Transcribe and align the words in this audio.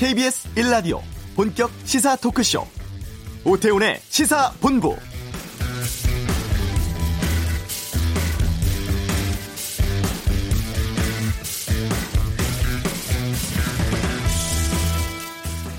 KBS 0.00 0.54
1라디오 0.54 1.02
본격 1.36 1.70
시사 1.84 2.16
토크쇼 2.16 2.66
오태훈의 3.44 4.00
시사본부 4.08 4.96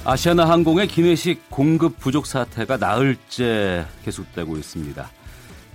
아시아나 0.06 0.48
항공의 0.48 0.88
기내식 0.88 1.50
공급 1.50 1.98
부족 1.98 2.28
사태가 2.28 2.78
나흘째 2.78 3.88
계속되고 4.06 4.56
있습니다. 4.56 5.10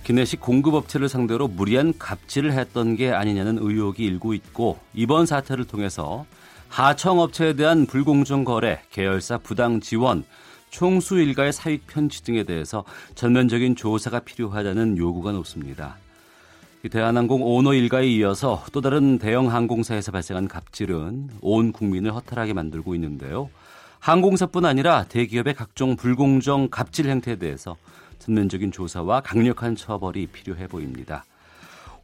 기내식 0.05 0.39
공급업체를 0.39 1.09
상대로 1.09 1.49
무리한 1.49 1.93
갑질을 1.99 2.53
했던 2.53 2.95
게 2.95 3.11
아니냐는 3.11 3.57
의혹이 3.59 4.05
일고 4.05 4.33
있고 4.33 4.79
이번 4.93 5.25
사태를 5.25 5.65
통해서 5.65 6.25
하청업체에 6.69 7.53
대한 7.53 7.85
불공정 7.85 8.43
거래, 8.43 8.81
계열사 8.91 9.39
부당 9.39 9.79
지원, 9.79 10.23
총수 10.69 11.19
일가의 11.19 11.53
사익 11.53 11.87
편취 11.87 12.23
등에 12.23 12.43
대해서 12.43 12.83
전면적인 13.15 13.75
조사가 13.75 14.19
필요하다는 14.21 14.97
요구가 14.97 15.31
높습니다. 15.31 15.97
대한항공 16.91 17.43
오너 17.43 17.73
일가에 17.73 18.07
이어서 18.07 18.63
또 18.71 18.81
다른 18.81 19.17
대형 19.17 19.51
항공사에서 19.51 20.11
발생한 20.11 20.47
갑질은 20.47 21.29
온 21.41 21.71
국민을 21.71 22.13
허탈하게 22.13 22.53
만들고 22.53 22.95
있는데요. 22.95 23.49
항공사뿐 23.99 24.63
아니라 24.65 25.05
대기업의 25.05 25.55
각종 25.55 25.95
불공정 25.95 26.69
갑질 26.69 27.09
행태에 27.09 27.37
대해서 27.37 27.75
전면적인 28.19 28.71
조사와 28.71 29.21
강력한 29.21 29.75
처벌이 29.75 30.27
필요해 30.27 30.67
보입니다. 30.67 31.25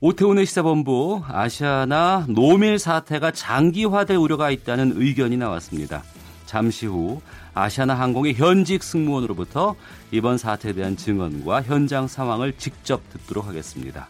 오태훈의 0.05 0.45
시사본부 0.45 1.23
아시아나 1.30 2.25
노밀 2.27 2.77
사태가 2.77 3.31
장기화될 3.31 4.17
우려가 4.17 4.52
있다는 4.52 4.95
의견이 4.97 5.38
나왔습니다. 5.38 6.03
잠시 6.45 6.88
후 6.88 7.22
아시아나 7.53 7.94
항공의 7.94 8.33
현직 8.33 8.83
승무원으로부터 8.83 9.77
이번 10.11 10.38
사태에 10.38 10.73
대한 10.73 10.97
증언과 10.97 11.61
현장 11.61 12.09
상황을 12.09 12.58
직접 12.58 13.02
듣도록 13.14 13.47
하겠습니다. 13.47 14.09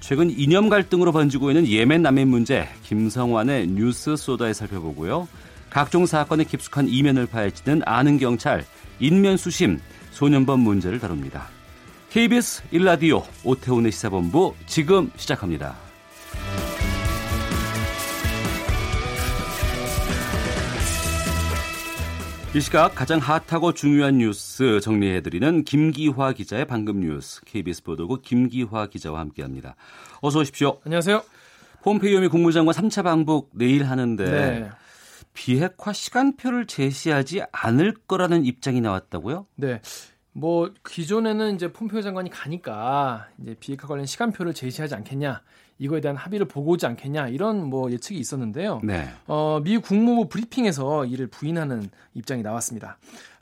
최근 0.00 0.30
이념 0.36 0.68
갈등으로 0.68 1.12
번지고 1.12 1.52
있는 1.52 1.68
예멘 1.68 2.02
난민 2.02 2.26
문제 2.26 2.68
김성환의 2.82 3.68
뉴스 3.68 4.16
소다에 4.16 4.52
살펴보고요. 4.52 5.28
각종 5.70 6.06
사건에 6.06 6.42
깊숙한 6.42 6.88
이면을 6.88 7.26
파헤치는 7.26 7.82
아는 7.86 8.18
경찰 8.18 8.64
인면 8.98 9.36
수심 9.36 9.78
소년범 10.10 10.58
문제를 10.58 10.98
다룹니다. 10.98 11.46
KBS 12.14 12.62
1라디오 12.70 13.24
오태훈의 13.44 13.90
시사본부 13.90 14.54
지금 14.66 15.10
시작합니다. 15.16 15.74
이 22.54 22.60
시각 22.60 22.94
가장 22.94 23.18
핫하고 23.18 23.74
중요한 23.74 24.18
뉴스 24.18 24.78
정리해드리는 24.78 25.64
김기화 25.64 26.34
기자의 26.34 26.66
방금 26.66 27.00
뉴스 27.00 27.40
KBS 27.46 27.82
보도국 27.82 28.22
김기화 28.22 28.86
기자와 28.86 29.18
함께합니다. 29.18 29.74
어서 30.20 30.38
오십시오. 30.38 30.78
안녕하세요. 30.84 31.20
폼페이오 31.82 32.20
미 32.20 32.28
국무장관 32.28 32.76
3차 32.76 33.02
방북 33.02 33.50
내일 33.54 33.86
하는데 33.86 34.24
네. 34.24 34.70
비핵화 35.32 35.92
시간표를 35.92 36.66
제시하지 36.66 37.42
않을 37.50 37.94
거라는 38.06 38.44
입장이 38.44 38.80
나왔다고요? 38.80 39.46
네. 39.56 39.80
뭐 40.36 40.70
기존에는 40.84 41.54
이제 41.54 41.72
폼페이오 41.72 42.02
장관이 42.02 42.28
가니까 42.28 43.28
이제 43.40 43.54
비핵화 43.60 43.86
관련 43.86 44.04
시간표를 44.04 44.52
제시하지 44.52 44.94
않겠냐 44.96 45.40
이거에 45.78 46.00
대한 46.00 46.16
합의를 46.16 46.46
보고 46.46 46.72
오지 46.72 46.86
않겠냐 46.86 47.28
이런 47.28 47.64
뭐 47.64 47.90
예측이 47.90 48.18
있었는데요. 48.18 48.80
네. 48.82 49.08
어, 49.26 49.60
미 49.62 49.78
국무부 49.78 50.28
브리핑에서 50.28 51.04
이를 51.06 51.28
부인하는 51.28 51.88
입장이 52.14 52.42
나왔습니다. 52.42 52.98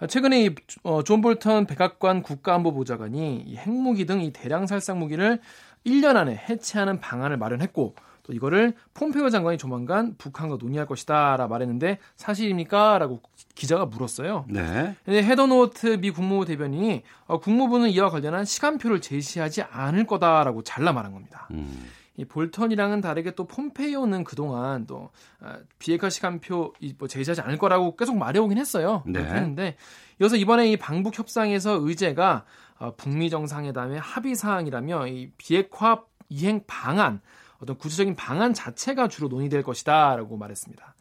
최근에 0.09 0.45
이, 0.45 0.55
어, 0.83 1.03
존 1.03 1.21
볼턴 1.23 1.67
백악관 1.67 2.23
국가안보보좌관이 2.23 3.45
이 3.47 3.57
핵무기 3.57 4.07
등 4.07 4.21
이 4.23 4.31
대량 4.33 4.67
살상 4.67 4.99
무기를 4.99 5.41
1년 5.87 6.17
안에 6.17 6.37
해체하는 6.37 7.01
방안을 7.01 7.37
마련했고 7.39 7.95
또 8.23 8.33
이거를 8.33 8.75
폼페이오 8.95 9.31
장관이 9.31 9.59
조만간 9.59 10.15
북한과 10.17 10.57
논의할 10.61 10.87
것이다라 10.87 11.49
말했는데 11.49 11.99
사실입니까?라고 12.17 13.21
기자가 13.55 13.87
물었어요. 13.87 14.47
네. 14.49 14.97
헤더노트 15.07 15.99
미 16.01 16.11
국무부 16.11 16.45
대변인이 16.45 17.03
어, 17.27 17.39
국무부는 17.39 17.91
이와 17.91 18.11
관련한 18.11 18.45
시간표를 18.45 19.01
제시하지 19.01 19.63
않을 19.63 20.07
거다라고 20.07 20.63
잘라 20.63 20.93
말한 20.93 21.13
겁니다. 21.13 21.49
음. 21.51 21.89
이 22.17 22.25
볼턴이랑은 22.25 23.01
다르게 23.01 23.35
또 23.35 23.47
폼페이오는 23.47 24.25
그동안 24.25 24.87
또 24.87 25.11
아, 25.41 25.59
비핵화 25.79 26.11
시간표 26.11 26.75
뭐 26.99 27.09
제시하지 27.09 27.41
않을 27.41 27.59
거라고 27.59 27.97
계속 27.97 28.17
말해오긴 28.17 28.59
했어요. 28.59 29.03
네. 29.07 29.21
했는데 29.21 29.77
이어서 30.21 30.37
이번에 30.37 30.71
이 30.71 30.77
방북 30.77 31.19
협상에서 31.19 31.79
의제가 31.81 32.45
어, 32.79 32.95
북미 32.97 33.31
정상회담의 33.31 34.01
합의 34.01 34.35
사항이라며 34.35 35.07
이 35.09 35.31
비핵화 35.39 36.03
이행 36.29 36.65
방안 36.67 37.21
어떤 37.61 37.79
구체적인 37.79 38.17
방안 38.17 38.53
자체가 38.53 39.09
주로 39.09 39.29
논의될 39.29 39.63
것이다라고 39.63 40.37
말했습니다. 40.37 40.95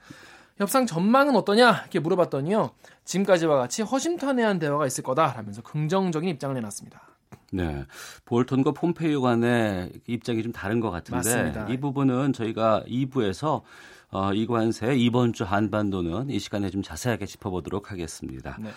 협상 0.58 0.86
전망은 0.86 1.36
어떠냐 1.36 1.82
이렇게 1.82 2.00
물어봤더니요. 2.00 2.72
지금까지와 3.06 3.58
같이 3.58 3.82
허심탄회한 3.82 4.60
대화가 4.60 4.86
있을 4.86 5.04
거다라면서 5.04 5.62
긍정적인 5.64 6.30
입장을 6.30 6.54
내놨습니다. 6.56 7.02
네, 7.54 7.86
볼턴과 8.26 8.72
폼페이오 8.72 9.22
간의 9.22 9.92
입장이 10.08 10.42
좀 10.42 10.52
다른 10.52 10.80
것 10.80 10.90
같은데 10.90 11.18
맞습니다. 11.18 11.68
이 11.68 11.78
부분은 11.78 12.34
저희가 12.34 12.84
2부에서 12.88 13.62
어, 14.12 14.34
이 14.34 14.46
관세 14.46 14.94
이번 14.96 15.32
주 15.34 15.44
한반도는 15.44 16.30
이 16.30 16.40
시간에 16.40 16.70
좀 16.70 16.82
자세하게 16.82 17.26
짚어보도록 17.26 17.92
하겠습니다. 17.92 18.58
네. 18.60 18.70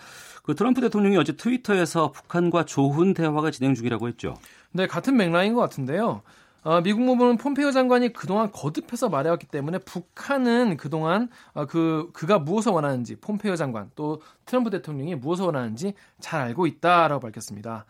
그 0.45 0.55
트럼프 0.55 0.81
대통령이 0.81 1.17
어제 1.17 1.33
트위터에서 1.33 2.13
북한과 2.13 2.65
좋은 2.65 3.15
대화가 3.15 3.51
진행 3.51 3.75
중이라고 3.75 4.09
했죠. 4.09 4.37
네, 4.73 4.87
같은 4.87 5.17
맥락인 5.17 5.55
것 5.55 5.61
같은데요. 5.61 6.23
어, 6.65 6.81
미국 6.81 7.03
무부는 7.03 7.37
폼페이오 7.37 7.73
장관이 7.73 8.15
그동안 8.15 8.51
거듭해서 8.51 9.11
말해왔기 9.11 9.47
때문에 9.47 9.79
북한은 9.79 10.79
그동안 10.79 11.29
어, 11.53 11.67
그 11.67 12.11
그가 12.15 12.39
무엇을 12.39 12.73
원하는지 12.73 13.17
폼페이오 13.17 13.55
장관 13.57 13.91
또 13.95 14.23
트럼프 14.47 14.71
대통령이 14.71 15.15
무엇을 15.15 15.45
원하는지 15.45 15.95
잘 16.21 16.41
알고 16.41 16.67
있다라고 16.67 17.21
밝혔습니다. 17.21 17.85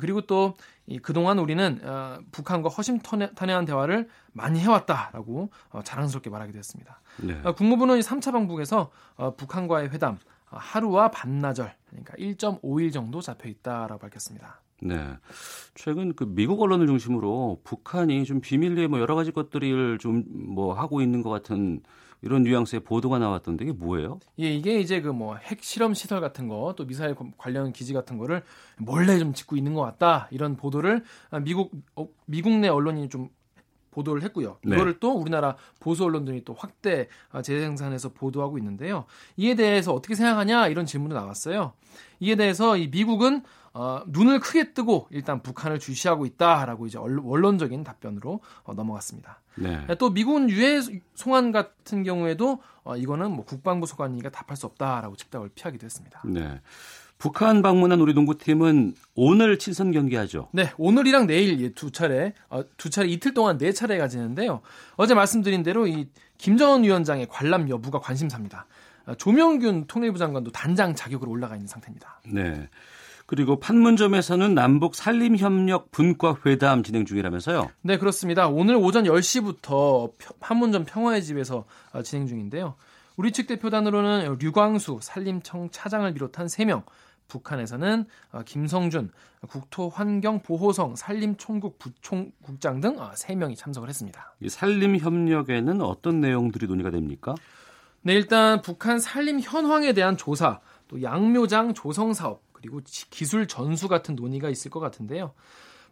그리고 0.00 0.20
또 0.20 0.54
이, 0.86 0.98
그동안 0.98 1.38
우리는 1.38 1.80
어, 1.82 2.18
북한과 2.30 2.68
허심탄회한 2.68 3.64
대화를 3.64 4.08
많이 4.32 4.60
해왔다라고 4.60 5.50
어, 5.70 5.82
자랑스럽게 5.82 6.28
말하게 6.28 6.52
됐습니다. 6.52 7.00
네. 7.16 7.40
어, 7.44 7.54
국무부는 7.54 8.00
3차 8.00 8.32
방북에서 8.32 8.90
어, 9.16 9.34
북한과의 9.36 9.88
회담 9.88 10.18
어, 10.50 10.56
하루와 10.58 11.10
반나절 11.10 11.74
그러니까 11.88 12.14
1.5일 12.14 12.92
정도 12.92 13.22
잡혀 13.22 13.48
있다라고 13.48 13.98
밝혔습니다. 13.98 14.60
네. 14.80 14.96
최근 15.74 16.14
그 16.14 16.24
미국 16.24 16.60
언론을 16.62 16.86
중심으로 16.86 17.60
북한이 17.64 18.24
좀 18.24 18.40
비밀리에 18.40 18.86
뭐 18.86 19.00
여러 19.00 19.14
가지 19.14 19.32
것들을 19.32 19.98
좀 19.98 20.24
뭐 20.28 20.72
하고 20.74 21.00
있는 21.02 21.22
것 21.22 21.30
같은 21.30 21.80
이런 22.22 22.42
뉘앙스의 22.42 22.80
보도가 22.80 23.18
나왔던데 23.18 23.64
이게 23.64 23.72
뭐예요? 23.72 24.18
예, 24.40 24.52
이게 24.52 24.80
이제 24.80 25.00
그 25.00 25.12
뭐 25.12 25.36
핵실험 25.36 25.94
시설 25.94 26.20
같은 26.20 26.48
거 26.48 26.74
또 26.76 26.84
미사일 26.86 27.14
관련 27.36 27.72
기지 27.72 27.92
같은 27.92 28.18
거를 28.18 28.42
몰래 28.78 29.18
좀 29.18 29.32
짓고 29.34 29.56
있는 29.56 29.74
것 29.74 29.82
같다 29.82 30.28
이런 30.30 30.56
보도를 30.56 31.02
미국 31.44 31.72
어, 31.96 32.08
미국 32.26 32.52
내 32.58 32.68
언론이 32.68 33.08
좀 33.08 33.28
보도를 33.90 34.22
했고요. 34.22 34.58
네. 34.64 34.76
이거를 34.76 35.00
또 35.00 35.12
우리나라 35.12 35.56
보수 35.80 36.04
언론들이 36.04 36.44
또 36.44 36.54
확대 36.54 37.08
아, 37.30 37.42
재생산해서 37.42 38.10
보도하고 38.10 38.58
있는데요. 38.58 39.06
이에 39.36 39.54
대해서 39.54 39.92
어떻게 39.92 40.14
생각하냐 40.14 40.68
이런 40.68 40.86
질문이 40.86 41.14
나왔어요. 41.14 41.72
이에 42.20 42.36
대해서 42.36 42.76
이 42.76 42.88
미국은 42.88 43.42
어, 43.72 44.02
눈을 44.06 44.40
크게 44.40 44.72
뜨고 44.72 45.08
일단 45.10 45.42
북한을 45.42 45.78
주시하고 45.78 46.26
있다라고 46.26 46.86
이제 46.86 46.98
원론적인 46.98 47.84
답변으로 47.84 48.40
어, 48.64 48.74
넘어갔습니다. 48.74 49.40
네. 49.56 49.86
또 49.98 50.10
미군 50.12 50.50
유해 50.50 50.80
송환 51.14 51.52
같은 51.52 52.02
경우에도 52.02 52.60
어, 52.84 52.96
이거는 52.96 53.32
뭐 53.32 53.44
국방부 53.44 53.86
소관이니까 53.86 54.30
답할 54.30 54.56
수 54.56 54.66
없다라고 54.66 55.16
즉답을 55.16 55.50
피하기도 55.54 55.84
했습니다. 55.84 56.22
네. 56.24 56.60
북한 57.18 57.62
방문한 57.62 58.00
우리 58.00 58.14
농구팀은 58.14 58.94
오늘 59.16 59.58
친선 59.58 59.90
경기하죠. 59.90 60.48
네, 60.52 60.70
오늘이랑 60.78 61.26
내일 61.26 61.74
두 61.74 61.90
차례, 61.90 62.32
어, 62.48 62.62
두 62.76 62.90
차례 62.90 63.08
이틀 63.08 63.34
동안 63.34 63.58
네 63.58 63.72
차례 63.72 63.98
가지는데요. 63.98 64.60
어제 64.96 65.14
말씀드린 65.14 65.64
대로 65.64 65.88
이 65.88 66.08
김정은 66.38 66.84
위원장의 66.84 67.26
관람 67.28 67.68
여부가 67.68 67.98
관심사입니다. 67.98 68.66
어, 69.06 69.14
조명균 69.16 69.86
통일부 69.88 70.18
장관도 70.18 70.52
단장 70.52 70.94
자격으로 70.94 71.30
올라가 71.30 71.56
있는 71.56 71.66
상태입니다. 71.66 72.20
네. 72.26 72.68
그리고 73.28 73.60
판문점에서는 73.60 74.54
남북 74.54 74.94
산림협력 74.94 75.90
분과 75.90 76.38
회담 76.46 76.82
진행 76.82 77.04
중이라면서요? 77.04 77.68
네, 77.82 77.98
그렇습니다. 77.98 78.48
오늘 78.48 78.76
오전 78.76 79.04
10시부터 79.04 80.10
판문점 80.40 80.86
평화의 80.86 81.22
집에서 81.22 81.66
어, 81.92 82.00
진행 82.00 82.26
중인데요. 82.26 82.74
우리 83.16 83.30
측 83.30 83.46
대표단으로는 83.46 84.38
류광수 84.40 85.00
산림청 85.02 85.68
차장을 85.70 86.10
비롯한 86.14 86.46
3명, 86.46 86.84
북한에서는 87.28 88.06
어, 88.32 88.42
김성준 88.46 89.10
국토환경보호성 89.46 90.96
산림총국 90.96 91.78
부총국장 91.78 92.80
등 92.80 92.96
3명이 92.96 93.52
어, 93.52 93.54
참석을 93.54 93.90
했습니다. 93.90 94.34
이 94.40 94.48
산림협력에는 94.48 95.82
어떤 95.82 96.22
내용들이 96.22 96.66
논의가 96.66 96.88
됩니까? 96.88 97.34
네, 98.00 98.14
일단 98.14 98.62
북한 98.62 98.98
산림 98.98 99.40
현황에 99.40 99.92
대한 99.92 100.16
조사, 100.16 100.60
또 100.88 101.02
양묘장 101.02 101.74
조성 101.74 102.14
사업, 102.14 102.47
그리고 102.58 102.80
기술 103.10 103.46
전수 103.46 103.88
같은 103.88 104.14
논의가 104.14 104.50
있을 104.50 104.70
것 104.70 104.80
같은데요. 104.80 105.32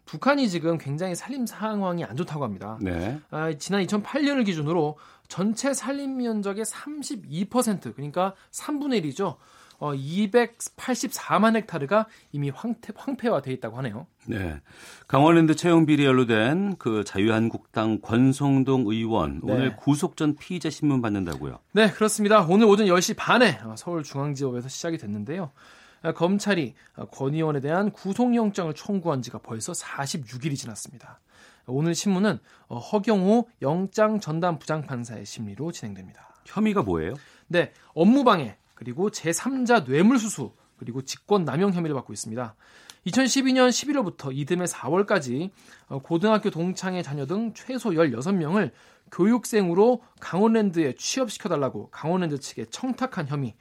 북한이 0.05 0.49
지금 0.49 0.77
굉장히 0.77 1.15
산림 1.15 1.45
상황이 1.45 2.03
안 2.03 2.15
좋다고 2.15 2.43
합니다. 2.43 2.77
네. 2.81 3.19
아, 3.29 3.53
지난 3.53 3.85
2008년을 3.85 4.45
기준으로 4.45 4.97
전체 5.27 5.73
산림 5.73 6.17
면적의 6.17 6.63
32% 6.65 7.93
그러니까 7.93 8.33
3분의 8.51 9.03
1이죠. 9.03 9.35
어, 9.79 9.93
284만 9.93 11.55
헥타르가 11.55 12.07
이미 12.31 12.49
황태, 12.49 12.93
황폐화돼 12.95 13.51
있다고 13.53 13.77
하네요. 13.77 14.07
네. 14.25 14.59
강원랜드 15.07 15.55
채용 15.55 15.85
비리 15.85 16.05
연루된 16.05 16.77
그 16.77 17.03
자유한국당 17.03 17.99
권성동 18.01 18.85
의원 18.87 19.41
네. 19.43 19.53
오늘 19.53 19.75
구속 19.75 20.17
전 20.17 20.35
피의자 20.35 20.69
신문 20.69 21.01
받는다고요? 21.01 21.59
네, 21.73 21.91
그렇습니다. 21.91 22.41
오늘 22.49 22.65
오전 22.65 22.87
10시 22.87 23.15
반에 23.17 23.59
서울중앙지법에서 23.75 24.67
시작이 24.67 24.97
됐는데요. 24.97 25.51
검찰이 26.15 26.75
권 27.11 27.33
의원에 27.33 27.59
대한 27.59 27.91
구속영장을 27.91 28.73
청구한 28.73 29.21
지가 29.21 29.39
벌써 29.39 29.73
46일이 29.73 30.55
지났습니다. 30.55 31.19
오늘 31.65 31.95
신문은 31.95 32.39
허경호 32.69 33.49
영장 33.61 34.19
전담 34.19 34.57
부장판사의 34.57 35.25
심리로 35.25 35.71
진행됩니다. 35.71 36.35
혐의가 36.45 36.81
뭐예요? 36.81 37.13
네, 37.47 37.73
업무방해, 37.93 38.57
그리고 38.73 39.09
제3자 39.09 39.89
뇌물수수 39.89 40.53
그리고 40.77 41.01
직권남용 41.01 41.73
혐의를 41.73 41.95
받고 41.95 42.13
있습니다. 42.13 42.55
2012년 43.07 43.69
11월부터 43.69 44.35
이듬해 44.35 44.65
4월까지 44.65 45.49
어, 45.87 45.99
고등학교 45.99 46.49
동창의 46.49 47.03
자녀 47.03 47.25
등 47.25 47.53
최소 47.53 47.91
16명을 47.91 48.71
교육생으로 49.11 50.03
강원랜드에 50.19 50.93
취업시켜달라고 50.95 51.89
강원랜드 51.89 52.39
측에 52.39 52.65
청탁한 52.65 53.27
혐의 53.27 53.55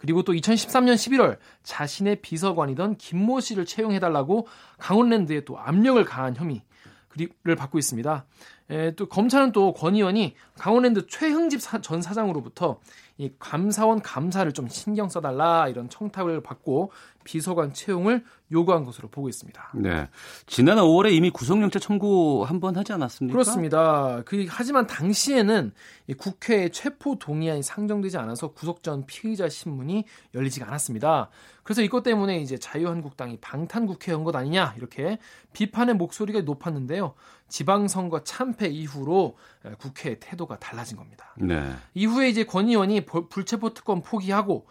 그리고 0.00 0.22
또 0.22 0.32
2013년 0.32 0.94
11월 0.94 1.36
자신의 1.62 2.16
비서관이던 2.22 2.96
김모 2.96 3.40
씨를 3.40 3.66
채용해달라고 3.66 4.48
강원랜드에 4.78 5.44
또 5.44 5.58
압력을 5.58 6.02
가한 6.04 6.34
혐의를 6.34 7.54
받고 7.56 7.78
있습니다. 7.78 8.24
에, 8.70 8.94
또 8.94 9.06
검찰은 9.06 9.52
또 9.52 9.72
권 9.74 9.94
의원이 9.96 10.34
강원랜드 10.56 11.06
최흥집 11.06 11.60
사, 11.60 11.80
전 11.80 12.00
사장으로부터 12.00 12.80
이 13.20 13.30
감사원 13.38 14.00
감사를 14.00 14.50
좀 14.52 14.66
신경 14.68 15.10
써달라 15.10 15.68
이런 15.68 15.90
청탁을 15.90 16.42
받고 16.42 16.90
비서관 17.22 17.74
채용을 17.74 18.24
요구한 18.50 18.86
것으로 18.86 19.08
보고 19.08 19.28
있습니다. 19.28 19.72
네. 19.74 20.08
지난 20.46 20.78
5월에 20.78 21.12
이미 21.12 21.28
구속영장 21.28 21.82
청구 21.82 22.44
한 22.48 22.60
번 22.60 22.78
하지 22.78 22.94
않았습니까? 22.94 23.32
그렇습니다. 23.34 24.22
그 24.24 24.46
하지만 24.48 24.86
당시에는 24.86 25.72
국회에 26.16 26.70
체포 26.70 27.18
동의안이 27.18 27.62
상정되지 27.62 28.16
않아서 28.16 28.52
구속 28.52 28.82
전 28.82 29.04
피의자 29.04 29.50
신문이 29.50 30.04
열리지가 30.34 30.66
않았습니다. 30.66 31.28
그래서 31.62 31.82
이것 31.82 32.02
때문에 32.02 32.38
이제 32.40 32.56
자유한국당이 32.56 33.36
방탄 33.42 33.84
국회인 33.84 34.24
것 34.24 34.34
아니냐 34.34 34.72
이렇게 34.78 35.18
비판의 35.52 35.94
목소리가 35.96 36.40
높았는데요. 36.40 37.12
지방선거 37.50 38.24
참패 38.24 38.68
이후로 38.68 39.36
국회의 39.78 40.18
태도가 40.18 40.58
달라진 40.58 40.96
겁니다. 40.96 41.34
네. 41.36 41.70
이후에 41.92 42.30
이제 42.30 42.44
권 42.44 42.68
의원이 42.68 43.04
불체포 43.04 43.74
특권 43.74 44.02
포기하고 44.02 44.66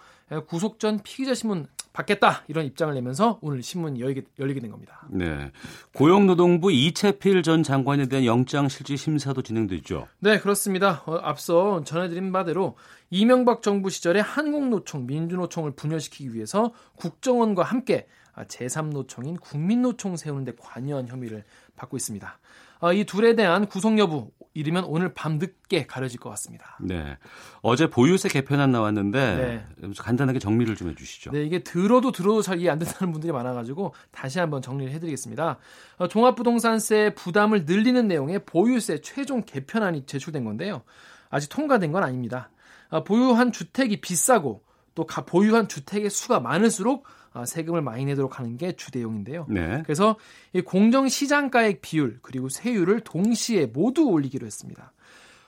구속 0.48 0.80
전 0.80 1.00
피의자 1.04 1.36
신문 1.36 1.68
받겠다 1.92 2.44
이런 2.48 2.66
입장을 2.66 2.94
내면서 2.94 3.40
오늘 3.42 3.64
신문이 3.64 4.00
열리게, 4.00 4.24
열리게 4.40 4.60
된 4.60 4.72
겁니다. 4.72 5.02
네. 5.10 5.52
고용노동부 5.94 6.72
이채필 6.72 7.44
전 7.44 7.64
장관에 7.64 8.08
대한 8.08 8.26
영장 8.26 8.70
실질 8.70 8.98
심사도 8.98 9.42
진행됐죠. 9.42 10.08
네, 10.20 10.40
그렇습니다. 10.40 11.04
어, 11.06 11.16
앞서 11.16 11.84
전해드린 11.84 12.32
바대로 12.32 12.78
이명박 13.10 13.62
정부 13.62 13.90
시절에 13.90 14.20
한국노총, 14.20 15.08
민주노총을 15.08 15.72
분열시키기 15.72 16.34
위해서 16.34 16.74
국정원과 16.96 17.64
함께 17.64 18.08
제3노총인 18.36 19.40
국민노총 19.42 20.16
세우는 20.16 20.46
데 20.46 20.54
관여한 20.58 21.08
혐의를 21.08 21.44
받고 21.76 21.98
있습니다. 21.98 22.40
어, 22.80 22.94
이 22.94 23.04
둘에 23.04 23.36
대한 23.36 23.68
구속 23.68 23.98
여부 24.00 24.32
이르면 24.54 24.86
오늘 24.86 25.14
밤 25.14 25.38
늦게 25.38 25.86
가려질 25.86 26.20
것 26.20 26.30
같습니다. 26.32 26.78
네. 26.82 27.18
어제 27.62 27.90
보유세 27.90 28.30
개편안 28.30 28.72
나왔는데 28.72 29.64
네. 29.80 29.90
간단하게 29.98 30.40
정리를 30.40 30.76
좀 30.76 30.90
해주시죠. 30.90 31.32
네, 31.32 31.44
이게 31.44 31.60
들어도 31.60 32.12
들어도 32.12 32.42
잘 32.42 32.60
이해 32.60 32.70
안 32.70 32.80
된다는 32.80 33.12
분들이 33.12 33.32
많아가지고 33.32 33.94
다시 34.12 34.40
한번 34.40 34.62
정리를 34.62 34.92
해드리겠습니다. 34.94 35.58
어, 35.98 36.08
종합부동산세 36.08 37.14
부담을 37.16 37.66
늘리는 37.66 38.08
내용의 38.08 38.46
보유세 38.46 39.02
최종 39.02 39.44
개편안이 39.44 40.06
제출된 40.06 40.44
건데요. 40.44 40.82
아직 41.30 41.50
통과된 41.50 41.92
건 41.92 42.04
아닙니다. 42.04 42.50
어, 42.90 43.04
보유한 43.04 43.52
주택이 43.52 44.02
비싸고 44.02 44.64
또 44.96 45.06
보유한 45.06 45.68
주택의 45.68 46.10
수가 46.10 46.40
많을수록 46.40 47.06
아, 47.06 47.12
세금을 47.46 47.82
많이 47.82 48.06
내도록 48.06 48.40
하는 48.40 48.58
게 48.58 48.72
주대용인데요. 48.74 49.46
네. 49.50 49.82
그래서 49.84 50.18
이 50.54 50.62
공정 50.62 51.08
시장가액 51.08 51.82
비율 51.82 52.20
그리고 52.22 52.50
세율을 52.50 53.02
동시에 53.02 53.68
모두 53.68 54.06
올리기로 54.06 54.46
했습니다. 54.46 54.94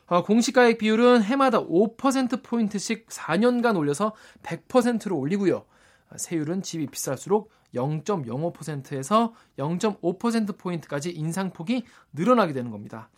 아, 0.07 0.23
공시가액 0.23 0.77
비율은 0.77 1.23
해마다 1.23 1.65
5% 1.65 2.43
포인트씩 2.43 3.07
4년간 3.07 3.77
올려서 3.77 4.13
100%로 4.43 5.17
올리고요. 5.17 5.63
아, 6.09 6.17
세율은 6.17 6.63
집이 6.63 6.87
비쌀수록 6.87 7.49
0.05%에서 7.73 9.33
0.5% 9.57 10.57
포인트까지 10.57 11.11
인상폭이 11.11 11.85
늘어나게 12.11 12.51
되는 12.51 12.71
겁니다. 12.71 13.09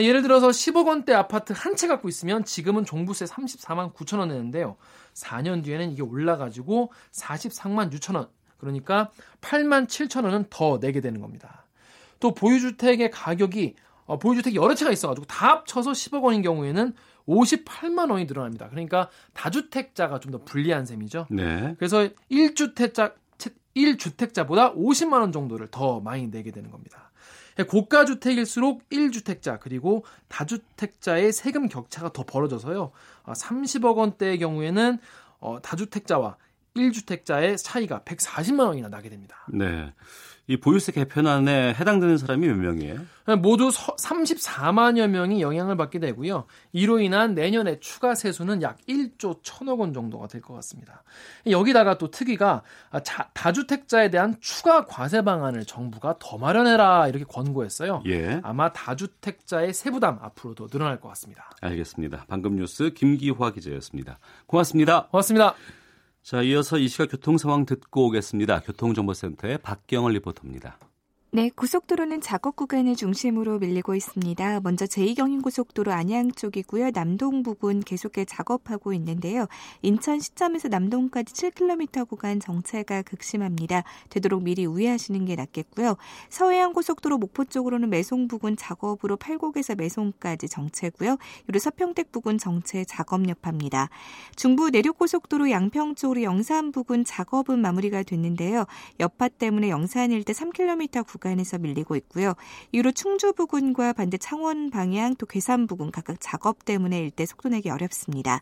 예를 0.00 0.22
들어서 0.22 0.48
10억 0.48 0.86
원대 0.86 1.12
아파트 1.12 1.52
한 1.54 1.76
채 1.76 1.86
갖고 1.86 2.08
있으면 2.08 2.44
지금은 2.44 2.84
종부세 2.84 3.24
34만 3.26 3.92
9천 3.94 4.18
원 4.18 4.28
내는데요. 4.28 4.76
4년 5.14 5.62
뒤에는 5.64 5.92
이게 5.92 6.02
올라가지고 6.02 6.92
43만 7.12 7.92
6천 7.92 8.14
원. 8.16 8.28
그러니까 8.58 9.10
8만 9.40 9.86
7천 9.86 10.24
원은 10.24 10.46
더 10.50 10.78
내게 10.78 11.00
되는 11.00 11.20
겁니다. 11.20 11.66
또 12.20 12.32
보유주택의 12.34 13.10
가격이 13.10 13.74
어, 14.06 14.18
보유주택이 14.18 14.56
여러 14.56 14.74
채가 14.74 14.90
있어가지고 14.92 15.26
다 15.26 15.48
합쳐서 15.50 15.92
10억 15.92 16.22
원인 16.22 16.42
경우에는 16.42 16.94
58만 17.28 18.10
원이 18.10 18.24
늘어납니다. 18.26 18.68
그러니까 18.68 19.08
다주택자가 19.32 20.20
좀 20.20 20.32
더 20.32 20.38
불리한 20.44 20.86
셈이죠. 20.86 21.26
네. 21.30 21.74
그래서 21.78 22.08
1주택자 22.30 23.14
1주택자보다 23.76 24.74
50만 24.76 25.20
원 25.20 25.32
정도를 25.32 25.68
더 25.70 26.00
많이 26.00 26.30
내게 26.30 26.50
되는 26.50 26.70
겁니다. 26.70 27.10
고가 27.68 28.04
주택일수록 28.04 28.88
1주택자 28.90 29.58
그리고 29.60 30.04
다주택자의 30.28 31.32
세금 31.32 31.68
격차가 31.68 32.12
더 32.12 32.24
벌어져서요. 32.24 32.92
30억 33.26 33.96
아, 33.96 34.00
원대의 34.00 34.38
경우에는 34.38 34.98
어, 35.40 35.60
다주택자와 35.60 36.36
1주택자의 36.76 37.62
차이가 37.62 38.00
140만 38.00 38.66
원이나 38.66 38.88
나게 38.88 39.10
됩니다. 39.10 39.46
네. 39.48 39.92
이 40.48 40.56
보유세 40.56 40.92
개편안에 40.92 41.74
해당되는 41.74 42.18
사람이 42.18 42.46
몇 42.48 42.56
명이에요? 42.56 43.00
모두 43.40 43.68
34만여 43.68 45.06
명이 45.06 45.40
영향을 45.40 45.76
받게 45.76 46.00
되고요. 46.00 46.46
이로 46.72 46.98
인한 46.98 47.34
내년에 47.34 47.78
추가 47.78 48.14
세수는 48.16 48.60
약 48.62 48.78
1조 48.88 49.42
1천억 49.42 49.78
원 49.78 49.92
정도가 49.92 50.26
될 50.26 50.40
것 50.42 50.54
같습니다. 50.54 51.04
여기다가 51.48 51.98
또 51.98 52.10
특위가 52.10 52.62
다주택자에 53.34 54.10
대한 54.10 54.36
추가 54.40 54.84
과세 54.84 55.22
방안을 55.22 55.64
정부가 55.64 56.16
더 56.18 56.38
마련해라 56.38 57.08
이렇게 57.08 57.24
권고했어요. 57.24 58.02
예. 58.06 58.40
아마 58.42 58.72
다주택자의 58.72 59.72
세부담 59.72 60.18
앞으로 60.20 60.54
더 60.54 60.66
늘어날 60.66 61.00
것 61.00 61.08
같습니다. 61.10 61.50
알겠습니다. 61.60 62.24
방금 62.28 62.56
뉴스 62.56 62.90
김기화 62.92 63.52
기자였습니다. 63.52 64.18
고맙습니다. 64.46 65.06
고맙습니다. 65.12 65.54
자, 66.22 66.40
이어서 66.40 66.78
이 66.78 66.86
시각 66.86 67.10
교통 67.10 67.36
상황 67.36 67.66
듣고 67.66 68.06
오겠습니다. 68.06 68.60
교통정보센터의 68.60 69.58
박경을 69.58 70.12
리포터입니다. 70.12 70.78
네, 71.34 71.48
고속도로는 71.48 72.20
작업 72.20 72.56
구간을 72.56 72.94
중심으로 72.94 73.58
밀리고 73.58 73.94
있습니다. 73.94 74.60
먼저 74.60 74.84
제2경인고속도로 74.84 75.88
안양 75.88 76.32
쪽이고요. 76.32 76.90
남동 76.90 77.42
부분 77.42 77.80
계속해 77.80 78.26
작업하고 78.26 78.92
있는데요. 78.92 79.46
인천 79.80 80.20
시점에서 80.20 80.68
남동까지 80.68 81.32
7km 81.32 82.06
구간 82.06 82.38
정체가 82.38 83.00
극심합니다. 83.00 83.82
되도록 84.10 84.42
미리 84.42 84.66
우회하시는 84.66 85.24
게 85.24 85.34
낫겠고요. 85.36 85.96
서해안고속도로 86.28 87.16
목포 87.16 87.46
쪽으로는 87.46 87.88
매송 87.88 88.28
부근 88.28 88.54
작업으로 88.58 89.16
팔곡에서 89.16 89.74
매송까지 89.76 90.50
정체고요. 90.50 91.16
그리고 91.46 91.58
서평택 91.60 92.12
부근 92.12 92.36
정체 92.36 92.84
작업 92.84 93.26
여파입니다. 93.26 93.88
중부 94.36 94.68
내륙고속도로 94.68 95.50
양평 95.50 95.94
쪽으로 95.94 96.24
영산 96.24 96.72
부근 96.72 97.06
작업은 97.06 97.58
마무리가 97.58 98.02
됐는데요. 98.02 98.66
여파 99.00 99.28
때문에 99.28 99.70
영산 99.70 100.10
일대 100.10 100.34
3km 100.34 101.06
구간 101.06 101.21
구간에서 101.22 101.58
밀리고 101.58 101.94
있고요. 101.96 102.34
이후로 102.72 102.92
충주 102.92 103.32
부근과 103.32 103.92
반대 103.92 104.18
창원 104.18 104.70
방향 104.70 105.14
또 105.14 105.26
괴산 105.26 105.66
부근 105.66 105.92
각각 105.92 106.16
작업 106.20 106.64
때문에 106.64 106.98
일대 106.98 107.24
속도 107.24 107.48
내기 107.48 107.70
어렵습니다. 107.70 108.40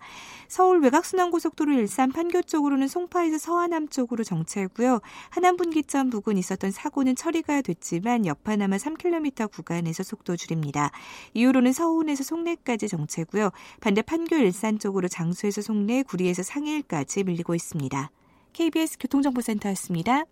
서울 0.49 0.81
외곽순환고속도로 0.81 1.75
일산 1.75 2.11
판교 2.11 2.43
쪽으로는 2.43 2.89
송파에서 2.89 3.39
서하남 3.39 3.89
쪽으로 3.89 4.25
정체고요. 4.25 5.01
하남 5.29 5.57
분기점 5.57 6.11
부근 6.11 6.39
있었던 6.39 6.71
사고는 6.71 7.15
처리가 7.15 7.61
됐지만 7.61 8.25
여파남아 8.25 8.77
3km 8.77 9.51
구간에서 9.53 10.03
속도 10.03 10.37
줄입니다. 10.37 10.91
이후로는 11.35 11.73
서운에서 11.73 12.25
송내까지 12.25 12.89
정체고요. 12.89 13.51
반대 13.81 14.03
판교 14.03 14.37
일산 14.37 14.79
쪽으로 14.79 15.09
장수에서 15.09 15.61
송내, 15.61 16.05
구리에서 16.05 16.43
상일까지 16.43 17.25
밀리고 17.25 17.55
있습니다. 17.55 18.11
KBS 18.53 18.99
교통정보센터였습니다. 18.99 20.25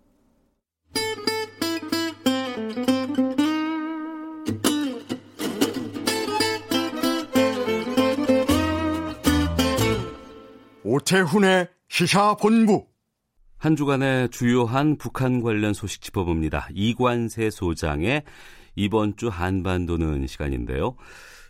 오태훈의 10.90 11.68
시사본부 11.90 12.86
한 13.58 13.76
주간의 13.76 14.30
주요한 14.30 14.96
북한 14.96 15.42
관련 15.42 15.74
소식 15.74 16.00
짚어봅니다. 16.00 16.68
이관세 16.72 17.50
소장의 17.50 18.22
이번 18.74 19.14
주 19.16 19.28
한반도는 19.28 20.26
시간인데요. 20.26 20.96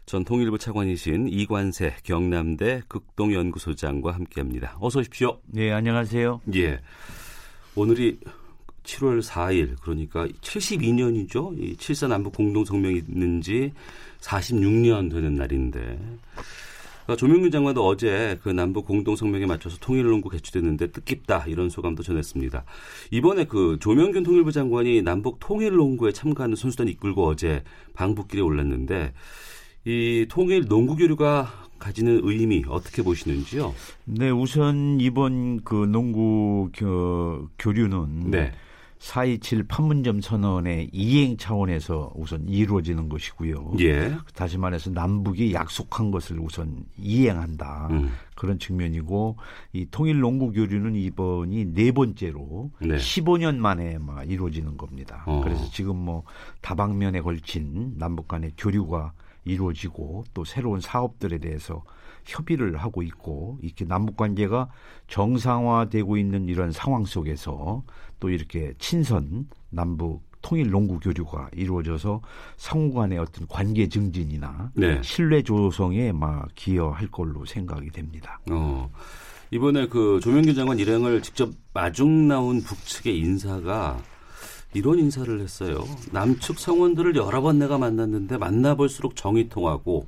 전 0.06 0.24
통일부 0.24 0.58
차관이신 0.58 1.28
이관세 1.28 1.94
경남대 2.02 2.82
극동연구소장과 2.88 4.12
함께합니다. 4.12 4.76
어서 4.80 4.98
오십시오. 4.98 5.38
네, 5.46 5.70
안녕하세요. 5.70 6.40
예. 6.56 6.80
오늘이 7.76 8.18
7월 8.82 9.22
4일 9.22 9.76
그러니까 9.80 10.26
72년이죠. 10.26 11.56
이 11.62 11.76
7사 11.76 12.08
남북 12.08 12.34
공동 12.34 12.64
성명이 12.64 13.02
있는 13.06 13.40
지 13.40 13.72
46년 14.20 15.12
되는 15.12 15.36
날인데 15.36 15.96
그러니까 17.08 17.16
조명균 17.16 17.50
장관도 17.50 17.86
어제 17.86 18.38
그 18.42 18.50
남북 18.50 18.84
공동 18.84 19.16
성명에 19.16 19.46
맞춰서 19.46 19.78
통일농구 19.80 20.28
개최됐는데 20.28 20.88
뜻깊다 20.88 21.46
이런 21.46 21.70
소감도 21.70 22.02
전했습니다. 22.02 22.64
이번에 23.12 23.44
그 23.44 23.78
조명균 23.80 24.24
통일부 24.24 24.52
장관이 24.52 25.00
남북 25.00 25.38
통일농구에 25.40 26.12
참가하는 26.12 26.54
선수단 26.54 26.86
이끌고 26.88 27.26
어제 27.26 27.62
방북길에 27.94 28.42
올랐는데 28.42 29.14
이 29.86 30.26
통일 30.28 30.66
농구 30.68 30.96
교류가 30.96 31.68
가지는 31.78 32.20
의미 32.24 32.62
어떻게 32.68 33.02
보시는지요? 33.02 33.74
네, 34.04 34.28
우선 34.28 35.00
이번 35.00 35.64
그 35.64 35.86
농구 35.86 36.68
교, 36.74 37.48
교류는 37.58 38.30
네. 38.30 38.52
4.27 38.98 39.68
판문점 39.68 40.20
선언의 40.20 40.90
이행 40.92 41.36
차원에서 41.36 42.12
우선 42.16 42.48
이루어지는 42.48 43.08
것이고요. 43.08 43.74
예. 43.80 44.16
다시 44.34 44.58
말해서 44.58 44.90
남북이 44.90 45.54
약속한 45.54 46.10
것을 46.10 46.40
우선 46.40 46.84
이행한다. 46.96 47.88
음. 47.90 48.12
그런 48.34 48.58
측면이고 48.58 49.36
이 49.72 49.86
통일 49.90 50.20
농구 50.20 50.52
교류는 50.52 50.94
이번이 50.96 51.74
네 51.74 51.92
번째로 51.92 52.70
네. 52.80 52.96
15년 52.96 53.56
만에 53.56 53.98
막 53.98 54.28
이루어지는 54.28 54.76
겁니다. 54.76 55.22
어. 55.26 55.40
그래서 55.42 55.68
지금 55.70 55.96
뭐 55.96 56.24
다방면에 56.60 57.20
걸친 57.20 57.94
남북 57.96 58.28
간의 58.28 58.52
교류가 58.56 59.12
이루어지고 59.44 60.24
또 60.34 60.44
새로운 60.44 60.80
사업들에 60.80 61.38
대해서 61.38 61.82
협의를 62.24 62.76
하고 62.76 63.02
있고 63.02 63.58
이렇게 63.62 63.84
남북 63.84 64.16
관계가 64.16 64.68
정상화되고 65.08 66.16
있는 66.16 66.48
이런 66.48 66.72
상황 66.72 67.04
속에서 67.04 67.82
또 68.20 68.30
이렇게 68.30 68.74
친선 68.78 69.48
남북 69.70 70.22
통일 70.42 70.70
농구 70.70 70.98
교류가 71.00 71.50
이루어져서 71.52 72.20
상호 72.56 72.94
간의 72.94 73.18
어떤 73.18 73.46
관계 73.48 73.88
증진이나 73.88 74.70
네. 74.74 75.00
신뢰 75.02 75.42
조성에 75.42 76.12
막 76.12 76.48
기여할 76.54 77.08
걸로 77.08 77.44
생각이 77.44 77.90
됩니다. 77.90 78.40
어. 78.50 78.90
이번에 79.50 79.88
그 79.88 80.20
조명규 80.22 80.54
장관 80.54 80.78
일행을 80.78 81.22
직접 81.22 81.50
마중 81.72 82.28
나온 82.28 82.60
북측의 82.60 83.18
인사가 83.18 83.98
이런 84.74 84.98
인사를 84.98 85.40
했어요. 85.40 85.84
남측 86.12 86.58
성원들을 86.58 87.16
여러 87.16 87.40
번 87.40 87.58
내가 87.58 87.78
만났는데 87.78 88.36
만나볼수록 88.36 89.16
정이 89.16 89.48
통하고 89.48 90.06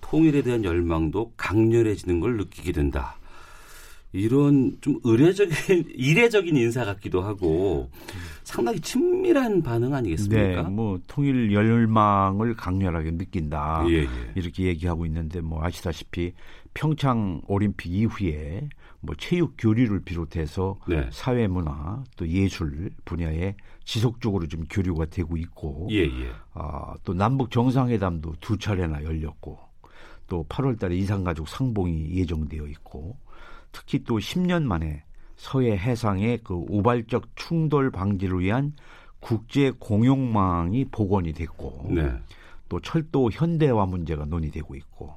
통일에 0.00 0.42
대한 0.42 0.64
열망도 0.64 1.34
강렬해지는 1.36 2.20
걸 2.20 2.36
느끼게 2.36 2.72
된다. 2.72 3.17
이런 4.12 4.76
좀 4.80 4.98
의례적인 5.04 5.54
이례적인 5.94 6.56
인사 6.56 6.84
같기도 6.84 7.20
하고 7.20 7.90
상당히 8.42 8.80
친밀한 8.80 9.62
반응 9.62 9.94
아니겠습니까? 9.94 10.62
네, 10.62 10.68
뭐 10.68 10.98
통일 11.06 11.52
열망을 11.52 12.54
강렬하게 12.54 13.12
느낀다 13.12 13.84
예, 13.88 14.02
예. 14.02 14.08
이렇게 14.34 14.64
얘기하고 14.64 15.04
있는데 15.06 15.40
뭐 15.40 15.62
아시다시피 15.62 16.32
평창 16.72 17.42
올림픽 17.46 17.92
이후에 17.92 18.68
뭐 19.00 19.14
체육 19.16 19.54
교류를 19.58 20.00
비롯해서 20.00 20.78
네. 20.88 21.08
사회 21.12 21.46
문화 21.46 22.02
또 22.16 22.26
예술 22.26 22.90
분야에 23.04 23.54
지속적으로 23.84 24.46
좀 24.48 24.64
교류가 24.70 25.06
되고 25.06 25.36
있고 25.36 25.88
예, 25.90 26.04
예. 26.04 26.30
아, 26.54 26.94
또 27.04 27.14
남북 27.14 27.50
정상회담도 27.50 28.34
두 28.40 28.56
차례나 28.58 29.04
열렸고 29.04 29.58
또 30.26 30.44
8월 30.48 30.78
달에 30.78 30.96
이산가족 30.96 31.48
상봉이 31.48 32.10
예정되어 32.16 32.66
있고 32.66 33.16
특히 33.72 34.04
또 34.04 34.18
10년 34.18 34.64
만에 34.64 35.04
서해 35.36 35.76
해상의 35.76 36.40
그 36.42 36.54
우발적 36.68 37.36
충돌 37.36 37.90
방지를 37.90 38.40
위한 38.40 38.72
국제 39.20 39.70
공용망이 39.70 40.84
복원이 40.86 41.32
됐고 41.32 41.88
네. 41.90 42.12
또 42.68 42.80
철도 42.80 43.30
현대화 43.30 43.86
문제가 43.86 44.24
논의되고 44.24 44.74
있고 44.74 45.14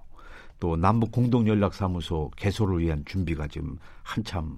또 0.60 0.76
남북 0.76 1.12
공동 1.12 1.48
연락 1.48 1.74
사무소 1.74 2.32
개소를 2.36 2.80
위한 2.80 3.04
준비가 3.06 3.48
지금 3.48 3.78
한참 4.04 4.58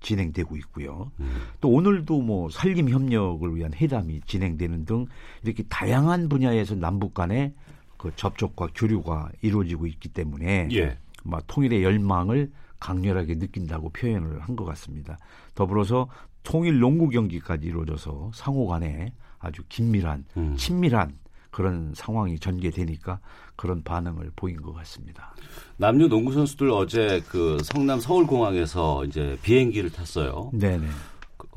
진행되고 0.00 0.56
있고요. 0.58 1.10
음. 1.18 1.36
또 1.60 1.68
오늘도 1.70 2.22
뭐 2.22 2.48
산림 2.48 2.90
협력을 2.90 3.56
위한 3.56 3.72
회담이 3.74 4.20
진행되는 4.26 4.84
등 4.84 5.06
이렇게 5.42 5.64
다양한 5.64 6.28
분야에서 6.28 6.76
남북 6.76 7.14
간의 7.14 7.52
그 7.96 8.12
접촉과 8.14 8.68
교류가 8.74 9.30
이루어지고 9.42 9.86
있기 9.88 10.10
때문에 10.10 10.68
예. 10.72 10.98
막 11.24 11.42
통일의 11.48 11.82
열망을 11.82 12.52
강렬하게 12.80 13.36
느낀다고 13.36 13.90
표현을 13.90 14.40
한 14.40 14.56
것 14.56 14.64
같습니다. 14.64 15.18
더불어서 15.54 16.08
통일 16.42 16.78
농구 16.78 17.08
경기까지 17.08 17.66
이루어져서 17.66 18.30
상호 18.34 18.66
간에 18.66 19.12
아주 19.38 19.62
긴밀한 19.68 20.24
음. 20.36 20.54
친밀한 20.56 21.18
그런 21.50 21.92
상황이 21.94 22.38
전개되니까 22.38 23.18
그런 23.56 23.82
반응을 23.82 24.30
보인 24.36 24.60
것 24.60 24.72
같습니다. 24.74 25.34
남녀 25.78 26.06
농구 26.06 26.32
선수들 26.32 26.70
어제 26.70 27.22
그 27.28 27.58
성남 27.62 27.98
서울공항에서 28.00 29.04
이제 29.06 29.38
비행기를 29.42 29.90
탔어요. 29.90 30.50
네네. 30.52 30.86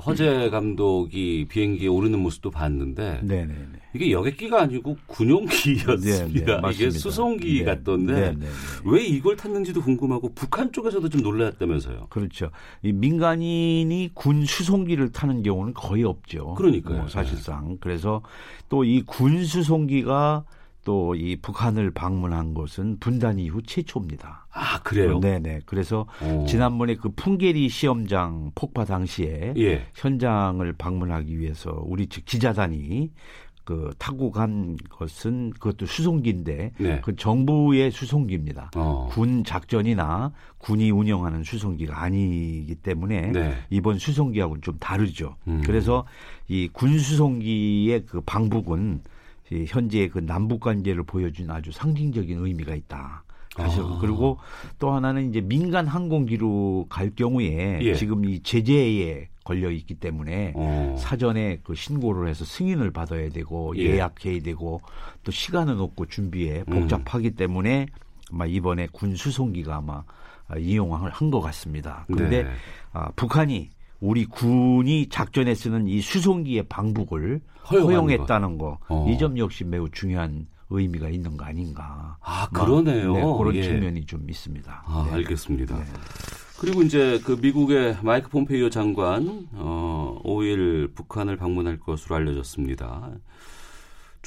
허재 0.05 0.49
감독이 0.49 1.45
비행기에 1.49 1.87
오르는 1.87 2.19
모습도 2.19 2.51
봤는데 2.51 3.19
네네네. 3.23 3.55
이게 3.95 4.11
여객기가 4.11 4.61
아니고 4.61 4.97
군용기였습니다. 5.07 6.61
네네, 6.61 6.73
이게 6.73 6.89
수송기 6.89 7.59
네. 7.59 7.63
같던데 7.65 8.13
네네네. 8.13 8.45
왜 8.85 9.03
이걸 9.03 9.35
탔는지도 9.35 9.81
궁금하고 9.81 10.33
북한 10.33 10.71
쪽에서도 10.71 11.09
좀 11.09 11.21
놀랐다면서요. 11.21 12.07
그렇죠. 12.09 12.49
이 12.81 12.91
민간인이 12.91 14.11
군 14.13 14.45
수송기를 14.45 15.11
타는 15.11 15.43
경우는 15.43 15.73
거의 15.73 16.03
없죠. 16.03 16.53
그러니까요. 16.55 16.99
뭐 16.99 17.07
사실상 17.07 17.77
그래서 17.79 18.21
또 18.69 18.83
이 18.85 19.03
군 19.05 19.43
수송기가 19.43 20.43
또 20.85 21.13
이 21.15 21.35
북한을 21.35 21.91
방문한 21.91 22.53
것은 22.53 22.97
분단 22.99 23.37
이후 23.39 23.61
최초입니다. 23.61 24.47
아 24.51 24.79
그래요? 24.81 25.19
네네. 25.19 25.61
그래서 25.65 26.05
오. 26.23 26.45
지난번에 26.45 26.95
그 26.95 27.09
풍계리 27.09 27.67
시험장 27.69 28.51
폭파 28.55 28.85
당시에 28.85 29.53
예. 29.57 29.85
현장을 29.95 30.71
방문하기 30.73 31.37
위해서 31.39 31.81
우리 31.85 32.07
측 32.07 32.25
기자단이 32.25 33.11
그 33.65 33.91
타고 33.99 34.31
간 34.31 34.77
것은 34.89 35.51
그것도 35.51 35.85
수송기인데 35.85 36.71
네. 36.79 37.01
그 37.01 37.15
정부의 37.15 37.91
수송기입니다. 37.91 38.71
어. 38.75 39.09
군 39.11 39.43
작전이나 39.43 40.31
군이 40.57 40.89
운영하는 40.89 41.43
수송기가 41.43 42.01
아니기 42.01 42.73
때문에 42.81 43.31
네. 43.31 43.53
이번 43.69 43.99
수송기하고는 43.99 44.61
좀 44.63 44.77
다르죠. 44.79 45.35
음. 45.47 45.61
그래서 45.65 46.05
이 46.47 46.67
군 46.73 46.97
수송기의 46.97 48.05
그 48.07 48.21
방북은 48.21 49.01
현재 49.67 50.07
그 50.07 50.19
남북 50.19 50.61
관계를 50.61 51.03
보여준 51.03 51.49
아주 51.51 51.71
상징적인 51.71 52.45
의미가 52.45 52.75
있다. 52.75 53.23
사실 53.55 53.81
아. 53.81 53.97
그리고 53.99 54.37
또 54.77 54.91
하나는 54.91 55.29
이제 55.29 55.41
민간 55.41 55.87
항공기로 55.87 56.85
갈 56.89 57.09
경우에 57.09 57.79
예. 57.81 57.95
지금 57.95 58.23
이 58.25 58.41
제재에 58.41 59.27
걸려 59.43 59.71
있기 59.71 59.95
때문에 59.95 60.53
어. 60.55 60.95
사전에 60.97 61.59
그 61.63 61.73
신고를 61.73 62.27
해서 62.29 62.45
승인을 62.45 62.91
받아야 62.91 63.29
되고 63.29 63.75
예. 63.77 63.97
약해야 63.97 64.41
되고 64.41 64.81
또 65.23 65.31
시간은 65.31 65.79
없고 65.79 66.05
준비에 66.05 66.63
음. 66.67 66.73
복잡하기 66.81 67.29
음. 67.29 67.35
때문에 67.35 67.87
아마 68.31 68.45
이번에 68.45 68.87
군 68.91 69.15
수송기가 69.15 69.77
아마 69.77 70.03
이용을 70.57 71.09
한 71.11 71.29
것 71.31 71.41
같습니다. 71.41 72.05
그런데 72.07 72.43
네. 72.43 72.49
아, 72.93 73.11
북한이 73.15 73.69
우리 73.99 74.25
군이 74.25 75.09
작전에 75.09 75.55
쓰는 75.55 75.87
이 75.87 76.01
수송기의 76.01 76.63
방북을 76.69 77.41
허용했다는 77.71 78.57
거. 78.57 78.79
어. 78.87 79.07
이점 79.09 79.37
역시 79.37 79.63
매우 79.63 79.89
중요한 79.89 80.47
의미가 80.69 81.09
있는 81.09 81.35
거 81.35 81.45
아닌가. 81.45 82.17
아, 82.21 82.47
그러네요. 82.49 83.13
네, 83.13 83.21
그런 83.21 83.55
예. 83.55 83.63
측면이 83.63 84.05
좀 84.05 84.29
있습니다. 84.29 84.83
아, 84.85 85.05
네. 85.07 85.15
알겠습니다. 85.15 85.77
네. 85.77 85.85
그리고 86.59 86.81
이제 86.81 87.19
그 87.23 87.37
미국의 87.41 87.97
마이크 88.01 88.29
폼페이오 88.29 88.69
장관 88.69 89.47
어 89.53 90.21
5일 90.25 90.93
북한을 90.93 91.37
방문할 91.37 91.79
것으로 91.79 92.15
알려졌습니다. 92.17 93.11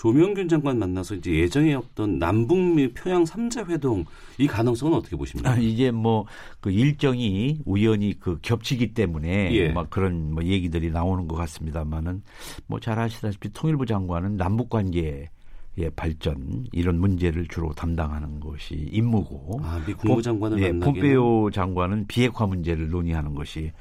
조명균 0.03 0.49
장관 0.49 0.81
만나서 0.81 1.15
이제 1.15 1.33
예정에 1.33 1.75
없던 1.75 2.19
남북미 2.19 2.93
평양 2.93 3.23
3자 3.23 3.69
회동 3.69 4.05
이 4.37 4.49
가능성은 4.49 4.99
어떻게 4.99 5.15
보십니까? 5.15 5.53
아, 5.53 5.57
이제 5.57 5.93
뭐그 5.93 6.73
일정이 6.73 7.61
우연히 7.65 8.19
그 8.19 8.37
겹치기 8.43 8.95
때문에 8.95 9.55
예. 9.55 9.69
막 9.69 9.91
그런 9.91 10.35
뭐 10.35 10.43
얘기들이 10.43 10.91
나오는 10.91 11.29
것 11.29 11.37
같습니다만은 11.37 12.23
뭐 12.67 12.81
잘 12.81 12.99
아시다시피 12.99 13.53
통일부 13.53 13.87
장관은 13.87 14.37
남북 14.37 14.71
관계 14.71 15.31
의 15.75 15.91
발전 15.97 16.67
이런 16.73 16.99
문제를 17.01 17.47
주로 17.49 17.73
담당하는 17.73 18.41
것이 18.41 18.75
임무고 18.93 19.61
아, 19.63 19.81
미 19.87 19.95
국무장관을 19.95 20.63
예, 20.63 20.71
폼페오 20.79 21.51
장관은 21.51 22.07
비핵화 22.09 22.45
문제를 22.45 22.91
논의하는 22.91 23.35
것이 23.35 23.73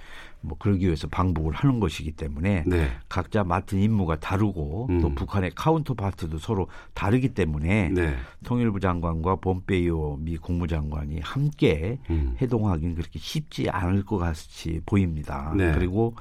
뭐 0.41 0.57
그러기 0.57 0.85
위해서 0.85 1.07
방북을 1.07 1.53
하는 1.53 1.79
것이기 1.79 2.11
때문에 2.13 2.63
네. 2.65 2.89
각자 3.07 3.43
맡은 3.43 3.79
임무가 3.79 4.19
다르고 4.19 4.87
음. 4.89 5.01
또 5.01 5.13
북한의 5.13 5.51
카운터파트도 5.55 6.39
서로 6.39 6.67
다르기 6.93 7.29
때문에 7.29 7.89
네. 7.89 8.15
통일부 8.43 8.79
장관과 8.79 9.37
본페이오 9.37 10.17
미 10.17 10.37
국무장관이 10.37 11.19
함께 11.21 11.99
음. 12.09 12.35
해동하기는 12.41 12.95
그렇게 12.95 13.19
쉽지 13.19 13.69
않을 13.69 14.03
것 14.03 14.17
같이 14.17 14.81
보입니다. 14.85 15.53
네. 15.55 15.71
그리고 15.73 16.15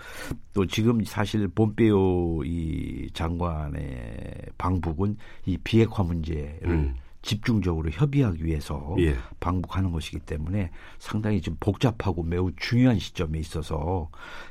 또 0.53 0.67
지금 0.67 1.03
사실 1.05 1.49
본페이오 1.49 2.45
이 2.45 3.11
장관의 3.15 4.35
방북은 4.59 5.17
이 5.47 5.57
비핵화 5.59 6.03
문제를 6.03 6.71
음. 6.71 6.95
집중적으로 7.23 7.91
협의하기 7.91 8.45
위해서 8.45 8.95
예. 8.99 9.17
방북하는 9.41 9.93
것이기 9.93 10.21
때문에 10.21 10.71
상당히 10.99 11.41
좀 11.41 11.57
복잡하고 11.61 12.23
매우 12.23 12.51
중요한 12.57 12.99
시점에 12.99 13.39
있어서 13.39 14.09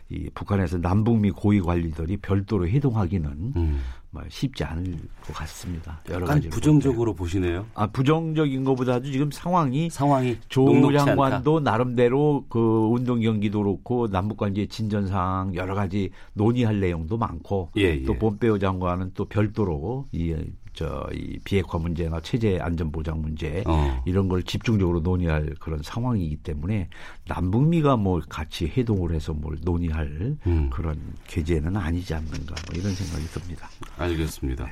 이 0.10 0.30
북한에서 0.34 0.78
남북미 0.78 1.32
고위 1.32 1.62
관리들이 1.62 2.18
별도로 2.18 2.68
회동하기는 2.68 3.54
음. 3.56 3.82
뭐 4.12 4.24
쉽지 4.28 4.64
않을 4.64 4.98
것 5.24 5.34
같습니다. 5.34 6.02
여러 6.10 6.26
가지 6.26 6.50
부정적으로 6.50 7.14
보시네요. 7.14 7.68
아 7.76 7.86
부정적인 7.86 8.64
것보다도 8.64 9.12
지금 9.12 9.30
상황이 9.30 9.90
상황이 9.92 10.38
조 10.48 10.66
장관도. 10.92 11.60
나름대로 11.60 12.46
그 12.50 12.60
운동 12.92 13.20
경기도 13.22 13.62
그렇고 13.62 14.08
남북 14.08 14.38
관계 14.38 14.66
진전상 14.66 15.54
여러 15.54 15.76
가지 15.76 16.10
논의할 16.34 16.80
내용도 16.80 17.18
많고 17.18 17.70
예, 17.78 17.82
예. 17.82 18.04
또 18.04 18.16
본배우 18.16 18.58
장관은 18.58 19.12
또 19.14 19.26
별도로 19.26 20.08
이 20.12 20.36
저이 20.74 21.40
비핵화 21.44 21.78
문제나 21.78 22.22
체제 22.22 22.60
안전 22.62 22.92
보장 22.92 23.22
문제 23.22 23.64
어. 23.68 24.02
이런 24.06 24.30
걸 24.30 24.44
집중적으로 24.44 25.00
논의할 25.02 25.56
그런 25.60 25.82
상황이기 25.84 26.38
때문에 26.38 26.90
남북미가 27.28 27.98
뭐 27.98 28.22
같이 28.30 28.66
회동을 28.68 29.14
해서 29.14 29.34
뭘 29.34 29.58
논의할 29.62 30.38
음. 30.46 30.70
그런 30.72 31.00
계제는 31.28 31.76
아니지 31.76 32.14
않는가 32.14 32.56
뭐 32.68 32.80
이런 32.80 32.94
생각이 32.94 33.26
듭니다. 33.28 33.70
알겠습니다. 33.98 34.66
네. 34.66 34.72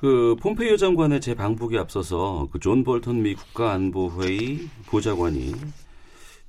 그 0.00 0.36
폼페이오 0.40 0.76
장관의 0.76 1.20
재방북에 1.22 1.78
앞서서 1.78 2.48
그 2.52 2.58
존 2.60 2.84
볼턴 2.84 3.22
미 3.22 3.34
국가안보회의 3.34 4.68
보좌관이 4.86 5.54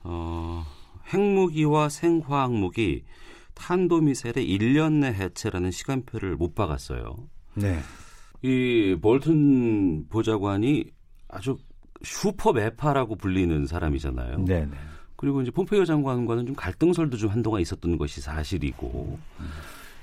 어, 0.04 0.66
핵무기와 1.14 1.90
생화학무기 1.90 3.04
탄도미사일의 3.56 4.46
1년 4.48 5.00
내 5.00 5.08
해체라는 5.08 5.72
시간표를 5.72 6.36
못 6.36 6.54
박았어요. 6.54 7.18
네. 7.56 7.80
이 8.42 8.96
볼튼 9.02 10.08
보좌관이 10.10 10.86
아주 11.30 11.58
슈퍼 12.04 12.54
매파라고 12.54 13.16
불리는 13.16 13.66
사람이잖아요. 13.66 14.46
네, 14.46 14.66
네. 14.66 14.78
그리고 15.16 15.42
이제 15.42 15.50
폼페이오 15.52 15.86
장관과는 15.86 16.46
좀 16.46 16.56
갈등설도 16.56 17.18
좀 17.18 17.32
한동안 17.32 17.62
있었던 17.62 17.98
것이 17.98 18.22
사실이고 18.22 19.18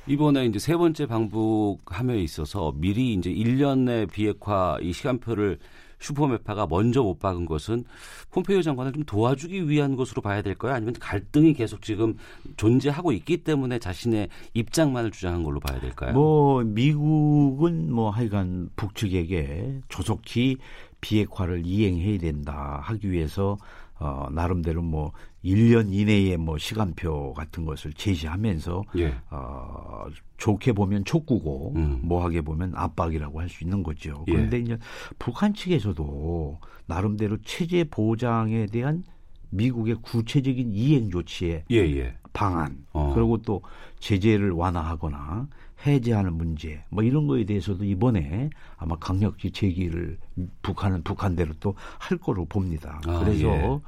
이번에 0.06 0.44
이제 0.46 0.58
세 0.58 0.76
번째 0.76 1.06
방북함에 1.06 2.20
있어서 2.22 2.72
미리 2.76 3.14
이제 3.14 3.30
1년 3.32 3.84
내 3.84 4.06
비핵화 4.06 4.76
이 4.82 4.92
시간표를 4.92 5.58
슈퍼메파가 6.00 6.66
먼저 6.66 7.02
못 7.02 7.18
박은 7.18 7.46
것은 7.46 7.84
폼페이오 8.30 8.62
장관을 8.62 8.92
좀 8.92 9.04
도와주기 9.04 9.68
위한 9.68 9.96
것으로 9.96 10.22
봐야 10.22 10.42
될까요? 10.42 10.74
아니면 10.74 10.94
갈등이 10.98 11.54
계속 11.54 11.82
지금 11.82 12.16
존재하고 12.56 13.12
있기 13.12 13.38
때문에 13.38 13.78
자신의 13.78 14.28
입장만을 14.54 15.10
주장한 15.10 15.42
걸로 15.42 15.60
봐야 15.60 15.80
될까요? 15.80 16.12
뭐 16.12 16.62
미국은 16.62 17.92
뭐 17.92 18.10
하여간 18.10 18.70
북측에게 18.76 19.80
조속히 19.88 20.58
비핵화를 21.00 21.66
이행해야 21.66 22.18
된다 22.18 22.80
하기 22.82 23.10
위해서 23.10 23.58
어, 24.04 24.28
나름대로 24.30 24.82
뭐 24.82 25.12
1년 25.42 25.90
이내에 25.90 26.36
뭐 26.36 26.58
시간표 26.58 27.32
같은 27.32 27.64
것을 27.64 27.94
제시하면서 27.94 28.84
예. 28.98 29.14
어, 29.30 30.04
좋게 30.36 30.72
보면 30.72 31.06
촉구고 31.06 31.72
음. 31.74 32.00
뭐하게 32.02 32.42
보면 32.42 32.74
압박이라고 32.74 33.40
할 33.40 33.48
수 33.48 33.64
있는 33.64 33.82
거죠. 33.82 34.26
예. 34.28 34.32
그런데 34.32 34.58
예. 34.58 34.60
이제 34.60 34.78
북한 35.18 35.54
측에서도 35.54 36.58
나름대로 36.84 37.38
체제 37.44 37.84
보장에 37.84 38.66
대한 38.66 39.04
미국의 39.48 39.96
구체적인 40.02 40.72
이행 40.72 41.10
조치의 41.10 41.64
예, 41.70 41.76
예. 41.76 42.14
방안 42.34 42.84
어. 42.92 43.12
그리고 43.14 43.38
또 43.38 43.62
제재를 44.00 44.50
완화하거나 44.50 45.48
해제하는 45.86 46.34
문제 46.34 46.82
뭐 46.88 47.02
이런 47.02 47.26
거에 47.26 47.44
대해서도 47.44 47.84
이번에 47.84 48.50
아마 48.76 48.96
강력히 48.96 49.50
제기를 49.50 50.18
북한은 50.62 51.02
북한대로 51.02 51.54
또 51.60 51.74
할 51.98 52.18
거로 52.18 52.44
봅니다. 52.44 53.00
아, 53.06 53.20
그래서 53.20 53.46
예. 53.46 53.80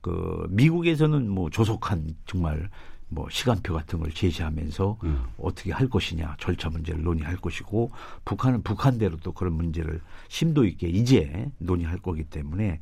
그 0.00 0.46
미국에서는 0.50 1.28
뭐 1.28 1.50
조속한 1.50 2.14
정말 2.26 2.68
뭐 3.08 3.28
시간표 3.30 3.74
같은 3.74 4.00
걸 4.00 4.10
제시하면서 4.10 4.98
음. 5.04 5.24
어떻게 5.38 5.72
할 5.72 5.88
것이냐 5.88 6.36
절차 6.38 6.68
문제를 6.68 7.02
논의할 7.02 7.36
것이고 7.36 7.90
북한은 8.24 8.62
북한대로 8.62 9.16
또 9.18 9.32
그런 9.32 9.54
문제를 9.54 10.00
심도 10.28 10.64
있게 10.64 10.88
이제 10.88 11.50
논의할 11.58 11.98
거기 11.98 12.24
때문에 12.24 12.78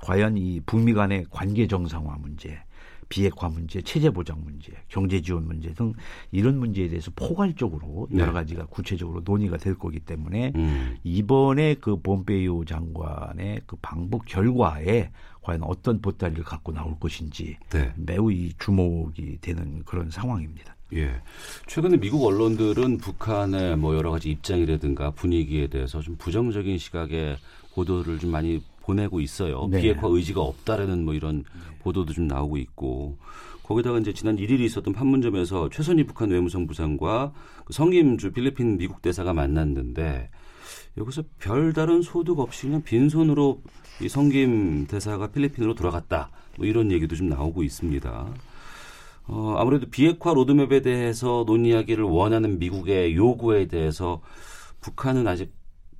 과연 0.00 0.36
이 0.36 0.60
북미 0.66 0.92
간의 0.92 1.26
관계 1.30 1.66
정상화 1.66 2.16
문제 2.20 2.58
비핵화 3.12 3.50
문제, 3.50 3.82
체제 3.82 4.08
보장 4.08 4.42
문제, 4.42 4.72
경제 4.88 5.20
지원 5.20 5.44
문제 5.44 5.70
등 5.74 5.92
이런 6.30 6.58
문제에 6.58 6.88
대해서 6.88 7.10
포괄적으로 7.14 8.08
네. 8.10 8.22
여러 8.22 8.32
가지가 8.32 8.64
구체적으로 8.64 9.20
논의가 9.22 9.58
될 9.58 9.74
거기 9.74 10.00
때문에 10.00 10.52
음. 10.56 10.96
이번에 11.04 11.74
그 11.74 12.00
본페이오 12.00 12.64
장관의 12.64 13.60
그 13.66 13.76
방북 13.82 14.24
결과에 14.24 15.10
과연 15.42 15.62
어떤 15.62 16.00
보따리를 16.00 16.42
갖고 16.42 16.72
나올 16.72 16.98
것인지 16.98 17.58
네. 17.70 17.92
매우 17.96 18.32
이 18.32 18.54
주목이 18.58 19.36
되는 19.42 19.82
그런 19.84 20.10
상황입니다. 20.10 20.74
예. 20.94 21.20
최근에 21.66 21.98
미국 21.98 22.24
언론들은 22.24 22.96
북한의 22.96 23.76
뭐 23.76 23.94
여러 23.94 24.10
가지 24.10 24.30
입장이라든가 24.30 25.10
분위기에 25.10 25.66
대해서 25.66 26.00
좀 26.00 26.16
부정적인 26.16 26.78
시각의 26.78 27.36
보도를 27.74 28.18
좀 28.18 28.30
많이 28.30 28.62
보내고 28.82 29.20
있어요. 29.20 29.68
네. 29.70 29.80
비핵화 29.80 30.08
의지가 30.08 30.40
없다라는 30.40 31.04
뭐 31.04 31.14
이런 31.14 31.44
보도도 31.80 32.12
좀 32.12 32.26
나오고 32.26 32.56
있고 32.58 33.16
거기다가 33.62 33.98
이제 33.98 34.12
지난 34.12 34.36
1일이 34.36 34.60
있었던 34.60 34.92
판문점에서 34.92 35.68
최선희 35.70 36.04
북한 36.04 36.30
외무성 36.30 36.66
부장과 36.66 37.32
그 37.64 37.72
성임주 37.72 38.32
필리핀 38.32 38.76
미국 38.76 39.02
대사가 39.02 39.32
만났는데 39.32 40.30
여기서 40.98 41.22
별다른 41.38 42.02
소득 42.02 42.38
없이 42.38 42.66
그냥 42.66 42.82
빈손으로 42.82 43.62
이 44.02 44.08
성김 44.08 44.86
대사가 44.88 45.28
필리핀으로 45.28 45.74
돌아갔다. 45.74 46.30
뭐 46.58 46.66
이런 46.66 46.90
얘기도 46.90 47.16
좀 47.16 47.28
나오고 47.28 47.62
있습니다. 47.62 48.26
어, 49.28 49.54
아무래도 49.56 49.86
비핵화 49.88 50.34
로드맵에 50.34 50.82
대해서 50.82 51.44
논의하기를 51.46 52.04
원하는 52.04 52.58
미국의 52.58 53.14
요구에 53.16 53.68
대해서 53.68 54.20
북한은 54.80 55.26
아직 55.28 55.52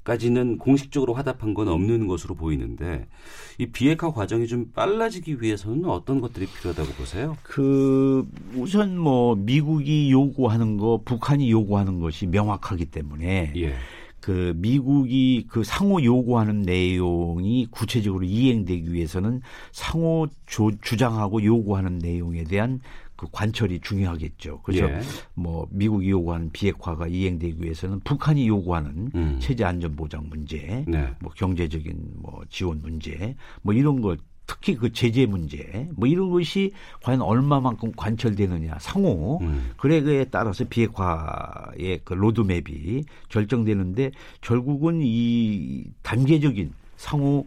까지는 0.05 0.59
공식적으로 0.59 1.15
화답한 1.15 1.55
건 1.55 1.69
없는 1.69 2.09
것으로 2.09 2.35
보이는데 2.35 3.07
이 3.59 3.67
비핵화 3.67 4.13
과정이 4.13 4.47
좀 4.49 4.73
빨라지기 4.75 5.41
위해서는 5.41 5.85
어떤 5.85 6.21
것들이 6.21 6.47
필요하다고 6.47 6.93
보세요? 6.95 7.37
그 7.43 8.27
우선 8.57 8.99
뭐 8.99 9.37
미국이 9.37 10.11
요구하는 10.11 10.77
거, 10.77 11.01
북한이 11.05 11.51
요구하는 11.51 12.01
것이 12.01 12.27
명확하기 12.27 12.87
때문에 12.87 13.53
예. 13.57 13.75
그 14.23 14.55
미국이 14.57 15.47
그 15.49 15.65
상호 15.65 16.03
요구하는 16.03 16.63
내용이 16.63 17.67
구체적으로 17.71 18.25
이행되기 18.25 18.93
위해서는 18.93 19.41
상호 19.73 20.29
조, 20.47 20.71
주장하고 20.81 21.43
요구하는 21.43 21.99
내용에 21.99 22.45
대한 22.45 22.81
그 23.23 23.29
관철이 23.31 23.79
중요하겠죠. 23.83 24.63
그래서 24.65 24.91
예. 24.91 25.01
뭐 25.35 25.69
미국이 25.71 26.11
요구하는 26.11 26.51
비핵화가 26.51 27.07
이행되기 27.07 27.63
위해서는 27.63 28.01
북한이 28.01 28.49
요구하는 28.49 29.13
음. 29.15 29.39
체제 29.41 29.63
안전 29.63 29.95
보장 29.95 30.29
문제, 30.29 30.85
네. 30.89 31.09
뭐 31.21 31.31
경제적인 31.37 32.15
뭐 32.17 32.43
지원 32.51 32.83
문제, 32.83 33.37
뭐 33.63 33.73
이런 33.75 34.01
것 34.01 34.19
특히 34.45 34.75
그 34.75 34.93
제재 34.93 35.25
문제 35.25 35.89
뭐 35.95 36.09
이런 36.09 36.31
것이 36.31 36.73
과연 37.01 37.23
얼마만큼 37.23 37.93
관철되느냐 37.95 38.77
상호 38.81 39.39
음. 39.41 39.71
그래그에 39.77 40.25
따라서 40.25 40.65
비핵화의 40.65 42.01
그 42.03 42.15
로드맵이 42.15 43.05
결정되는데 43.29 44.11
결국은 44.41 44.99
이 45.01 45.85
단계적인 46.03 46.73
상호 46.97 47.47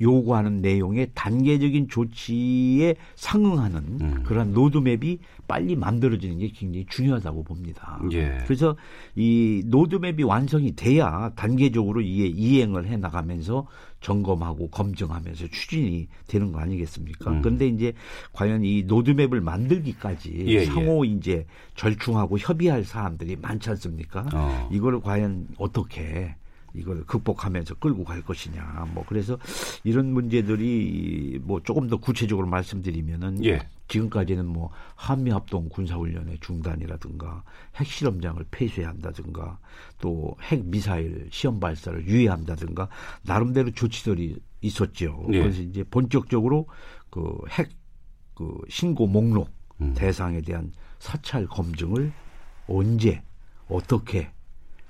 요구하는 0.00 0.60
내용의 0.60 1.10
단계적인 1.14 1.88
조치에 1.88 2.96
상응하는 3.14 3.76
음. 4.00 4.22
그런 4.24 4.52
로드맵이 4.52 5.18
빨리 5.46 5.76
만들어지는 5.76 6.38
게 6.38 6.48
굉장히 6.48 6.86
중요하다고 6.88 7.44
봅니다. 7.44 8.00
예. 8.12 8.38
그래서 8.44 8.76
이 9.14 9.62
로드맵이 9.68 10.22
완성이 10.24 10.74
돼야 10.74 11.30
단계적으로 11.36 12.00
이에 12.00 12.26
이행을 12.26 12.86
해 12.86 12.96
나가면서 12.96 13.66
점검하고 14.00 14.68
검증하면서 14.68 15.48
추진이 15.48 16.08
되는 16.26 16.52
거 16.52 16.60
아니겠습니까? 16.60 17.30
음. 17.30 17.42
그런데 17.42 17.68
이제 17.68 17.92
과연 18.32 18.64
이 18.64 18.82
로드맵을 18.82 19.40
만들기까지 19.40 20.44
예, 20.46 20.52
예. 20.52 20.64
상호 20.64 21.06
예. 21.06 21.10
이제 21.10 21.46
절충하고 21.76 22.38
협의할 22.38 22.84
사람들이 22.84 23.36
많지 23.36 23.70
않습니까? 23.70 24.26
어. 24.34 24.68
이거를 24.72 25.00
과연 25.00 25.48
어떻게 25.58 26.34
이걸 26.74 27.04
극복하면서 27.04 27.76
끌고 27.76 28.04
갈 28.04 28.22
것이냐. 28.22 28.88
뭐 28.92 29.04
그래서 29.08 29.38
이런 29.84 30.12
문제들이 30.12 31.40
뭐 31.42 31.60
조금 31.62 31.88
더 31.88 31.96
구체적으로 31.96 32.46
말씀드리면은 32.48 33.44
예. 33.44 33.60
지금까지는 33.88 34.46
뭐 34.46 34.70
한미 34.96 35.30
합동 35.30 35.68
군사 35.68 35.96
훈련의 35.96 36.38
중단이라든가 36.40 37.44
핵 37.76 37.86
실험장을 37.86 38.44
폐쇄 38.50 38.84
한다든가 38.84 39.58
또 40.00 40.36
핵 40.50 40.64
미사일 40.64 41.28
시험 41.30 41.60
발사를 41.60 42.06
유예한다든가 42.06 42.88
나름대로 43.22 43.70
조치들이 43.70 44.36
있었죠. 44.62 45.26
예. 45.32 45.40
그래서 45.40 45.62
이제 45.62 45.84
본격적으로 45.84 46.66
그 47.10 47.36
핵그 47.50 48.62
신고 48.68 49.06
목록 49.06 49.50
음. 49.80 49.94
대상에 49.94 50.40
대한 50.40 50.72
사찰 50.98 51.46
검증을 51.46 52.12
언제 52.66 53.22
어떻게 53.68 54.30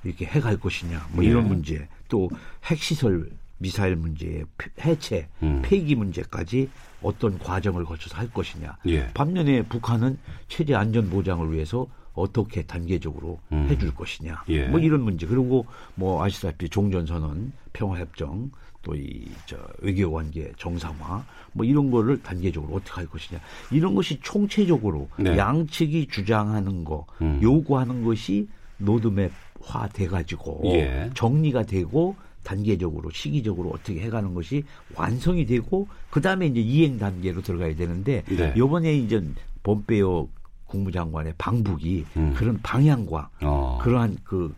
이렇게 0.05 0.27
해갈 0.27 0.59
것이냐 0.59 1.09
뭐 1.12 1.25
이런 1.25 1.45
예. 1.45 1.49
문제 1.49 1.88
또 2.09 2.31
핵시설 2.64 3.31
미사일 3.59 3.97
문제 3.97 4.45
해체 4.85 5.29
음. 5.43 5.62
폐기 5.64 5.95
문제까지 5.95 6.69
어떤 7.03 7.38
과정을 7.38 7.85
거쳐서 7.85 8.17
할 8.17 8.31
것이냐 8.31 8.77
예. 8.87 9.09
반면에 9.12 9.62
북한은 9.62 10.19
체제 10.49 10.75
안전 10.75 11.11
보장을 11.11 11.51
위해서 11.53 11.87
어떻게 12.12 12.62
단계적으로 12.62 13.40
음. 13.53 13.67
해줄 13.69 13.95
것이냐 13.95 14.45
예. 14.49 14.67
뭐 14.69 14.79
이런 14.79 15.01
문제 15.03 15.27
그리고 15.27 15.67
뭐 15.95 16.25
아시다시피 16.25 16.69
종전선언 16.69 17.53
평화협정 17.73 18.51
또 18.83 18.95
이 18.95 19.25
저 19.47 19.57
외교관계 19.81 20.53
정상화 20.57 21.25
뭐 21.53 21.64
이런 21.64 21.90
거를 21.90 22.23
단계적으로 22.23 22.77
어떻게 22.77 22.93
할 22.93 23.07
것이냐 23.07 23.40
이런 23.71 23.95
것이 23.95 24.19
총체적으로 24.23 25.09
네. 25.19 25.37
양측이 25.37 26.09
주장하는 26.09 26.85
거 26.85 27.07
음. 27.23 27.40
요구하는 27.43 28.05
것이 28.05 28.49
로드맵 28.79 29.33
화 29.64 29.88
돼 29.88 30.07
가지고 30.07 30.61
예. 30.66 31.11
정리가 31.14 31.64
되고 31.64 32.16
단계적으로 32.42 33.11
시기적으로 33.11 33.70
어떻게 33.70 34.00
해가는 34.00 34.35
것이 34.35 34.64
완성이 34.94 35.46
되고 35.46 35.88
그 36.11 36.20
다음에 36.20 36.46
이제 36.46 36.61
이행 36.61 36.98
단계로 36.98 37.42
들어가야 37.42 37.74
되는데 37.74 38.22
네. 38.29 38.53
이번에 38.57 38.94
이제 38.94 39.22
본페오 39.62 40.29
국무장관의 40.66 41.35
방북이 41.38 42.05
음. 42.16 42.35
그런 42.37 42.61
방향과 42.62 43.31
어. 43.42 43.79
그러한 43.83 44.18
그, 44.24 44.55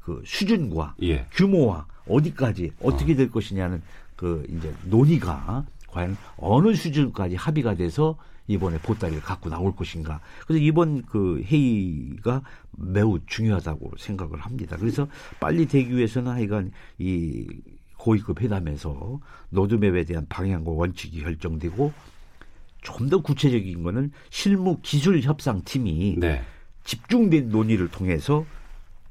그 0.00 0.22
수준과 0.26 0.96
예. 1.02 1.26
규모와 1.32 1.86
어디까지 2.06 2.72
어떻게 2.82 3.14
어. 3.14 3.16
될 3.16 3.30
것이냐는 3.30 3.80
그 4.16 4.46
이제 4.50 4.72
논의가 4.84 5.64
과연 5.88 6.16
어느 6.36 6.74
수준까지 6.74 7.36
합의가 7.36 7.74
돼서 7.74 8.16
이번에 8.50 8.78
보따리를 8.78 9.22
갖고 9.22 9.48
나올 9.48 9.74
것인가. 9.74 10.20
그래서 10.46 10.62
이번 10.62 11.02
그 11.02 11.40
회의가 11.42 12.42
매우 12.72 13.20
중요하다고 13.26 13.92
생각을 13.98 14.40
합니다. 14.40 14.76
그래서 14.78 15.06
빨리 15.38 15.66
되기 15.66 15.96
위해서는 15.96 16.32
하여간 16.32 16.72
이 16.98 17.46
고위급 17.96 18.40
회담에서 18.40 19.20
노드맵에 19.50 20.04
대한 20.04 20.26
방향과 20.28 20.70
원칙이 20.70 21.22
결정되고 21.22 21.92
좀 22.82 23.10
더 23.10 23.20
구체적인 23.20 23.82
거는 23.82 24.10
실무 24.30 24.78
기술 24.82 25.20
협상 25.20 25.62
팀이 25.64 26.16
네. 26.18 26.42
집중된 26.84 27.50
논의를 27.50 27.88
통해서 27.88 28.46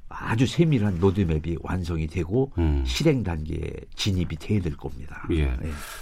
아주 0.09 0.47
세밀한 0.47 0.97
로드맵이 0.99 1.57
완성이 1.61 2.07
되고 2.07 2.51
음. 2.57 2.83
실행 2.85 3.23
단계에 3.23 3.71
진입이 3.95 4.35
돼야 4.37 4.59
될 4.59 4.75
겁니다. 4.75 5.23
예. 5.31 5.43
예. 5.43 5.57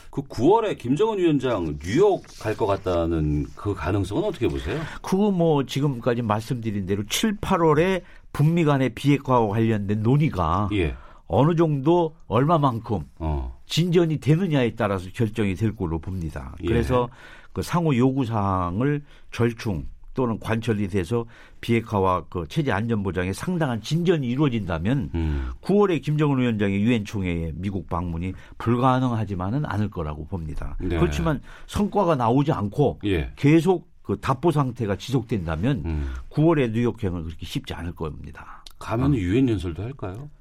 그 0.09 0.21
9월에 0.23 0.77
김정은 0.77 1.17
위원장 1.19 1.77
뉴욕 1.79 2.23
갈 2.39 2.55
것 2.55 2.65
같다는 2.65 3.45
그 3.55 3.75
가능성은 3.75 4.23
어떻게 4.23 4.47
보세요? 4.47 4.79
그거 5.01 5.29
뭐 5.29 5.63
지금까지 5.65 6.21
말씀드린 6.23 6.85
대로 6.87 7.03
7, 7.07 7.37
8월에 7.37 8.01
북미 8.33 8.63
간의 8.63 8.89
비핵화와 8.95 9.49
관련된 9.49 10.01
논의가 10.01 10.69
예. 10.73 10.95
어느 11.27 11.55
정도 11.55 12.15
얼마만큼 12.27 13.03
어. 13.19 13.59
진전이 13.67 14.19
되느냐에 14.19 14.75
따라서 14.75 15.09
결정이 15.13 15.55
될 15.55 15.75
걸로 15.75 15.99
봅니다. 15.99 16.55
예. 16.63 16.67
그래서 16.67 17.09
그 17.53 17.61
상호 17.61 17.95
요구 17.95 18.23
사항을 18.25 19.03
절충 19.31 19.85
또는 20.17 20.39
관철이 20.39 20.87
돼서 20.87 21.25
비핵화와 21.61 22.25
그 22.27 22.47
체제 22.49 22.71
안전 22.71 23.03
보장에 23.03 23.31
상당한 23.33 23.79
진전이 23.79 24.27
이루어진다면 24.27 25.11
음. 25.13 25.49
9월에 25.61 26.01
김정은 26.01 26.39
위원장의 26.39 26.81
유엔 26.81 27.05
총회에 27.05 27.51
미국 27.53 27.87
방문이 27.87 28.33
불가능하지만은 28.57 29.63
않을 29.67 29.91
거라고 29.91 30.25
봅니다. 30.25 30.75
네. 30.79 30.97
그렇지만 30.97 31.39
성과가 31.67 32.15
나오지 32.15 32.51
않고 32.51 32.99
예. 33.05 33.31
계속 33.35 33.87
그 34.01 34.19
답보 34.19 34.51
상태가 34.51 34.95
지속된다면 34.95 35.83
음. 35.85 36.09
9월에 36.31 36.71
뉴욕행은 36.71 37.23
그렇게 37.23 37.45
쉽지 37.45 37.75
않을 37.75 37.91
겁니다. 37.91 38.63
가면 38.79 39.11
어. 39.11 39.15
유엔 39.15 39.47
연설도 39.47 39.83
할까요? 39.83 40.31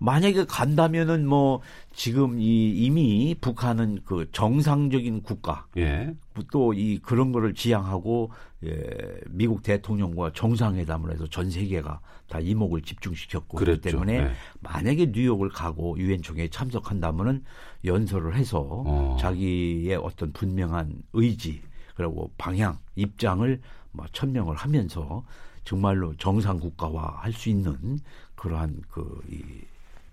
만약에 0.00 0.46
간다면은 0.46 1.26
뭐 1.26 1.60
지금 1.92 2.40
이 2.40 2.70
이미 2.70 3.36
북한은 3.40 4.00
그 4.04 4.26
정상적인 4.32 5.22
국가 5.22 5.66
예. 5.76 6.14
또이 6.50 6.98
그런 6.98 7.32
거를 7.32 7.54
지향하고 7.54 8.30
예, 8.64 9.20
미국 9.30 9.62
대통령과 9.62 10.32
정상회담을 10.34 11.12
해서 11.12 11.26
전 11.28 11.50
세계가 11.50 12.00
다 12.28 12.38
이목을 12.40 12.82
집중시켰고 12.82 13.56
그렇기 13.56 13.80
때문에 13.80 14.24
네. 14.24 14.32
만약에 14.60 15.06
뉴욕을 15.06 15.48
가고 15.48 15.98
유엔 15.98 16.20
총회에 16.20 16.48
참석한다면은 16.48 17.42
연설을 17.84 18.36
해서 18.36 18.60
어. 18.60 19.16
자기의 19.18 19.96
어떤 19.96 20.32
분명한 20.32 21.02
의지 21.14 21.62
그리고 21.94 22.30
방향 22.36 22.78
입장을 22.96 23.60
뭐 23.92 24.06
천명을 24.12 24.56
하면서 24.56 25.24
정말로 25.64 26.14
정상 26.16 26.58
국가화 26.58 27.18
할 27.22 27.32
수 27.32 27.48
있는 27.48 27.98
그러한 28.34 28.82
그이 28.90 29.42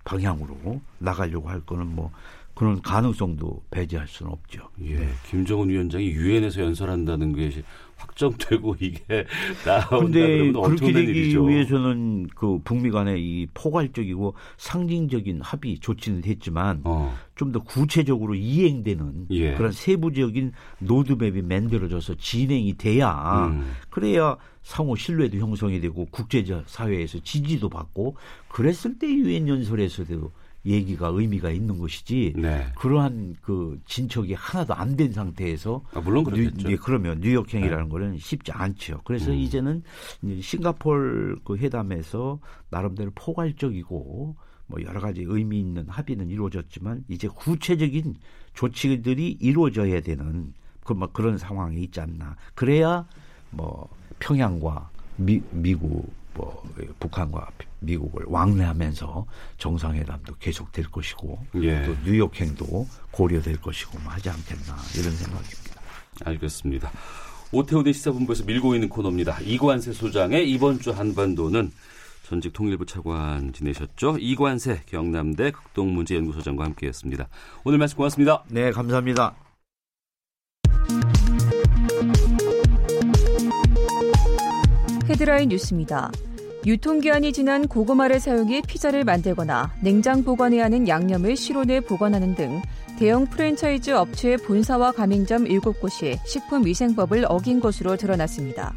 방향으로 0.04 0.80
나가려고 0.98 1.48
할 1.50 1.60
거는 1.60 1.94
뭐 1.94 2.10
그런 2.58 2.82
가능성도 2.82 3.62
배제할 3.70 4.08
수는 4.08 4.32
없죠. 4.32 4.68
예. 4.82 4.96
네. 4.96 5.08
김정은 5.30 5.68
위원장이 5.68 6.06
유엔에서 6.06 6.60
연설한다는 6.62 7.30
것이 7.32 7.62
확정되고 7.94 8.74
이게 8.80 8.98
나온다 9.64 9.88
그런데 9.88 10.50
그렇게 10.50 10.92
되기 10.92 11.10
일이죠. 11.12 11.44
위해서는 11.44 12.26
그 12.34 12.58
북미 12.64 12.90
간의 12.90 13.22
이 13.22 13.46
포괄적이고 13.54 14.34
상징적인 14.56 15.40
합의 15.40 15.78
조치는 15.78 16.20
됐지만 16.20 16.80
어. 16.82 17.16
좀더 17.36 17.62
구체적으로 17.62 18.34
이행되는 18.34 19.26
예. 19.30 19.54
그런 19.54 19.70
세부적인 19.70 20.50
노드맵이 20.80 21.42
만들어져서 21.42 22.16
진행이 22.16 22.74
돼야 22.76 23.46
음. 23.52 23.70
그래야 23.88 24.36
상호 24.62 24.96
신뢰도 24.96 25.38
형성이 25.38 25.80
되고 25.80 26.06
국제적 26.06 26.68
사회에서 26.68 27.20
지지도 27.20 27.68
받고 27.68 28.16
그랬을 28.48 28.98
때 28.98 29.06
유엔 29.06 29.46
연설에서도 29.46 30.32
얘기가 30.66 31.08
의미가 31.08 31.50
있는 31.50 31.78
것이지 31.78 32.34
네. 32.36 32.66
그러한 32.76 33.36
그 33.40 33.80
진척이 33.86 34.34
하나도 34.34 34.74
안 34.74 34.96
된 34.96 35.12
상태에서 35.12 35.82
아, 35.92 36.00
물론 36.00 36.24
그렇겠죠. 36.24 36.68
뉴, 36.68 36.76
그러면 36.78 37.20
뉴욕행이라는 37.20 37.84
네. 37.84 37.90
거는 37.90 38.18
쉽지 38.18 38.50
않죠. 38.50 39.00
그래서 39.04 39.30
음. 39.30 39.36
이제는 39.36 39.82
싱가폴 40.42 41.38
그 41.44 41.56
회담에서 41.56 42.40
나름대로 42.70 43.12
포괄적이고 43.14 44.36
뭐 44.66 44.82
여러 44.82 45.00
가지 45.00 45.22
의미 45.26 45.60
있는 45.60 45.86
합의는 45.88 46.28
이루어졌지만 46.30 47.04
이제 47.08 47.28
구체적인 47.28 48.16
조치들이 48.54 49.38
이루어져야 49.40 50.00
되는 50.00 50.52
그뭐 50.84 51.08
그런 51.12 51.38
상황이 51.38 51.82
있지 51.84 52.00
않나. 52.00 52.34
그래야 52.54 53.06
뭐 53.50 53.88
평양과 54.18 54.90
미, 55.16 55.40
미국 55.52 56.12
그 56.86 56.94
북한과 57.00 57.48
미국을 57.80 58.24
왕래하면서 58.28 59.26
정상회담도 59.58 60.36
계속될 60.38 60.90
것이고 60.90 61.38
예. 61.62 61.82
또 61.84 61.94
뉴욕행도 62.04 62.86
고려될 63.10 63.60
것이고 63.60 63.98
뭐 64.00 64.12
하지 64.12 64.30
않겠나 64.30 64.76
이런 64.96 65.12
생각입니다. 65.12 65.80
알겠습니다. 66.24 66.90
오태훈의 67.52 67.94
시사본부에서 67.94 68.44
밀고 68.44 68.74
있는 68.74 68.88
코너입니다. 68.88 69.40
이관세 69.40 69.92
소장의 69.92 70.50
이번 70.50 70.78
주 70.80 70.90
한반도는 70.90 71.72
전직 72.24 72.52
통일부 72.52 72.84
차관 72.84 73.52
지내셨죠? 73.54 74.18
이관세 74.18 74.82
경남대 74.86 75.50
극동문제연구소장과 75.52 76.64
함께했습니다. 76.64 77.28
오늘 77.64 77.78
말씀 77.78 77.96
고맙습니다. 77.96 78.44
네, 78.48 78.70
감사합니다. 78.70 79.34
헤드라인 85.08 85.48
뉴스입니다. 85.48 86.10
유통기한이 86.66 87.32
지난 87.32 87.66
고구마를 87.68 88.20
사용해 88.20 88.62
피자를 88.66 89.04
만들거나 89.04 89.72
냉장 89.80 90.24
보관해야 90.24 90.64
하는 90.64 90.88
양념을 90.88 91.36
실온에 91.36 91.80
보관하는 91.80 92.34
등 92.34 92.60
대형 92.98 93.26
프랜차이즈 93.26 93.92
업체의 93.92 94.38
본사와 94.38 94.92
가맹점 94.92 95.44
7곳이 95.44 96.18
식품위생법을 96.26 97.26
어긴 97.28 97.60
것으로 97.60 97.96
드러났습니다. 97.96 98.74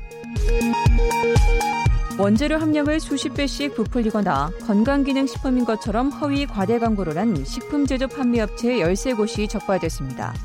원재료 2.19 2.57
함량을 2.57 2.99
수십 2.99 3.33
배씩 3.33 3.73
부풀리거나 3.73 4.51
건강기능식품인 4.67 5.65
것처럼 5.65 6.09
허위 6.11 6.45
과대 6.45 6.77
광고를 6.77 7.17
한 7.17 7.43
식품 7.43 7.87
제조 7.87 8.07
판매업체 8.07 8.75
13곳이 8.75 9.49
적발됐습니다. 9.49 10.35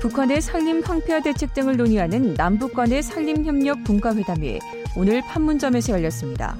북한의 0.00 0.42
산림 0.42 0.82
황폐화 0.82 1.22
대책 1.22 1.54
등을 1.54 1.76
논의하는 1.76 2.34
남북 2.34 2.74
간의 2.74 3.02
산림협력 3.02 3.84
분과회담이 3.84 4.58
오늘 4.96 5.22
판문점에서 5.22 5.92
열렸습니다. 5.92 6.56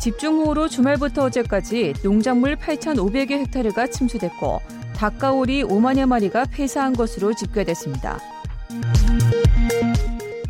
집중호우로 0.00 0.68
주말부터 0.68 1.24
어제까지 1.24 1.94
농작물 2.02 2.56
8,500여 2.56 3.38
헥타르가 3.38 3.86
침수됐고 3.86 4.60
닭가오리 4.96 5.62
5만여 5.62 6.06
마리가 6.06 6.46
폐사한 6.46 6.94
것으로 6.94 7.34
집계됐습니다. 7.34 8.18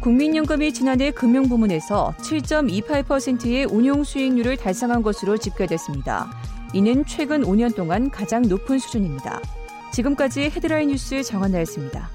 국민연금이 0.00 0.72
지난해 0.72 1.10
금융부문에서 1.10 2.14
7.28%의 2.18 3.66
운용 3.66 4.04
수익률을 4.04 4.56
달성한 4.56 5.02
것으로 5.02 5.36
집계됐습니다. 5.36 6.30
이는 6.72 7.04
최근 7.06 7.42
5년 7.42 7.76
동안 7.76 8.10
가장 8.10 8.42
높은 8.42 8.78
수준입니다. 8.78 9.40
지금까지 9.92 10.50
헤드라인 10.54 10.88
뉴스 10.88 11.22
정한나였습니다. 11.22 12.10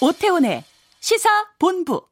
오태훈의 0.00 0.62
시사 1.00 1.28
본부. 1.58 2.06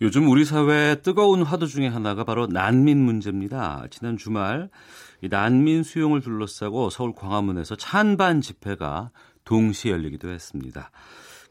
요즘 0.00 0.28
우리 0.28 0.44
사회의 0.44 1.00
뜨거운 1.02 1.42
화두 1.42 1.66
중의 1.66 1.90
하나가 1.90 2.24
바로 2.24 2.46
난민 2.46 2.98
문제입니다. 2.98 3.84
지난 3.90 4.16
주말 4.16 4.68
이 5.22 5.28
난민 5.28 5.82
수용을 5.84 6.20
둘러싸고 6.20 6.90
서울 6.90 7.14
광화문에서 7.14 7.76
찬반 7.76 8.40
집회가 8.40 9.10
동시에 9.44 9.92
열리기도 9.92 10.28
했습니다. 10.28 10.90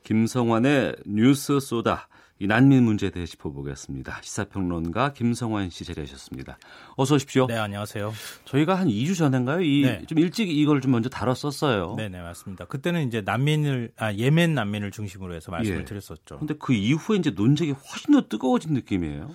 김성환의 0.03 0.97
뉴스 1.05 1.59
쏘다 1.59 2.07
이 2.39 2.45
난민 2.45 2.83
문제에 2.83 3.09
대해 3.09 3.25
짚어보겠습니다. 3.25 4.19
시사평론가 4.21 5.13
김성환 5.13 5.69
씨 5.69 5.85
자리하셨습니다. 5.85 6.59
어서 6.95 7.15
오십시오. 7.15 7.47
네, 7.47 7.57
안녕하세요. 7.57 8.13
저희가 8.45 8.75
한 8.75 8.87
2주 8.87 9.17
전인가요? 9.17 9.61
이, 9.61 9.81
네. 9.81 10.03
좀 10.05 10.19
일찍 10.19 10.49
이걸 10.49 10.79
좀 10.81 10.91
먼저 10.91 11.09
다뤘었어요. 11.09 11.95
네, 11.97 12.09
네, 12.09 12.21
맞습니다. 12.21 12.65
그때는 12.65 13.07
이제 13.07 13.21
난민을, 13.21 13.91
아, 13.97 14.13
예멘 14.13 14.53
난민을 14.53 14.91
중심으로 14.91 15.33
해서 15.33 15.51
말씀을 15.51 15.79
예. 15.79 15.85
드렸었죠. 15.85 16.37
근데 16.37 16.53
그 16.59 16.73
이후에 16.73 17.17
이제 17.17 17.31
논쟁이 17.31 17.71
훨씬 17.71 18.13
더 18.13 18.27
뜨거워진 18.27 18.73
느낌이에요. 18.73 19.31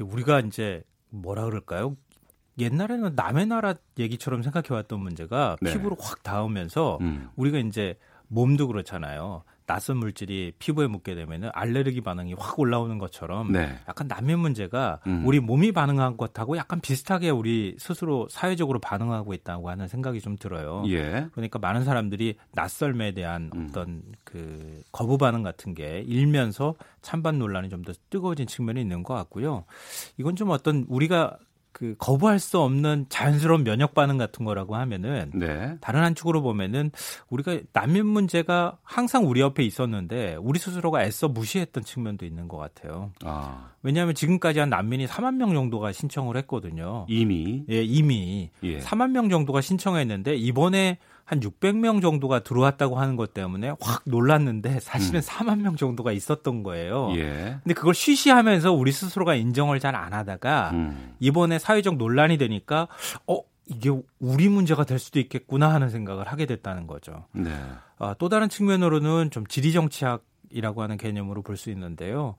우리가 0.00 0.40
이제 0.40 0.82
뭐라 1.08 1.44
그럴까요? 1.44 1.96
옛날에는 2.58 3.14
남의 3.14 3.46
나라 3.46 3.74
얘기처럼 3.98 4.42
생각해 4.42 4.66
왔던 4.70 5.00
문제가 5.00 5.56
네. 5.62 5.72
피부로 5.72 5.96
확 5.98 6.22
닿으면서 6.22 6.98
음. 7.00 7.30
우리가 7.36 7.58
이제 7.58 7.98
몸도 8.28 8.66
그렇잖아요. 8.68 9.44
낯선 9.70 9.96
물질이 9.98 10.52
피부에 10.58 10.86
묻게 10.86 11.14
되면 11.14 11.50
알레르기 11.52 12.00
반응이 12.00 12.34
확 12.38 12.58
올라오는 12.58 12.98
것처럼 12.98 13.52
네. 13.52 13.76
약간 13.88 14.06
난민 14.08 14.38
문제가 14.38 15.00
음. 15.06 15.22
우리 15.26 15.40
몸이 15.40 15.72
반응한 15.72 16.16
것하고 16.16 16.56
약간 16.56 16.80
비슷하게 16.80 17.30
우리 17.30 17.76
스스로 17.78 18.28
사회적으로 18.30 18.78
반응하고 18.78 19.34
있다고 19.34 19.70
하는 19.70 19.88
생각이 19.88 20.20
좀 20.20 20.36
들어요. 20.36 20.84
예. 20.88 21.26
그러니까 21.32 21.58
많은 21.58 21.84
사람들이 21.84 22.36
낯설매에 22.52 23.12
대한 23.12 23.50
음. 23.54 23.66
어떤 23.68 24.02
그 24.24 24.82
거부 24.92 25.18
반응 25.18 25.42
같은 25.42 25.74
게 25.74 26.04
일면서 26.06 26.74
찬반 27.02 27.38
논란이 27.38 27.68
좀 27.68 27.80
더 27.80 27.92
뜨거워진 28.10 28.46
측면이 28.46 28.80
있는 28.80 29.02
것 29.02 29.14
같고요. 29.14 29.64
이건 30.18 30.36
좀 30.36 30.50
어떤 30.50 30.84
우리가 30.88 31.38
그 31.72 31.94
거부할 31.98 32.38
수 32.38 32.58
없는 32.60 33.06
자연스러운 33.08 33.64
면역 33.64 33.94
반응 33.94 34.18
같은 34.18 34.44
거라고 34.44 34.76
하면은 34.76 35.30
네. 35.34 35.76
다른 35.80 36.02
한쪽으로 36.02 36.42
보면은 36.42 36.90
우리가 37.28 37.58
난민 37.72 38.06
문제가 38.06 38.78
항상 38.82 39.26
우리 39.28 39.40
옆에 39.40 39.62
있었는데 39.62 40.36
우리 40.40 40.58
스스로가 40.58 41.04
애써 41.04 41.28
무시했던 41.28 41.84
측면도 41.84 42.26
있는 42.26 42.48
것 42.48 42.56
같아요. 42.56 43.12
아. 43.24 43.70
왜냐하면 43.82 44.14
지금까지 44.14 44.58
한 44.58 44.68
난민이 44.68 45.06
4만 45.06 45.36
명 45.36 45.54
정도가 45.54 45.92
신청을 45.92 46.36
했거든요. 46.38 47.06
이미 47.08 47.64
예 47.70 47.82
이미 47.82 48.50
예. 48.62 48.78
4만 48.78 49.10
명 49.12 49.28
정도가 49.28 49.60
신청했는데 49.60 50.34
이번에 50.36 50.98
한 51.30 51.38
600명 51.38 52.02
정도가 52.02 52.40
들어왔다고 52.40 52.98
하는 52.98 53.14
것 53.14 53.32
때문에 53.32 53.74
확 53.80 54.02
놀랐는데 54.04 54.80
사실은 54.80 55.20
음. 55.20 55.22
4만 55.22 55.60
명 55.60 55.76
정도가 55.76 56.10
있었던 56.10 56.64
거예요. 56.64 57.12
예. 57.14 57.58
근데 57.62 57.72
그걸 57.72 57.94
쉬쉬하면서 57.94 58.72
우리 58.72 58.90
스스로가 58.90 59.36
인정을 59.36 59.78
잘 59.78 59.94
안 59.94 60.12
하다가 60.12 60.70
음. 60.72 61.14
이번에 61.20 61.60
사회적 61.60 61.96
논란이 61.98 62.36
되니까 62.36 62.88
어 63.28 63.38
이게 63.66 63.90
우리 64.18 64.48
문제가 64.48 64.82
될 64.84 64.98
수도 64.98 65.20
있겠구나 65.20 65.72
하는 65.72 65.88
생각을 65.88 66.26
하게 66.26 66.46
됐다는 66.46 66.88
거죠. 66.88 67.26
네. 67.30 67.54
아, 67.98 68.14
또 68.18 68.28
다른 68.28 68.48
측면으로는 68.48 69.30
좀 69.30 69.46
지리 69.46 69.72
정치학이라고 69.72 70.82
하는 70.82 70.96
개념으로 70.96 71.42
볼 71.42 71.56
수 71.56 71.70
있는데요. 71.70 72.34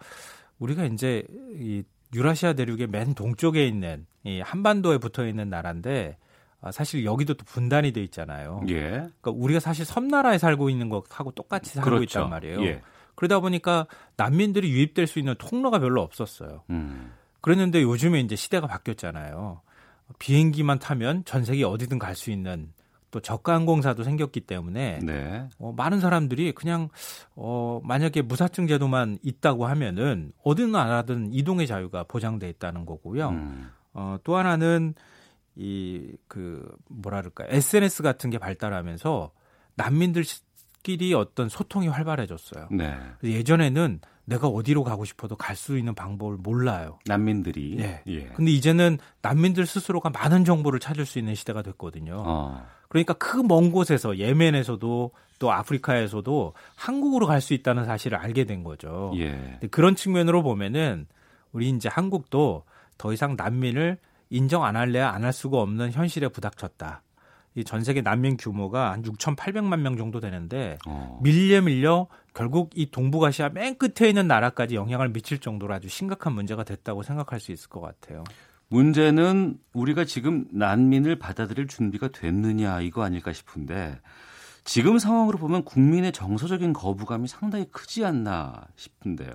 우리가 0.60 0.84
이제 0.84 1.24
이 1.58 1.84
유라시아 2.14 2.54
대륙의 2.54 2.88
맨 2.88 3.14
동쪽에 3.14 3.66
있는 3.66 4.06
이 4.26 4.42
한반도에 4.42 4.98
붙어 4.98 5.26
있는 5.26 5.50
나라인데 5.50 6.18
아, 6.20 6.31
사실 6.72 7.06
여기도 7.06 7.34
또 7.34 7.44
분단이 7.46 7.92
돼 7.92 8.04
있잖아요. 8.04 8.62
예. 8.70 8.90
그러니까 8.90 9.32
우리가 9.32 9.60
사실 9.60 9.84
섬나라에 9.86 10.38
살고 10.38 10.70
있는 10.70 10.90
것하고 10.90 11.32
똑같이 11.32 11.72
살고 11.74 11.90
그렇죠. 11.90 12.20
있단 12.20 12.30
말이에요. 12.30 12.64
예. 12.66 12.82
그러다 13.16 13.40
보니까 13.40 13.88
난민들이 14.18 14.70
유입될 14.72 15.08
수 15.08 15.20
있는 15.20 15.36
통로가 15.38 15.80
별로 15.80 16.02
없었어요. 16.02 16.64
음. 16.70 17.12
그랬는데 17.42 17.82
요즘에 17.82 18.20
이제 18.20 18.36
시대가 18.36 18.68
바뀌었잖아요. 18.68 19.62
비행기만 20.20 20.80
타면 20.80 21.26
전 21.26 21.44
세계 21.46 21.64
어디든 21.64 21.98
갈 21.98 22.16
수 22.16 22.32
있는 22.32 22.72
또 23.12 23.20
저가 23.20 23.54
항공사도 23.54 24.04
생겼기 24.04 24.42
때문에 24.42 25.00
네. 25.04 25.48
어, 25.60 25.74
많은 25.76 26.00
사람들이 26.00 26.54
그냥 26.54 26.90
어, 27.36 27.82
만약에 27.84 28.22
무사증 28.22 28.68
제도만 28.68 29.20
있다고 29.22 29.68
하면은 29.68 30.32
어느 30.44 30.62
나라든 30.62 31.34
이동의 31.34 31.68
자유가 31.68 32.04
보장돼 32.04 32.50
있다는 32.50 32.86
거고요. 32.86 33.30
음. 33.30 33.70
어, 33.94 34.18
또 34.24 34.38
하나는 34.38 34.94
이 35.56 36.16
그 36.28 36.66
뭐라 36.90 37.18
그럴까 37.22 37.46
SNS 37.50 38.04
같은 38.04 38.30
게 38.30 38.38
발달하면서 38.38 39.32
난민들끼리 39.76 41.14
어떤 41.14 41.50
소통이 41.50 41.88
활발해졌어요. 41.88 42.68
네. 42.72 42.96
예전에는 43.24 44.00
내가 44.26 44.48
어디로 44.48 44.84
가고 44.84 45.04
싶어도 45.06 45.36
갈 45.36 45.56
수 45.56 45.78
있는 45.78 45.94
방법을 45.94 46.38
몰라요. 46.38 47.00
난민들이. 47.06 47.78
예. 47.80 48.02
예. 48.08 48.26
근데 48.36 48.52
이제는 48.52 48.98
난민들 49.22 49.66
스스로가 49.66 50.10
많은 50.10 50.46
정보를 50.46 50.80
찾을 50.80 51.06
수 51.06 51.20
있는 51.20 51.36
시대가 51.36 51.62
됐거든요. 51.62 52.24
어. 52.26 52.66
그러니까 52.88 53.14
그 53.14 53.42
먼 53.44 53.72
곳에서 53.72 54.18
예멘에서도 54.18 55.12
또 55.40 55.52
아프리카에서도 55.52 56.54
한국으로 56.76 57.26
갈 57.28 57.42
수 57.42 57.54
있다는 57.54 57.86
사실을 57.86 58.18
알게 58.18 58.46
된 58.46 58.64
거죠. 58.64 59.12
예. 59.18 59.60
그런 59.72 59.96
측면으로 59.96 60.44
보면은 60.44 61.08
우리 61.52 61.70
이제 61.70 61.90
한국도 61.90 62.64
더 62.98 63.12
이상 63.14 63.36
난민을 63.36 63.98
인정 64.32 64.64
안 64.64 64.76
할래야 64.76 65.10
안 65.12 65.24
할 65.24 65.32
수가 65.34 65.60
없는 65.62 65.92
현실에 65.92 66.28
부닥쳤다. 66.30 67.04
이 67.54 67.64
전 67.66 67.84
세계 67.84 68.02
난민 68.02 68.38
규모가 68.38 68.94
한 68.94 69.04
6,800만 69.04 69.82
명 69.82 69.98
정도 69.98 70.20
되는데 70.22 70.78
어. 70.88 71.20
밀려 71.22 71.62
밀려 71.62 72.08
결국 72.34 72.72
이 72.76 72.90
동북아시아 72.90 73.50
맨 73.50 73.78
끝에 73.78 74.08
있는 74.08 74.26
나라까지 74.28 74.76
영향을 74.76 75.10
미칠 75.10 75.38
정도로 75.40 75.74
아주 75.74 75.90
심각한 75.90 76.32
문제가 76.34 76.64
됐다고 76.64 77.04
생각할 77.04 77.42
수 77.42 77.52
있을 77.52 77.68
것 77.70 77.82
같아요. 77.82 78.24
문제는 78.70 79.58
우리가 79.74 80.06
지금 80.06 80.46
난민을 80.54 81.20
받아들일 81.20 81.68
준비가 81.68 82.08
됐느냐 82.08 82.80
이거 82.80 83.04
아닐까 83.04 83.34
싶은데 83.34 84.00
지금 84.64 84.98
상황으로 84.98 85.38
보면 85.38 85.66
국민의 85.66 86.14
정서적인 86.14 86.72
거부감이 86.72 87.28
상당히 87.28 87.66
크지 87.70 88.06
않나 88.06 88.64
싶은데요. 88.78 89.30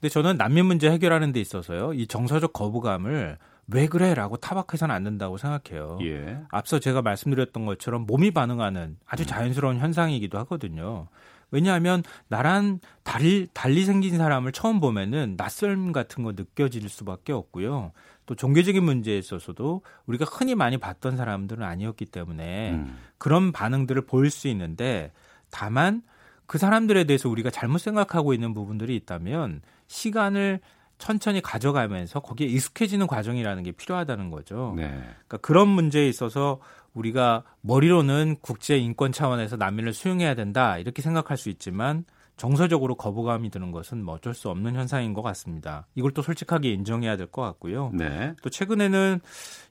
근데 0.00 0.08
저는 0.08 0.36
난민 0.36 0.66
문제 0.66 0.90
해결하는 0.90 1.30
데 1.30 1.40
있어서요. 1.40 1.92
이 1.94 2.08
정서적 2.08 2.52
거부감을 2.52 3.38
왜 3.68 3.86
그래라고 3.86 4.36
타박해서는 4.36 4.94
안 4.94 5.04
된다고 5.04 5.38
생각해요. 5.38 5.98
예. 6.02 6.40
앞서 6.50 6.78
제가 6.78 7.02
말씀드렸던 7.02 7.64
것처럼 7.64 8.06
몸이 8.06 8.32
반응하는 8.32 8.96
아주 9.06 9.24
자연스러운 9.24 9.78
현상이기도 9.78 10.38
하거든요. 10.40 11.08
왜냐하면 11.50 12.02
나란 12.28 12.80
달리, 13.04 13.46
달리 13.52 13.84
생긴 13.84 14.16
사람을 14.16 14.52
처음 14.52 14.80
보면은 14.80 15.34
낯설음 15.36 15.92
같은 15.92 16.24
거 16.24 16.32
느껴질 16.32 16.88
수밖에 16.88 17.32
없고요. 17.32 17.92
또 18.24 18.34
종교적인 18.34 18.82
문제에 18.82 19.18
있어서도 19.18 19.82
우리가 20.06 20.24
흔히 20.24 20.54
많이 20.54 20.78
봤던 20.78 21.16
사람들은 21.16 21.62
아니었기 21.62 22.06
때문에 22.06 22.72
음. 22.72 22.98
그런 23.18 23.52
반응들을 23.52 24.06
보일 24.06 24.30
수 24.30 24.48
있는데 24.48 25.12
다만 25.50 26.02
그 26.46 26.58
사람들에 26.58 27.04
대해서 27.04 27.28
우리가 27.28 27.50
잘못 27.50 27.78
생각하고 27.78 28.32
있는 28.34 28.54
부분들이 28.54 28.96
있다면 28.96 29.60
시간을 29.86 30.60
천천히 31.02 31.40
가져가면서 31.40 32.20
거기에 32.20 32.46
익숙해지는 32.46 33.08
과정이라는 33.08 33.64
게 33.64 33.72
필요하다는 33.72 34.30
거죠. 34.30 34.72
네. 34.76 34.86
그러니까 34.86 35.38
그런 35.38 35.66
문제에 35.66 36.08
있어서 36.08 36.60
우리가 36.94 37.42
머리로는 37.60 38.36
국제 38.40 38.78
인권 38.78 39.10
차원에서 39.10 39.56
난민을 39.56 39.94
수용해야 39.94 40.36
된다 40.36 40.78
이렇게 40.78 41.02
생각할 41.02 41.36
수 41.36 41.48
있지만 41.48 42.04
정서적으로 42.36 42.94
거부감이 42.94 43.50
드는 43.50 43.72
것은 43.72 44.04
뭐 44.04 44.14
어쩔 44.14 44.32
수 44.32 44.48
없는 44.48 44.76
현상인 44.76 45.12
것 45.12 45.22
같습니다. 45.22 45.88
이걸 45.96 46.12
또 46.12 46.22
솔직하게 46.22 46.70
인정해야 46.70 47.16
될 47.16 47.26
것 47.26 47.42
같고요. 47.42 47.90
네. 47.94 48.34
또 48.40 48.48
최근에는 48.48 49.18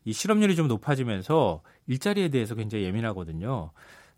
이 0.03 0.11
실업률이 0.11 0.57
좀 0.57 0.67
높아지면서 0.67 1.61
일자리에 1.87 2.27
대해서 2.27 2.55
굉장히 2.55 2.83
예민하거든요. 2.83 3.71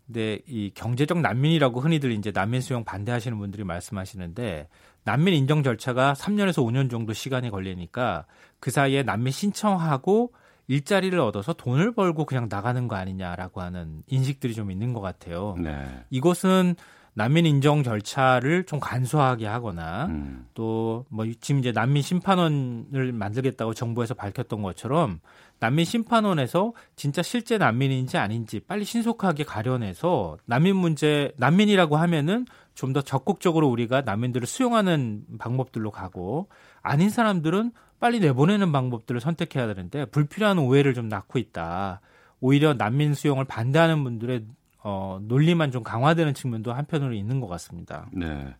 근데 0.06 0.40
이 0.48 0.72
경제적 0.74 1.20
난민이라고 1.20 1.80
흔히들 1.80 2.10
이제 2.10 2.32
난민 2.32 2.60
수용 2.60 2.82
반대하시는 2.82 3.38
분들이 3.38 3.62
말씀하시는데 3.62 4.68
난민 5.04 5.34
인정 5.34 5.62
절차가 5.62 6.14
3년에서 6.14 6.64
5년 6.64 6.90
정도 6.90 7.12
시간이 7.12 7.50
걸리니까 7.50 8.26
그 8.58 8.70
사이에 8.70 9.02
난민 9.02 9.32
신청하고 9.32 10.32
일자리를 10.66 11.18
얻어서 11.20 11.52
돈을 11.52 11.92
벌고 11.92 12.24
그냥 12.24 12.48
나가는 12.50 12.88
거 12.88 12.96
아니냐라고 12.96 13.60
하는 13.60 14.02
인식들이 14.06 14.54
좀 14.54 14.70
있는 14.70 14.92
것 14.94 15.00
같아요. 15.00 15.56
네. 15.58 16.04
이것은 16.10 16.74
난민 17.16 17.46
인정 17.46 17.84
절차를 17.84 18.64
좀 18.64 18.80
간소하게 18.80 19.46
하거나 19.46 20.06
음. 20.06 20.46
또뭐 20.54 21.26
지금 21.40 21.60
이제 21.60 21.70
난민 21.70 22.02
심판원을 22.02 23.12
만들겠다고 23.12 23.72
정부에서 23.72 24.14
밝혔던 24.14 24.62
것처럼 24.62 25.20
난민 25.60 25.84
심판원에서 25.84 26.72
진짜 26.96 27.22
실제 27.22 27.56
난민인지 27.56 28.18
아닌지 28.18 28.58
빨리 28.58 28.84
신속하게 28.84 29.44
가려내서 29.44 30.38
난민 30.44 30.74
문제 30.74 31.32
난민이라고 31.36 31.96
하면은 31.96 32.46
좀 32.74 32.92
더 32.92 33.00
적극적으로 33.02 33.68
우리가 33.68 34.02
난민들을 34.02 34.46
수용하는 34.46 35.24
방법들로 35.38 35.90
가고 35.90 36.48
아닌 36.82 37.10
사람들은 37.10 37.72
빨리 37.98 38.20
내보내는 38.20 38.70
방법들을 38.72 39.20
선택해야 39.20 39.66
되는데 39.66 40.04
불필요한 40.06 40.58
오해를 40.58 40.94
좀 40.94 41.08
낳고 41.08 41.38
있다. 41.38 42.00
오히려 42.40 42.74
난민 42.74 43.14
수용을 43.14 43.46
반대하는 43.46 44.04
분들의 44.04 44.44
어, 44.82 45.18
논리만 45.22 45.72
좀 45.72 45.82
강화되는 45.82 46.34
측면도 46.34 46.72
한편으로 46.72 47.14
있는 47.14 47.40
것 47.40 47.46
같습니다. 47.48 48.06
네. 48.12 48.54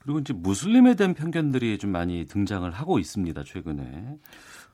그리고 0.00 0.18
이제 0.18 0.32
무슬림에 0.32 0.94
대한 0.94 1.14
편견들이 1.14 1.78
좀 1.78 1.92
많이 1.92 2.26
등장을 2.26 2.68
하고 2.72 2.98
있습니다. 2.98 3.44
최근에 3.44 4.16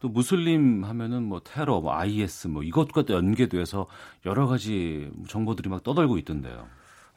또 0.00 0.08
무슬림 0.08 0.84
하면은 0.84 1.24
뭐 1.24 1.40
테러, 1.44 1.80
뭐 1.80 1.92
IS 1.92 2.48
뭐 2.48 2.62
이것과 2.62 3.02
또 3.02 3.14
연계돼서 3.14 3.86
여러 4.24 4.46
가지 4.46 5.10
정보들이 5.28 5.68
막 5.68 5.82
떠돌고 5.82 6.16
있던데요. 6.18 6.66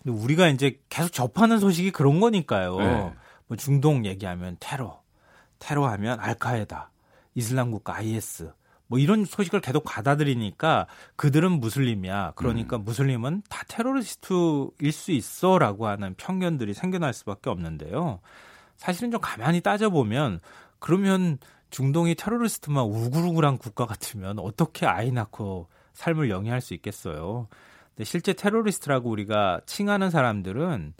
우리가 0.05 0.47
이제 0.47 0.79
계속 0.89 1.11
접하는 1.11 1.59
소식이 1.59 1.91
그런 1.91 2.19
거니까요. 2.19 2.77
네. 2.77 3.13
뭐 3.47 3.57
중동 3.57 4.05
얘기하면 4.05 4.57
테러, 4.59 5.01
테러하면 5.59 6.19
알카에다, 6.19 6.91
이슬람 7.35 7.71
국가 7.71 7.95
IS, 7.95 8.51
뭐 8.87 8.99
이런 8.99 9.23
소식을 9.23 9.61
계속 9.61 9.85
받아들이니까 9.85 10.85
그들은 11.15 11.61
무슬림이야. 11.61 12.33
그러니까 12.35 12.75
음. 12.75 12.83
무슬림은 12.83 13.43
다 13.47 13.63
테러리스트일 13.69 14.91
수 14.91 15.11
있어라고 15.11 15.87
하는 15.87 16.13
편견들이 16.15 16.73
생겨날 16.73 17.13
수밖에 17.13 17.49
없는데요. 17.49 18.19
사실은 18.75 19.11
좀 19.11 19.21
가만히 19.21 19.61
따져보면 19.61 20.41
그러면 20.79 21.37
중동이 21.69 22.15
테러리스트만 22.15 22.83
우글우글한 22.83 23.59
국가 23.59 23.85
같으면 23.85 24.39
어떻게 24.39 24.85
아이 24.85 25.11
낳고 25.11 25.69
삶을 25.93 26.29
영위할 26.29 26.59
수 26.59 26.73
있겠어요. 26.73 27.47
근데 27.95 28.03
실제 28.05 28.33
테러리스트라고 28.33 29.09
우리가 29.09 29.61
칭하는 29.65 30.09
사람들은 30.09 30.93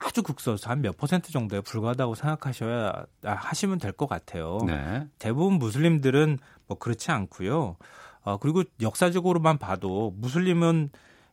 아주 0.00 0.22
극소수 0.22 0.68
한 0.70 0.80
몇 0.82 0.96
퍼센트 0.96 1.32
정도에 1.32 1.60
불과하다고 1.60 2.14
생각하셔야 2.14 2.92
하시면 3.24 3.78
될 3.78 3.92
것 3.92 4.08
같아요. 4.08 4.58
네. 4.66 5.06
대부분 5.18 5.54
무슬림들은 5.58 6.38
뭐 6.68 6.78
그렇지 6.78 7.10
않고요. 7.10 7.76
어, 8.22 8.36
그리고 8.38 8.62
역사적으로만 8.80 9.58
봐도 9.58 10.12
무슬림은 10.16 10.90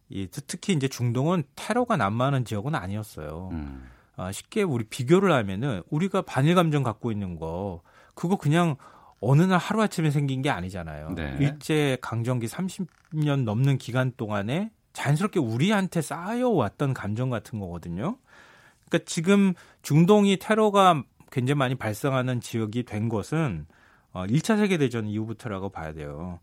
이, 0.10 0.28
특히 0.48 0.74
이제 0.74 0.88
중동은 0.88 1.44
테러가 1.56 1.98
난무하는 1.98 2.46
지역은 2.46 2.74
아니었어요. 2.76 3.50
음. 3.52 3.88
어, 4.18 4.32
쉽게 4.32 4.64
우리 4.64 4.86
비교를 4.86 5.32
하면은 5.32 5.84
우리가 5.90 6.22
반일 6.24 6.56
감정 6.56 6.84
갖고 6.84 7.12
있는 7.12 7.38
거 7.38 7.82
그거 8.16 8.38
그냥 8.38 8.78
어느 9.20 9.42
날 9.44 9.58
하루아침에 9.60 10.10
생긴 10.10 10.42
게 10.42 10.50
아니잖아요. 10.50 11.10
네. 11.16 11.38
일제 11.40 11.98
강점기 12.02 12.48
30년 12.48 13.44
넘는 13.44 13.78
기간 13.78 14.12
동안에 14.16 14.72
자연스럽게 14.96 15.40
우리한테 15.40 16.02
쌓여왔던 16.02 16.94
감정 16.94 17.30
같은 17.30 17.60
거거든요. 17.60 18.18
그러니까 18.88 19.06
지금 19.06 19.54
중동이 19.82 20.38
테러가 20.38 21.04
굉장히 21.32 21.58
많이 21.58 21.76
발생하는 21.76 22.42
지역이 22.42 22.84
된 22.84 23.10
것은 23.10 23.68
어, 24.14 24.26
1차 24.26 24.58
세계 24.58 24.78
대전 24.78 25.06
이후부터라고 25.06 25.70
봐야 25.70 25.94
돼요. 25.94 26.40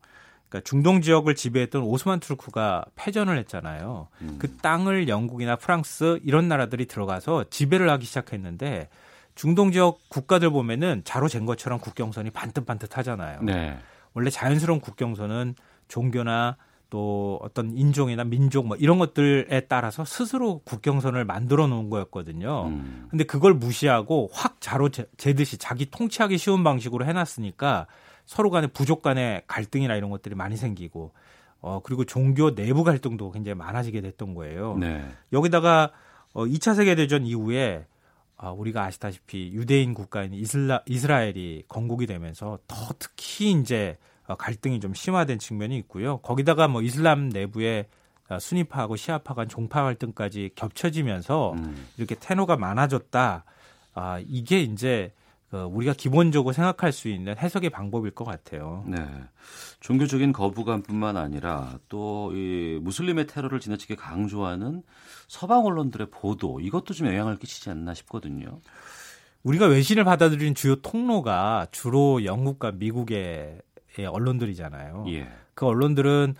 그러니까 0.49 0.69
중동 0.69 1.01
지역을 1.01 1.35
지배했던 1.35 1.83
오스만 1.83 2.21
투르크가 2.21 2.85
패전을 2.95 3.39
했잖아요. 3.39 4.09
음. 4.21 4.37
그 4.39 4.55
땅을 4.59 5.09
영국이나 5.09 5.57
프랑스 5.57 6.21
이런 6.23 6.49
나라들이 6.49 6.85
들어가서 6.85 7.47
지배를 7.49 7.89
하기 7.89 8.05
시작했는데 8.05 8.91
중동 9.35 9.73
지역 9.73 9.99
국가들 10.11 10.51
보면은 10.51 11.01
자로 11.05 11.29
잰 11.29 11.47
것처럼 11.47 11.81
국경선이 11.81 12.31
반듯반듯하잖아요. 12.31 13.41
네. 13.45 13.79
원래 14.13 14.29
자연스러운 14.29 14.81
국경선은 14.81 15.55
종교나 15.89 16.59
또 16.93 17.39
어떤 17.41 17.75
인종이나 17.75 18.23
민족 18.23 18.67
뭐 18.67 18.77
이런 18.77 18.99
것들에 18.99 19.61
따라서 19.61 20.05
스스로 20.05 20.59
국경선을 20.59 21.25
만들어 21.25 21.67
놓은 21.67 21.89
거였거든요. 21.89 22.67
음. 22.67 23.07
근데 23.09 23.25
그걸 23.25 23.55
무시하고 23.55 24.29
확 24.31 24.61
자로 24.61 24.91
재듯이 24.91 25.57
자기 25.57 25.91
통치하기 25.91 26.37
쉬운 26.37 26.63
방식으로 26.63 27.07
해놨으니까 27.07 27.87
서로 28.27 28.51
간의 28.51 28.69
부족 28.75 29.01
간의 29.01 29.45
갈등이나 29.47 29.97
이런 29.97 30.11
것들이 30.11 30.35
많이 30.35 30.59
생기고 30.59 31.13
어 31.63 31.81
그리고 31.83 32.05
종교 32.05 32.55
내부 32.55 32.85
갈등도 32.85 33.31
굉장히 33.31 33.55
많아지게 33.55 34.03
됐던 34.03 34.35
거예요. 34.35 34.77
네. 34.77 35.03
여기다가 35.33 35.93
어 36.35 36.45
2차 36.45 36.77
세계 36.77 36.95
대전 36.95 37.25
이후에 37.25 37.87
아, 38.37 38.51
우리가 38.51 38.85
아시다시피 38.85 39.51
유대인 39.55 39.95
국가인 39.95 40.35
이슬라, 40.35 40.83
이스라엘이 40.85 41.65
건국이 41.69 42.07
되면서 42.07 42.59
더 42.67 42.77
특히 42.99 43.53
이제 43.53 43.97
어, 43.97 44.12
갈등이 44.39 44.81
좀 44.81 44.95
심화된 44.95 45.39
측면이 45.39 45.77
있고요. 45.79 46.19
거기다가 46.19 46.69
뭐 46.69 46.83
이슬람 46.83 47.29
내부에 47.29 47.89
어, 48.29 48.39
순위파하고 48.39 48.97
시아파 48.97 49.35
간 49.35 49.49
종파 49.49 49.83
갈등까지 49.83 50.51
겹쳐지면서 50.55 51.53
음. 51.53 51.87
이렇게 51.97 52.15
테너가 52.15 52.57
많아졌다. 52.57 53.45
아, 53.95 54.21
이게 54.27 54.61
이제 54.63 55.13
그 55.51 55.59
우리가 55.65 55.93
기본적으로 55.93 56.55
생각할 56.55 56.93
수 56.93 57.09
있는 57.09 57.37
해석의 57.37 57.69
방법일 57.69 58.13
것 58.13 58.25
같아요. 58.25 58.85
네. 58.87 59.05
종교적인 59.81 60.33
거부감뿐만 60.33 61.19
아니라 61.19 61.79
또 61.89 62.31
이 62.33 62.79
무슬림의 62.81 63.27
테러를 63.27 63.61
지나치게 63.61 63.97
강조하는 63.97 64.83
서방 65.29 65.67
언론들의 65.67 66.09
보도 66.11 66.61
이것도 66.61 66.95
좀 66.95 67.07
영향을 67.09 67.37
끼치지 67.37 67.71
않나 67.71 67.95
싶거든요. 67.95 68.61
우리가 69.43 69.67
외신을 69.67 70.05
받아들이는 70.05 70.55
주요 70.55 70.77
통로가 70.77 71.67
주로 71.73 72.25
영국과 72.25 72.73
미국의 72.73 73.19
예, 73.19 73.61
언론들이잖아요. 74.07 75.05
예. 75.09 75.29
그 75.55 75.67
언론들은 75.67 76.35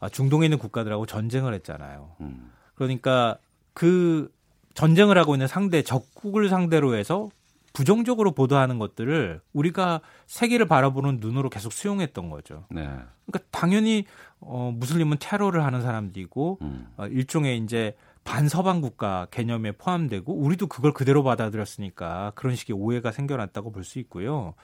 아, 0.00 0.08
중동에 0.08 0.46
있는 0.46 0.58
국가들하고 0.58 1.06
전쟁을 1.06 1.54
했잖아요. 1.54 2.16
음. 2.20 2.52
그러니까 2.74 3.38
그 3.72 4.30
전쟁을 4.74 5.16
하고 5.16 5.34
있는 5.34 5.46
상대 5.46 5.82
적국을 5.82 6.48
상대로 6.48 6.94
해서 6.94 7.30
부정적으로 7.72 8.32
보도하는 8.32 8.78
것들을 8.78 9.40
우리가 9.52 10.00
세계를 10.26 10.66
바라보는 10.66 11.18
눈으로 11.20 11.50
계속 11.50 11.72
수용했던 11.72 12.30
거죠. 12.30 12.64
네. 12.70 12.82
그러니까 12.82 13.38
당연히 13.50 14.04
어 14.40 14.72
무슬림은 14.74 15.18
테러를 15.20 15.64
하는 15.64 15.82
사람들이고 15.82 16.58
음. 16.62 16.86
어, 16.96 17.06
일종의 17.06 17.58
이제 17.58 17.94
반서방 18.24 18.80
국가 18.80 19.26
개념에 19.30 19.72
포함되고 19.72 20.34
우리도 20.34 20.66
그걸 20.66 20.92
그대로 20.92 21.22
받아들였으니까 21.22 22.32
그런 22.34 22.56
식의 22.56 22.74
오해가 22.76 23.12
생겨났다고 23.12 23.72
볼 23.72 23.84
수 23.84 23.98
있고요. 24.00 24.54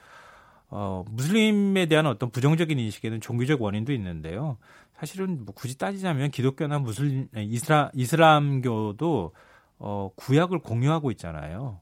어, 0.75 1.05
무슬림에 1.07 1.85
대한 1.85 2.07
어떤 2.07 2.31
부정적인 2.31 2.79
인식에는 2.79 3.21
종교적 3.21 3.61
원인도 3.61 3.93
있는데요. 3.93 4.57
사실은 4.97 5.45
뭐 5.45 5.53
굳이 5.53 5.77
따지자면 5.77 6.31
기독교나 6.31 6.79
무슬림, 6.79 7.27
이스라, 7.35 7.91
이슬람교도 7.93 9.33
어, 9.77 10.09
구약을 10.15 10.59
공유하고 10.59 11.11
있잖아요. 11.11 11.79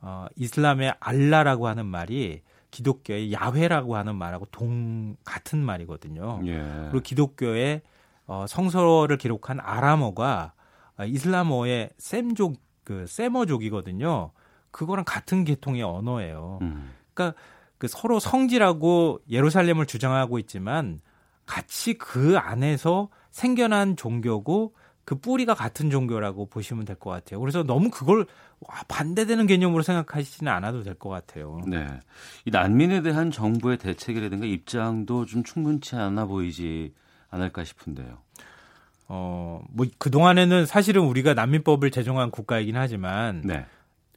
어, 0.00 0.24
이슬람의 0.36 0.94
알라라고 1.00 1.68
하는 1.68 1.84
말이 1.84 2.40
기독교의 2.70 3.30
야훼라고 3.34 3.96
하는 3.96 4.16
말하고 4.16 4.46
동 4.46 5.16
같은 5.22 5.58
말이거든요. 5.58 6.40
예. 6.46 6.62
그리고 6.90 7.00
기독교의 7.00 7.82
어, 8.26 8.46
성서를 8.48 9.18
기록한 9.18 9.60
아람어가 9.60 10.54
이슬람어의 11.06 11.90
셈족 11.98 12.56
그 12.84 13.06
세머족이거든요. 13.06 14.30
그거랑 14.70 15.04
같은 15.06 15.44
계통의 15.44 15.82
언어예요. 15.82 16.60
음. 16.62 16.94
그러니까 17.12 17.38
그 17.80 17.88
서로 17.88 18.20
성지라고 18.20 19.20
예루살렘을 19.30 19.86
주장하고 19.86 20.38
있지만 20.38 21.00
같이 21.46 21.94
그 21.94 22.36
안에서 22.36 23.08
생겨난 23.30 23.96
종교고 23.96 24.74
그 25.06 25.14
뿌리가 25.18 25.54
같은 25.54 25.88
종교라고 25.90 26.46
보시면 26.50 26.84
될 26.84 26.94
것 26.96 27.08
같아요. 27.10 27.40
그래서 27.40 27.62
너무 27.64 27.90
그걸 27.90 28.26
반대되는 28.86 29.46
개념으로 29.46 29.82
생각하시지는 29.82 30.52
않아도 30.52 30.82
될 30.82 30.94
것 30.94 31.08
같아요. 31.08 31.62
네. 31.66 31.86
이 32.44 32.50
난민에 32.50 33.00
대한 33.00 33.30
정부의 33.30 33.78
대책이라든가 33.78 34.44
입장도 34.44 35.24
좀 35.24 35.42
충분치 35.42 35.96
않아 35.96 36.26
보이지 36.26 36.92
않을까 37.30 37.64
싶은데요. 37.64 38.18
어, 39.08 39.62
뭐, 39.70 39.86
그동안에는 39.98 40.66
사실은 40.66 41.02
우리가 41.02 41.32
난민법을 41.34 41.90
제정한 41.90 42.30
국가이긴 42.30 42.76
하지만, 42.76 43.40
네. 43.42 43.64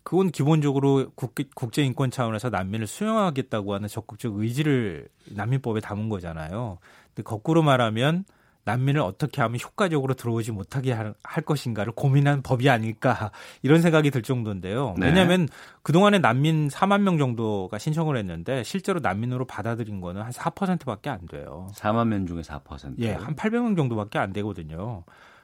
그건 0.04 0.32
기본적으로 0.32 1.12
국제 1.56 1.84
인권 1.84 2.12
차원에서 2.12 2.50
난민을 2.50 2.88
수용하겠다고 2.88 3.74
하는 3.74 3.88
적극적 3.88 4.36
의지를 4.36 5.08
난민법에 5.32 5.80
담은 5.80 6.10
거잖아요. 6.10 6.80
근데 7.08 7.24
거꾸로 7.24 7.64
말하면 7.64 8.26
난민을 8.66 9.02
어떻게 9.02 9.42
하면 9.42 9.60
효과적으로 9.62 10.14
들어오지 10.14 10.52
못하게 10.52 10.94
할, 10.94 11.14
것인가를 11.44 11.92
고민한 11.94 12.42
법이 12.42 12.70
아닐까 12.70 13.32
이런 13.62 13.82
생각이 13.82 14.10
들 14.10 14.22
정도인데요. 14.22 14.96
네. 14.98 15.08
왜냐하면 15.08 15.50
그동안에 15.82 16.20
난민 16.20 16.70
4만 16.70 17.02
명 17.02 17.18
정도가 17.18 17.78
신청을 17.78 18.16
했는데 18.18 18.64
실제로 18.64 19.00
난민으로 19.02 19.46
받아들인 19.46 20.00
거는 20.00 20.22
한 20.22 20.32
4%밖에 20.32 21.10
안 21.10 21.28
돼요. 21.28 21.68
4만 21.74 22.08
명 22.08 22.26
중에 22.26 22.42
4%? 22.42 22.96
예, 23.00 23.12
한 23.12 23.36
800명 23.36 23.76
정도밖에 23.76 24.20
안 24.20 24.32
되거든요. 24.32 25.04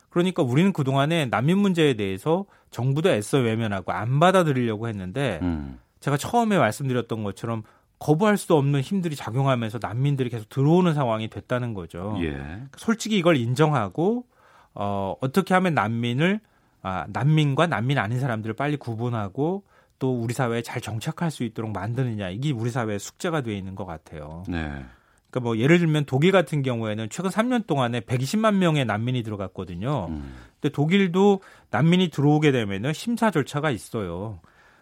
그러니까 0.10 0.44
우리는 0.44 0.74
그동안에 0.74 1.26
난민 1.28 1.58
문제에 1.58 1.94
대해서 1.94 2.46
정부도 2.72 3.10
애써 3.10 3.38
외면하고 3.40 3.92
안 3.92 4.20
받아들이려고 4.20 4.88
했는데 4.88 5.40
음. 5.42 5.80
제가 6.00 6.18
처음에 6.18 6.58
말씀드렸던 6.58 7.24
것처럼 7.24 7.64
거부할 8.00 8.38
수 8.38 8.56
없는 8.56 8.82
힘들이 8.82 9.16
작용하면서 9.16 9.80
난민들이 9.82 10.30
계속 10.30 10.48
들어오는 10.50 10.94
상황이 10.94 11.28
됐다는 11.30 11.74
거죠. 11.74 12.16
예. 12.22 12.64
솔직히 12.78 13.18
이걸 13.18 13.36
인정하고 13.36 14.26
어, 14.74 15.16
어떻게 15.20 15.54
하면 15.54 15.74
난민을 15.74 16.40
아, 16.82 17.06
난민과 17.10 17.68
난민 17.68 17.98
아닌 17.98 18.20
사람들을 18.20 18.56
빨리 18.56 18.78
구분하고 18.78 19.64
또 20.00 20.14
우리 20.14 20.34
사회에 20.34 20.62
잘 20.62 20.82
정착할 20.82 21.30
수 21.30 21.44
있도록 21.44 21.72
만드느냐 21.72 22.30
이게 22.30 22.52
우리 22.52 22.70
사회의 22.70 23.00
숙제가 23.00 23.42
돼 23.42 23.58
있는 23.58 23.76
것 23.76 23.86
같아요. 23.86 24.44
네. 24.48 24.86
그러니까 25.30 25.40
뭐 25.42 25.58
예를 25.58 25.80
들면 25.80 26.06
독일 26.06 26.32
같은 26.32 26.62
경우에는 26.62 27.08
최근 27.10 27.30
3년 27.30 27.68
동안에 27.68 28.02
120만 28.02 28.56
명의 28.56 28.86
난민이 28.86 29.24
들어갔거든요. 29.24 30.08
음. 30.10 30.34
근데 30.60 30.74
독일도 30.74 31.42
난민이 31.70 32.10
들어오게 32.10 32.52
되면은 32.52 32.94
심사 32.94 33.32
절차가 33.32 33.70
있어요. 33.70 34.40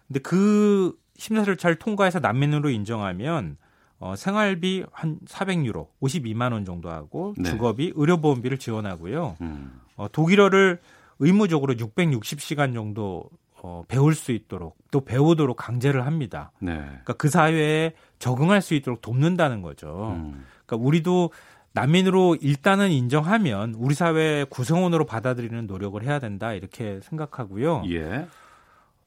근데 0.08 0.20
그 0.20 0.98
심사 1.18 1.44
절차를 1.44 1.78
통과해서 1.78 2.20
난민으로 2.20 2.70
인정하면 2.70 3.58
어, 4.00 4.16
생활비 4.16 4.86
한 4.92 5.20
400유로, 5.26 5.88
52만 6.02 6.54
원 6.54 6.66
정도 6.66 6.90
하고 6.90 7.34
네. 7.38 7.50
주거비, 7.50 7.94
의료보험비를 7.96 8.58
지원하고요. 8.60 9.38
음. 9.42 9.82
어, 9.96 10.08
독일어를 10.12 10.80
의무적으로 11.20 11.74
660시간 11.74 12.74
정도 12.74 13.28
어, 13.64 13.84
배울 13.88 14.14
수 14.14 14.32
있도록 14.32 14.78
또 14.92 15.04
배우도록 15.04 15.58
강제를 15.58 16.06
합니다. 16.06 16.52
네. 16.62 16.76
그러니까 16.76 17.14
그 17.14 17.28
사회에 17.30 17.94
적응할 18.20 18.62
수 18.62 18.74
있도록 18.74 19.02
돕는다는 19.02 19.62
거죠. 19.62 20.14
음. 20.16 20.46
그러니까 20.66 20.86
우리도 20.86 21.32
난민으로 21.74 22.38
일단은 22.42 22.92
인정하면 22.92 23.76
우리 23.78 23.94
사회 23.94 24.46
구성원으로 24.50 25.06
받아들이는 25.06 25.68
노력을 25.68 26.02
해야 26.04 26.20
된다 26.20 26.54
이렇게 26.54 27.00
생각하고요. 27.04 27.84
예. 27.92 28.28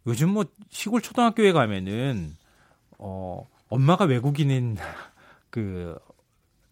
요즘 0.07 0.31
뭐 0.31 0.45
시골 0.69 1.01
초등학교에 1.01 1.53
가면은 1.53 2.37
어 2.99 3.47
엄마가 3.69 4.05
외국인인 4.05 4.77
그 5.51 5.99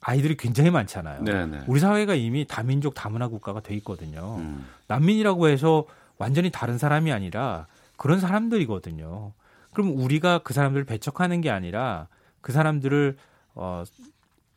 아이들이 0.00 0.36
굉장히 0.36 0.70
많잖아요. 0.70 1.24
네네. 1.24 1.64
우리 1.66 1.80
사회가 1.80 2.14
이미 2.14 2.46
다민족 2.46 2.94
다문화 2.94 3.28
국가가 3.28 3.60
돼 3.60 3.74
있거든요. 3.76 4.36
음. 4.38 4.64
난민이라고 4.86 5.48
해서 5.48 5.84
완전히 6.16 6.50
다른 6.50 6.78
사람이 6.78 7.12
아니라 7.12 7.66
그런 7.96 8.20
사람들이거든요. 8.20 9.32
그럼 9.72 9.98
우리가 9.98 10.38
그 10.38 10.54
사람들을 10.54 10.84
배척하는 10.84 11.40
게 11.40 11.50
아니라 11.50 12.06
그 12.40 12.52
사람들을 12.52 13.16
어 13.54 13.84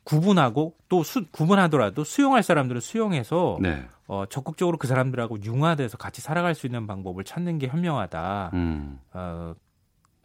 구분하고 0.03 0.75
또 0.89 1.03
수, 1.03 1.25
구분하더라도 1.31 2.03
수용할 2.03 2.43
사람들을 2.43 2.81
수용해서 2.81 3.57
네. 3.61 3.85
어, 4.07 4.25
적극적으로 4.29 4.77
그 4.77 4.87
사람들하고 4.87 5.43
융화돼서 5.43 5.97
같이 5.97 6.21
살아갈 6.21 6.55
수 6.55 6.65
있는 6.65 6.87
방법을 6.87 7.23
찾는 7.23 7.59
게 7.59 7.67
현명하다. 7.67 8.51
음. 8.53 8.99
어, 9.13 9.53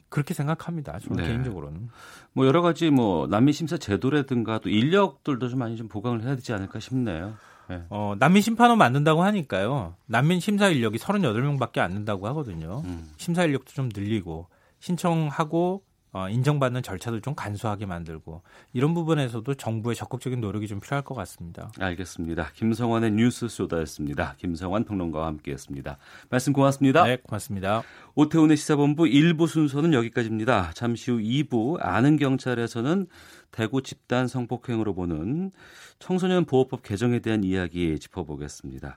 그렇게 0.08 0.34
생각합니다. 0.34 0.98
저는 0.98 1.22
네. 1.22 1.28
개인적으로는. 1.28 1.90
뭐 2.32 2.46
여러 2.46 2.62
가지 2.62 2.90
뭐 2.90 3.26
난민 3.26 3.52
심사 3.52 3.76
제도라든가 3.76 4.58
또 4.60 4.70
인력들도 4.70 5.48
좀 5.48 5.58
많이 5.58 5.76
좀 5.76 5.88
보강을 5.88 6.22
해야 6.22 6.34
되지 6.36 6.52
않을까 6.52 6.80
싶네요. 6.80 7.34
네. 7.68 7.82
어, 7.90 8.14
난민 8.18 8.42
심판원 8.42 8.78
만든다고 8.78 9.22
하니까요. 9.24 9.94
난민 10.06 10.40
심사 10.40 10.68
인력이 10.68 10.98
38명밖에 10.98 11.78
안 11.78 11.92
된다고 11.92 12.26
하거든요. 12.28 12.82
음. 12.86 13.10
심사 13.16 13.44
인력도 13.44 13.72
좀 13.72 13.90
늘리고 13.92 14.48
신청하고 14.78 15.82
어, 16.16 16.30
인정받는 16.30 16.82
절차도 16.82 17.20
좀 17.20 17.34
간소하게 17.34 17.84
만들고 17.84 18.40
이런 18.72 18.94
부분에서도 18.94 19.52
정부의 19.52 19.94
적극적인 19.94 20.40
노력이 20.40 20.66
좀 20.66 20.80
필요할 20.80 21.04
것 21.04 21.14
같습니다. 21.14 21.70
알겠습니다. 21.78 22.52
김성환의 22.54 23.10
뉴스 23.10 23.48
소다였습니다. 23.48 24.36
김성환 24.38 24.84
평론가와 24.84 25.26
함께했습니다. 25.26 25.98
말씀 26.30 26.54
고맙습니다. 26.54 27.04
네, 27.04 27.18
고맙습니다. 27.18 27.82
오태훈의 28.14 28.56
시사본부 28.56 29.04
1부 29.04 29.46
순서는 29.46 29.92
여기까지입니다. 29.92 30.70
잠시 30.72 31.10
후 31.10 31.18
2부 31.18 31.84
아는 31.84 32.16
경찰에서는 32.16 33.08
대구 33.50 33.82
집단 33.82 34.26
성폭행으로 34.26 34.94
보는 34.94 35.50
청소년 35.98 36.46
보호법 36.46 36.82
개정에 36.82 37.18
대한 37.18 37.44
이야기 37.44 37.98
짚어보겠습니다. 37.98 38.96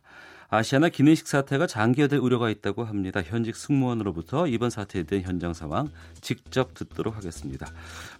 아시아나 0.50 0.90
기내식 0.90 1.28
사태가 1.28 1.68
장기화될 1.68 2.20
우려가 2.20 2.50
있다고 2.50 2.84
합니다. 2.84 3.22
현직 3.24 3.56
승무원으로부터 3.56 4.48
이번 4.48 4.70
사태에 4.70 5.04
대한 5.04 5.26
현장 5.26 5.54
상황 5.54 5.90
직접 6.22 6.74
듣도록 6.74 7.16
하겠습니다. 7.16 7.68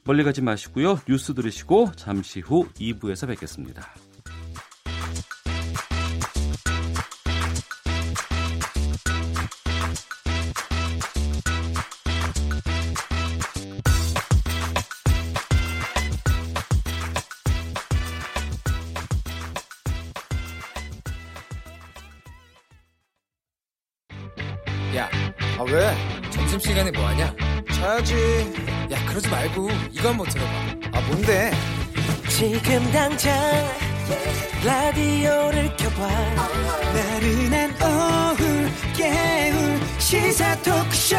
멀리 0.04 0.24
가지 0.24 0.42
마시고요. 0.42 1.00
뉴스 1.08 1.34
들으시고 1.34 1.94
잠시 1.96 2.40
후 2.40 2.68
2부에서 2.80 3.28
뵙겠습니다. 3.28 4.09
당장 33.10 33.34
라디오를 34.64 35.76
켜봐. 35.78 36.08
나른한 36.94 37.72
오후 37.82 38.70
깨울 38.96 39.80
시사 39.98 40.56
토크쇼. 40.62 41.18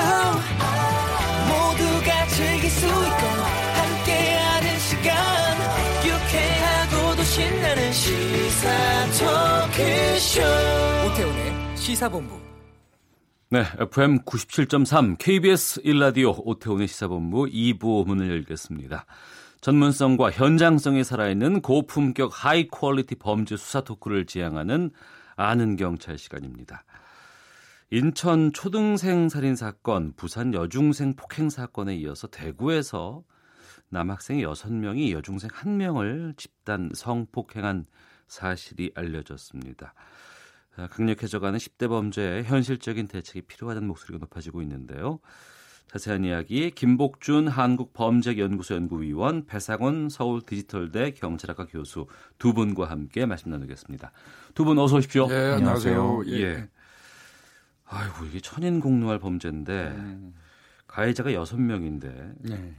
모두가 1.49 2.27
즐길 2.29 2.71
수 2.71 2.87
있고 2.87 3.27
함께하는 3.75 4.79
시간. 4.79 5.17
유쾌하고도 6.07 7.25
신나는 7.25 7.93
시사 7.93 8.71
토크쇼. 9.67 10.43
오태훈의 11.09 11.77
시사본부. 11.77 12.39
네, 13.51 13.65
FM 13.81 14.21
97.3 14.21 15.19
KBS 15.19 15.83
1라디오 15.83 16.41
오태훈의 16.45 16.87
시사본부 16.87 17.47
2부 17.47 18.07
문을 18.07 18.31
열겠습니다. 18.31 19.07
전문성과 19.61 20.31
현장성이 20.31 21.05
살아있는 21.05 21.61
고품격 21.61 22.31
high 22.33 22.69
quality 22.69 23.15
범죄 23.15 23.57
수사 23.57 23.83
토크를 23.83 24.25
지향하는 24.25 24.91
아는 25.37 25.77
경찰 25.77 26.17
시간입니다. 26.17 26.85
인천 27.91 28.53
초등생 28.53 29.29
살인 29.29 29.57
사건, 29.57 30.13
부산 30.17 30.55
여중생 30.55 31.15
폭행 31.17 31.51
사건에 31.51 31.95
이어서 31.97 32.29
대구에서 32.29 33.25
남학생 33.91 34.39
6명이 34.39 35.11
여중생 35.11 35.51
1명을 35.51 36.37
집단 36.39 36.91
성폭행한 36.95 37.87
사실이 38.29 38.93
알려졌습니다. 38.95 39.93
아, 40.77 40.87
강력해져가는 40.87 41.59
10대 41.59 41.89
범죄에 41.89 42.45
현실적인 42.45 43.09
대책이 43.09 43.43
필요하다는 43.43 43.89
목소리가 43.89 44.19
높아지고 44.19 44.63
있는데요. 44.63 45.19
자세한 45.91 46.25
이야기 46.25 46.71
김복준 46.71 47.49
한국범죄연구소 47.49 48.77
연구위원 48.77 49.45
배상원 49.45 50.09
서울 50.09 50.41
디지털대 50.41 51.11
경찰학과 51.13 51.67
교수 51.67 52.07
두 52.39 52.55
분과 52.55 52.89
함께 52.89 53.27
말씀 53.27 53.51
나누겠습니다. 53.51 54.13
두 54.55 54.65
분 54.65 54.79
어서 54.79 54.99
오십시오. 54.99 55.27
네, 55.27 55.55
안녕하세요. 55.55 56.23
예. 56.29 56.33
예. 56.43 56.69
아이고 57.87 58.25
이게 58.27 58.39
천인공노할 58.39 59.19
범죄인데 59.19 59.89
음. 59.97 60.35
가해자가 60.87 61.33
여섯 61.33 61.61
명인데 61.61 62.35
네. 62.39 62.75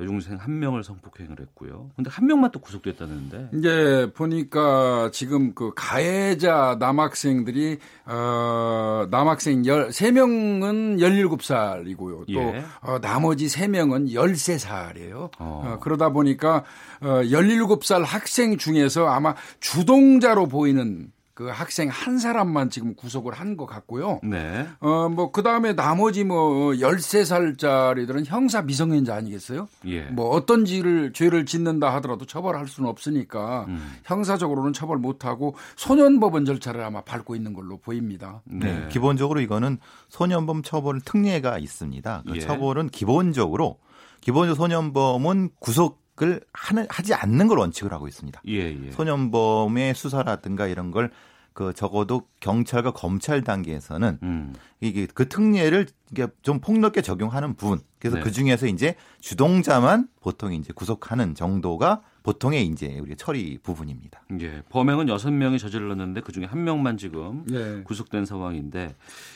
여중생 0.00 0.36
한 0.36 0.58
명을 0.58 0.82
성폭행을 0.82 1.36
했고요. 1.40 1.90
근데 1.94 2.10
한 2.10 2.26
명만 2.26 2.50
또 2.50 2.60
구속됐다는데. 2.60 3.50
이제 3.54 4.10
보니까 4.14 5.10
지금 5.12 5.54
그 5.54 5.72
가해자 5.76 6.76
남학생들이 6.80 7.78
어 8.06 9.06
남학생 9.10 9.62
13명은 9.62 10.98
17살이고요. 10.98 12.26
또 12.26 12.32
예. 12.32 12.64
어, 12.80 12.98
나머지 13.00 13.46
3명은 13.46 14.12
13살이에요. 14.12 15.30
어. 15.38 15.62
어, 15.64 15.78
그러다 15.80 16.10
보니까 16.10 16.64
어 17.00 17.20
17살 17.22 18.02
학생 18.04 18.56
중에서 18.56 19.06
아마 19.08 19.34
주동자로 19.60 20.48
보이는 20.48 21.12
그 21.42 21.48
학생 21.48 21.88
한 21.88 22.18
사람만 22.18 22.70
지금 22.70 22.94
구속을 22.94 23.32
한 23.34 23.52
것 23.52 23.66
같고요. 23.66 24.18
네. 24.22 24.66
어, 24.80 25.10
뭐, 25.10 25.30
그 25.30 25.42
다음에 25.42 25.74
나머지 25.74 26.24
뭐, 26.24 26.72
13살짜리들은 26.72 28.24
형사 28.24 28.62
미성년자 28.62 29.14
아니겠어요? 29.14 29.68
예. 29.86 30.02
뭐, 30.04 30.30
어떤 30.30 30.64
지를, 30.64 31.12
죄를 31.12 31.44
짓는다 31.44 31.92
하더라도 31.96 32.24
처벌할 32.24 32.66
수는 32.66 32.88
없으니까 32.88 33.66
음. 33.68 33.92
형사적으로는 34.04 34.72
처벌 34.72 34.98
못하고 34.98 35.54
소년법원 35.76 36.46
절차를 36.46 36.82
아마 36.82 37.02
밟고 37.02 37.34
있는 37.34 37.52
걸로 37.52 37.76
보입니다. 37.76 38.40
네. 38.44 38.72
네. 38.72 38.88
기본적으로 38.88 39.40
이거는 39.40 39.78
소년범 40.08 40.62
처벌 40.62 41.00
특례가 41.00 41.58
있습니다. 41.58 42.22
그 42.26 42.36
예. 42.36 42.40
처벌은 42.40 42.88
기본적으로, 42.88 43.78
기본적으로 44.20 44.54
소년범은 44.54 45.50
구속 45.58 46.00
을 46.20 46.42
하는 46.52 46.86
하지 46.90 47.14
않는 47.14 47.48
걸 47.48 47.58
원칙을 47.58 47.90
하고 47.90 48.06
있습니다. 48.06 48.42
예, 48.46 48.78
예. 48.86 48.90
소년범의 48.92 49.94
수사라든가 49.94 50.66
이런 50.66 50.90
걸 50.90 51.10
그 51.54 51.72
적어도 51.72 52.26
경찰과 52.40 52.92
검찰 52.92 53.42
단계에서는 53.42 54.18
음. 54.22 54.54
이게 54.80 55.06
그 55.06 55.28
특례를 55.28 55.86
이게 56.10 56.26
좀 56.42 56.60
폭넓게 56.60 57.02
적용하는 57.02 57.54
부분. 57.54 57.80
그래서 57.98 58.16
네. 58.16 58.22
그 58.22 58.32
중에서 58.32 58.66
이제 58.66 58.96
주동자만 59.20 60.08
보통 60.20 60.52
이제 60.52 60.72
구속하는 60.74 61.34
정도가 61.34 62.02
보통의 62.22 62.66
이제 62.66 62.98
우리 63.00 63.16
처리 63.16 63.58
부분입니다. 63.62 64.22
예. 64.40 64.62
범행은 64.68 65.08
여섯 65.08 65.30
명이 65.30 65.58
저질렀는데 65.58 66.20
그 66.20 66.32
중에 66.32 66.44
한 66.44 66.64
명만 66.64 66.96
지금 66.96 67.44
예. 67.50 67.82
구속된 67.84 68.26
상황인데 68.26 68.94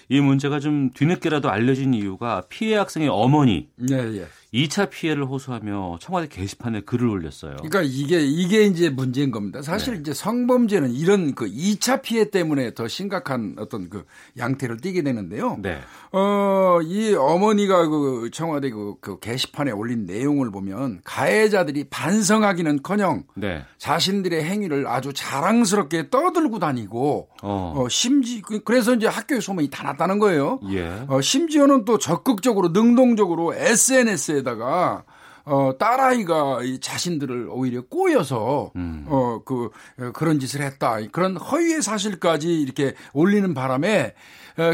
이 0.09 0.21
문제가 0.21 0.61
좀 0.61 0.91
뒤늦게라도 0.93 1.51
알려진 1.51 1.95
이유가 1.95 2.43
피해 2.49 2.77
학생의 2.77 3.09
어머니 3.09 3.69
예, 3.91 3.97
예. 3.97 4.27
2차 4.57 4.89
피해를 4.89 5.27
호소하며 5.27 5.99
청와대 6.01 6.29
게시판에 6.29 6.81
글을 6.81 7.09
올렸어요. 7.09 7.57
그러니까 7.57 7.83
이게 7.83 8.21
이게 8.21 8.63
이제 8.63 8.89
문제인 8.89 9.31
겁니다. 9.31 9.61
사실 9.61 9.95
네. 9.95 10.01
이제 10.01 10.15
성범죄는 10.15 10.93
이런 10.93 11.35
그 11.35 11.47
2차 11.47 12.01
피해 12.01 12.31
때문에 12.31 12.73
더 12.75 12.89
심각한 12.89 13.57
어떤 13.59 13.91
그 13.91 14.05
양태를 14.39 14.79
띠게 14.79 15.03
되는데요. 15.03 15.59
네. 15.61 15.79
어, 16.13 16.79
이 16.83 17.15
어머니가 17.15 17.89
그 17.89 18.31
청와대 18.33 18.71
그, 18.71 18.95
그 19.01 19.19
게시판에 19.19 19.73
올린 19.73 20.07
내용을 20.07 20.51
보면 20.51 21.01
가해자들이 21.05 21.85
반성하기는커녕 21.91 23.25
네. 23.35 23.65
자신들의 23.77 24.43
행위를 24.43 24.87
아주 24.87 25.13
자랑스럽게 25.13 26.09
떠들고 26.09 26.59
다니고 26.59 27.29
어, 27.43 27.75
어 27.77 27.89
심지 27.89 28.41
그, 28.41 28.63
그래서 28.63 28.95
이제 28.95 29.07
학교에 29.07 29.41
소문이 29.41 29.69
다 29.69 29.83
났다는 29.83 30.19
거예요. 30.19 30.61
예. 30.71 31.05
어, 31.09 31.21
심지어는 31.21 31.85
또 31.85 31.99
적극적으로 31.99 32.69
능동적으로 32.69 33.55
SNS에 33.55 34.43
거기다가 34.47 35.05
어, 35.45 35.73
딸아이가 35.79 36.63
이 36.65 36.81
자신들을 36.81 37.49
오히려 37.51 37.83
꼬여서, 37.83 38.73
음. 38.75 39.05
어, 39.09 39.43
그, 39.45 39.71
그런 40.13 40.41
짓을 40.41 40.61
했다. 40.61 40.99
그런 41.13 41.37
허위의 41.37 41.83
사실까지 41.83 42.61
이렇게 42.61 42.95
올리는 43.13 43.55
바람에 43.55 44.15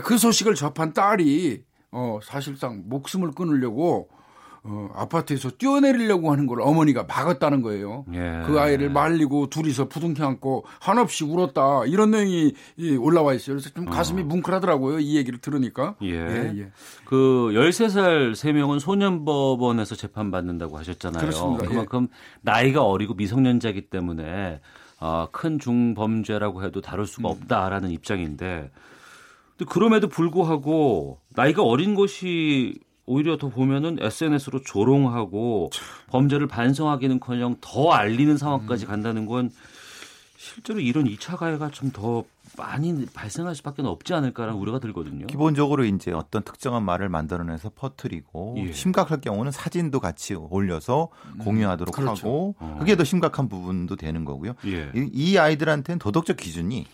그 0.03 0.16
소식을 0.16 0.55
접한 0.55 0.95
딸이, 0.95 1.64
어, 1.91 2.20
사실상 2.23 2.85
목숨을 2.87 3.33
끊으려고 3.33 4.09
어, 4.65 4.89
아파트에서 4.95 5.51
뛰어내리려고 5.51 6.31
하는 6.31 6.47
걸 6.47 6.61
어머니가 6.61 7.03
막았다는 7.03 7.63
거예요. 7.63 8.05
예. 8.15 8.43
그 8.47 8.61
아이를 8.61 8.91
말리고 8.91 9.51
둘이서 9.51 9.89
부둥켜 9.89 10.25
안고 10.25 10.65
한없이 10.81 11.25
울었다. 11.25 11.85
이런 11.87 12.13
내용이 12.13 12.55
올라와 13.01 13.35
있어요. 13.35 13.57
그래서 13.57 13.71
좀 13.71 13.87
가슴이 13.87 14.23
어. 14.23 14.25
뭉클하더라고요. 14.25 15.01
이 15.01 15.17
얘기를 15.17 15.41
들으니까. 15.41 15.97
예. 16.03 16.13
예, 16.13 16.53
예. 16.59 16.71
그 17.05 17.51
13살 17.55 18.33
3명은 18.33 18.79
소년법원에서 18.79 19.97
재판받는다고 19.97 20.79
하셨잖아요. 20.79 21.21
그렇습니다. 21.21 21.67
그만큼 21.67 22.07
예. 22.13 22.17
나이가 22.43 22.85
어리고 22.85 23.15
미성년자이기 23.15 23.91
때문에 23.91 24.61
어, 25.01 25.27
큰 25.33 25.59
중범죄라고 25.59 26.63
해도 26.63 26.81
다룰 26.81 27.09
수가 27.09 27.31
음. 27.31 27.33
없다라는 27.33 27.91
입장인데 27.91 28.71
그럼에도 29.69 30.09
불구하고 30.09 31.19
나이가 31.31 31.63
어린 31.65 31.97
것이 31.97 32.79
오히려 33.07 33.37
더 33.37 33.49
보면은 33.49 33.99
SNS로 34.01 34.63
조롱하고 34.63 35.71
범죄를 36.09 36.47
반성하기는커녕 36.47 37.57
더 37.61 37.91
알리는 37.91 38.37
상황까지 38.37 38.87
음. 38.87 38.89
간다는 38.89 39.27
건 39.27 39.51
실제로 40.37 40.81
이런 40.81 41.05
2차 41.05 41.37
가해가 41.37 41.71
좀 41.71 41.93
더 41.93 42.25
많이 42.57 43.07
발생할 43.07 43.55
수밖에 43.55 43.83
없지 43.83 44.13
않을까라는 44.15 44.59
우려가 44.59 44.79
들거든요. 44.79 45.27
기본적으로 45.27 45.85
이제 45.85 46.13
어떤 46.13 46.43
특정한 46.43 46.83
말을 46.85 47.09
만들어내서 47.09 47.71
퍼뜨리고 47.75 48.57
예. 48.59 48.73
심각할 48.73 49.21
경우는 49.21 49.53
사진도 49.53 50.01
같이 50.01 50.35
올려서 50.35 51.09
음, 51.35 51.39
공유하도록 51.39 51.95
그렇죠. 51.95 52.27
하고 52.27 52.55
어. 52.59 52.77
그게 52.79 52.97
더 52.97 53.05
심각한 53.05 53.49
부분도 53.49 53.97
되는 53.97 54.25
거고요. 54.25 54.55
예. 54.67 54.91
이, 54.95 55.11
이 55.13 55.39
아이들한테는 55.39 55.99
도덕적 55.99 56.37
기준이 56.37 56.87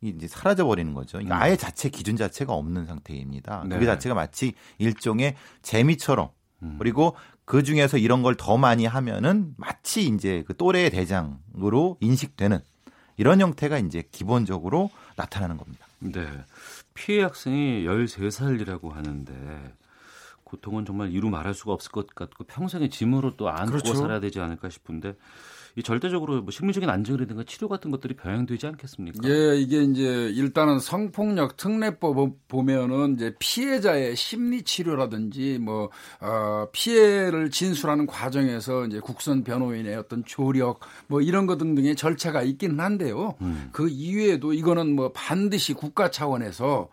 이제 0.00 0.28
사라져 0.28 0.64
버리는 0.64 0.94
거죠. 0.94 1.18
그러니까 1.18 1.36
음. 1.36 1.42
아예 1.42 1.56
자체 1.56 1.88
기준 1.88 2.16
자체가 2.16 2.52
없는 2.52 2.86
상태입니다. 2.86 3.64
네. 3.66 3.78
그 3.78 3.84
자체가 3.84 4.14
마치 4.14 4.54
일종의 4.78 5.34
재미처럼 5.62 6.30
음. 6.62 6.76
그리고 6.78 7.16
그 7.44 7.62
중에서 7.62 7.98
이런 7.98 8.22
걸 8.22 8.34
더 8.36 8.56
많이 8.58 8.84
하면은 8.86 9.54
마치 9.56 10.06
이제 10.06 10.44
그 10.46 10.56
또래의 10.56 10.90
대장으로 10.90 11.96
인식되는 12.00 12.60
이런 13.16 13.40
형태가 13.40 13.78
이제 13.78 14.04
기본적으로 14.12 14.90
나타나는 15.16 15.56
겁니다. 15.56 15.86
네. 15.98 16.24
피해 16.94 17.22
학생이 17.22 17.84
13살이라고 17.84 18.92
하는데 18.92 19.74
고통은 20.44 20.84
정말 20.84 21.12
이루 21.12 21.28
말할 21.28 21.52
수가 21.54 21.72
없을 21.72 21.90
것 21.90 22.14
같고 22.14 22.44
평생의 22.44 22.90
짐으로 22.90 23.36
또 23.36 23.48
안고 23.50 23.72
그렇죠. 23.72 23.94
살아야 23.94 24.20
되지 24.20 24.40
않을까 24.40 24.68
싶은데 24.70 25.14
이 25.78 25.82
절대적으로 25.84 26.42
뭐 26.42 26.50
심리적인 26.50 26.90
안정이라든가 26.90 27.44
치료 27.46 27.68
같은 27.68 27.92
것들이 27.92 28.14
병행되지 28.16 28.66
않겠습니까? 28.66 29.28
예, 29.28 29.56
이게 29.56 29.84
이제 29.84 30.02
일단은 30.34 30.80
성폭력 30.80 31.56
특례법 31.56 32.48
보면은 32.48 33.14
이제 33.14 33.32
피해자의 33.38 34.16
심리 34.16 34.62
치료라든지 34.62 35.58
뭐 35.60 35.90
어, 36.20 36.66
피해를 36.72 37.52
진술하는 37.52 38.06
과정에서 38.06 38.86
이제 38.86 38.98
국선 38.98 39.44
변호인의 39.44 39.94
어떤 39.94 40.24
조력 40.24 40.80
뭐 41.06 41.20
이런 41.20 41.46
것 41.46 41.58
등등의 41.58 41.94
절차가 41.94 42.42
있기는 42.42 42.80
한데요. 42.80 43.36
음. 43.40 43.68
그 43.70 43.88
이외에도 43.88 44.52
이거는 44.52 44.96
뭐 44.96 45.12
반드시 45.12 45.74
국가 45.74 46.10
차원에서 46.10 46.88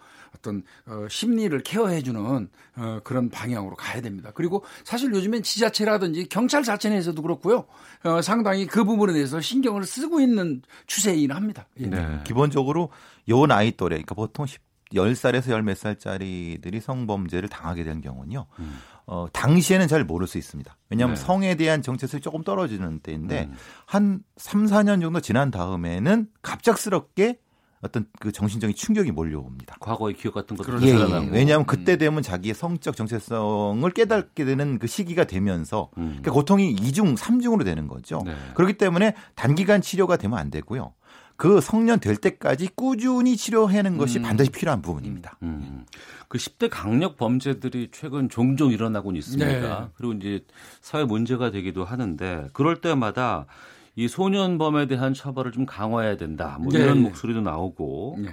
어떤 0.45 0.63
어, 0.85 1.07
심리를 1.09 1.57
케어해주는 1.61 2.49
어, 2.77 2.99
그런 3.03 3.29
방향으로 3.29 3.75
가야 3.75 4.01
됩니다. 4.01 4.31
그리고 4.35 4.63
사실 4.83 5.11
요즘엔 5.11 5.41
지자체라든지 5.43 6.29
경찰 6.29 6.63
자체 6.63 6.89
내에서도 6.89 7.19
그렇고요. 7.21 7.65
어, 8.03 8.21
상당히 8.21 8.67
그 8.67 8.83
부분에 8.83 9.13
대해서 9.13 9.41
신경을 9.41 9.85
쓰고 9.85 10.21
있는 10.21 10.61
추세이긴 10.85 11.31
합니다. 11.31 11.67
예. 11.79 11.87
네. 11.87 12.19
기본적으로 12.23 12.91
요 13.29 13.45
나이 13.47 13.71
또래, 13.71 13.95
그러니까 13.95 14.13
보통 14.13 14.45
10, 14.45 14.61
10살에서 14.93 15.47
10몇 15.47 15.75
살짜리들이 15.75 16.79
성범죄를 16.79 17.49
당하게 17.49 17.83
된 17.83 18.01
경우는요. 18.01 18.45
음. 18.59 18.79
어, 19.07 19.27
당시에는 19.33 19.87
잘 19.87 20.03
모를 20.03 20.27
수 20.27 20.37
있습니다. 20.37 20.75
왜냐하면 20.89 21.15
네. 21.15 21.21
성에 21.21 21.55
대한 21.55 21.81
정체성이 21.81 22.21
조금 22.21 22.43
떨어지는 22.43 22.99
때인데 22.99 23.49
음. 23.51 23.55
한 23.85 24.23
3, 24.37 24.65
4년 24.65 25.01
정도 25.01 25.19
지난 25.19 25.51
다음에는 25.51 26.27
갑작스럽게 26.41 27.39
어떤 27.86 28.05
그 28.19 28.31
정신적인 28.31 28.75
충격이 28.75 29.11
몰려옵니다. 29.11 29.77
과거의 29.79 30.15
기억 30.15 30.33
같은 30.33 30.57
것도 30.57 30.81
예, 30.81 30.89
예. 30.89 31.29
왜냐하면 31.31 31.65
그때 31.65 31.93
음. 31.93 31.97
되면 31.97 32.23
자기의 32.23 32.55
성적 32.55 32.95
정체성을 32.95 33.89
깨닫게 33.91 34.43
되는 34.45 34.79
그 34.79 34.88
시기가 34.88 35.25
되면서 35.25 35.89
음. 35.97 36.17
그러니까 36.21 36.31
고통이 36.31 36.71
이중삼중으로 36.71 37.63
되는 37.63 37.88
거죠. 37.88 38.21
네. 38.25 38.36
그렇기 38.55 38.73
때문에 38.73 39.15
단기간 39.36 39.81
치료가 39.81 40.17
되면 40.17 40.38
안 40.38 40.49
되고요. 40.49 40.93
그 41.38 41.59
성년 41.59 41.99
될 41.99 42.15
때까지 42.15 42.69
꾸준히 42.75 43.36
치료하는 43.36 43.97
것이 43.97 44.19
음. 44.19 44.23
반드시 44.23 44.49
필요한 44.49 44.81
부분입니다. 44.81 45.38
음. 45.43 45.47
음. 45.47 45.86
그 46.27 46.38
10대 46.38 46.69
강력 46.71 47.17
범죄들이 47.17 47.89
최근 47.91 48.29
종종 48.29 48.71
일어나고 48.71 49.11
있습니다. 49.11 49.45
네. 49.45 49.88
그리고 49.95 50.13
이제 50.13 50.45
사회 50.81 51.03
문제가 51.03 51.51
되기도 51.51 51.83
하는데 51.83 52.47
그럴 52.53 52.81
때마다 52.81 53.45
이 53.95 54.07
소년범에 54.07 54.87
대한 54.87 55.13
처벌을 55.13 55.51
좀 55.51 55.65
강화해야 55.65 56.17
된다. 56.17 56.57
뭐 56.61 56.71
네. 56.71 56.79
이런 56.79 57.01
목소리도 57.01 57.41
나오고 57.41 58.17
네. 58.19 58.29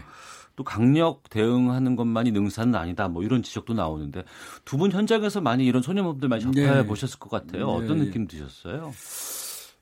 또 0.57 0.65
강력 0.65 1.31
대응하는 1.31 1.97
것만이 1.97 2.31
능사는 2.33 2.75
아니다. 2.75 3.09
뭐 3.09 3.23
이런 3.23 3.43
지적도 3.43 3.73
나오는데 3.75 4.25
두 4.65 4.77
분 4.77 4.91
현장에서 4.93 5.41
많이 5.41 5.65
이런 5.65 5.83
소년범들 5.83 6.29
많이 6.29 6.43
접해 6.43 6.53
네. 6.75 6.87
보셨을 6.87 7.19
것 7.19 7.31
같아요. 7.31 7.67
네. 7.67 7.85
어떤 7.85 7.99
느낌 7.99 8.27
드셨어요? 8.27 8.93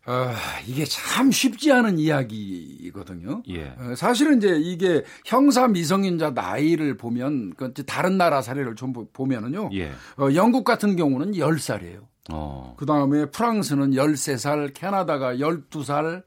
아, 0.06 0.34
이게 0.66 0.84
참 0.84 1.30
쉽지 1.30 1.70
않은 1.72 1.98
이야기거든요. 1.98 3.42
예. 3.48 3.74
어, 3.78 3.94
사실은 3.96 4.38
이제 4.38 4.56
이게 4.58 5.04
형사 5.26 5.68
미성년자 5.68 6.30
나이를 6.30 6.96
보면 6.96 7.52
그 7.56 7.72
다른 7.84 8.16
나라 8.16 8.40
사례를 8.42 8.76
좀 8.76 8.92
보면은요. 9.12 9.70
예. 9.74 9.90
어, 10.18 10.28
영국 10.34 10.64
같은 10.64 10.96
경우는 10.96 11.32
10살이에요. 11.32 12.00
어. 12.32 12.74
그 12.76 12.86
다음에 12.86 13.26
프랑스는 13.26 13.92
13살, 13.92 14.72
캐나다가 14.74 15.34
12살, 15.34 16.22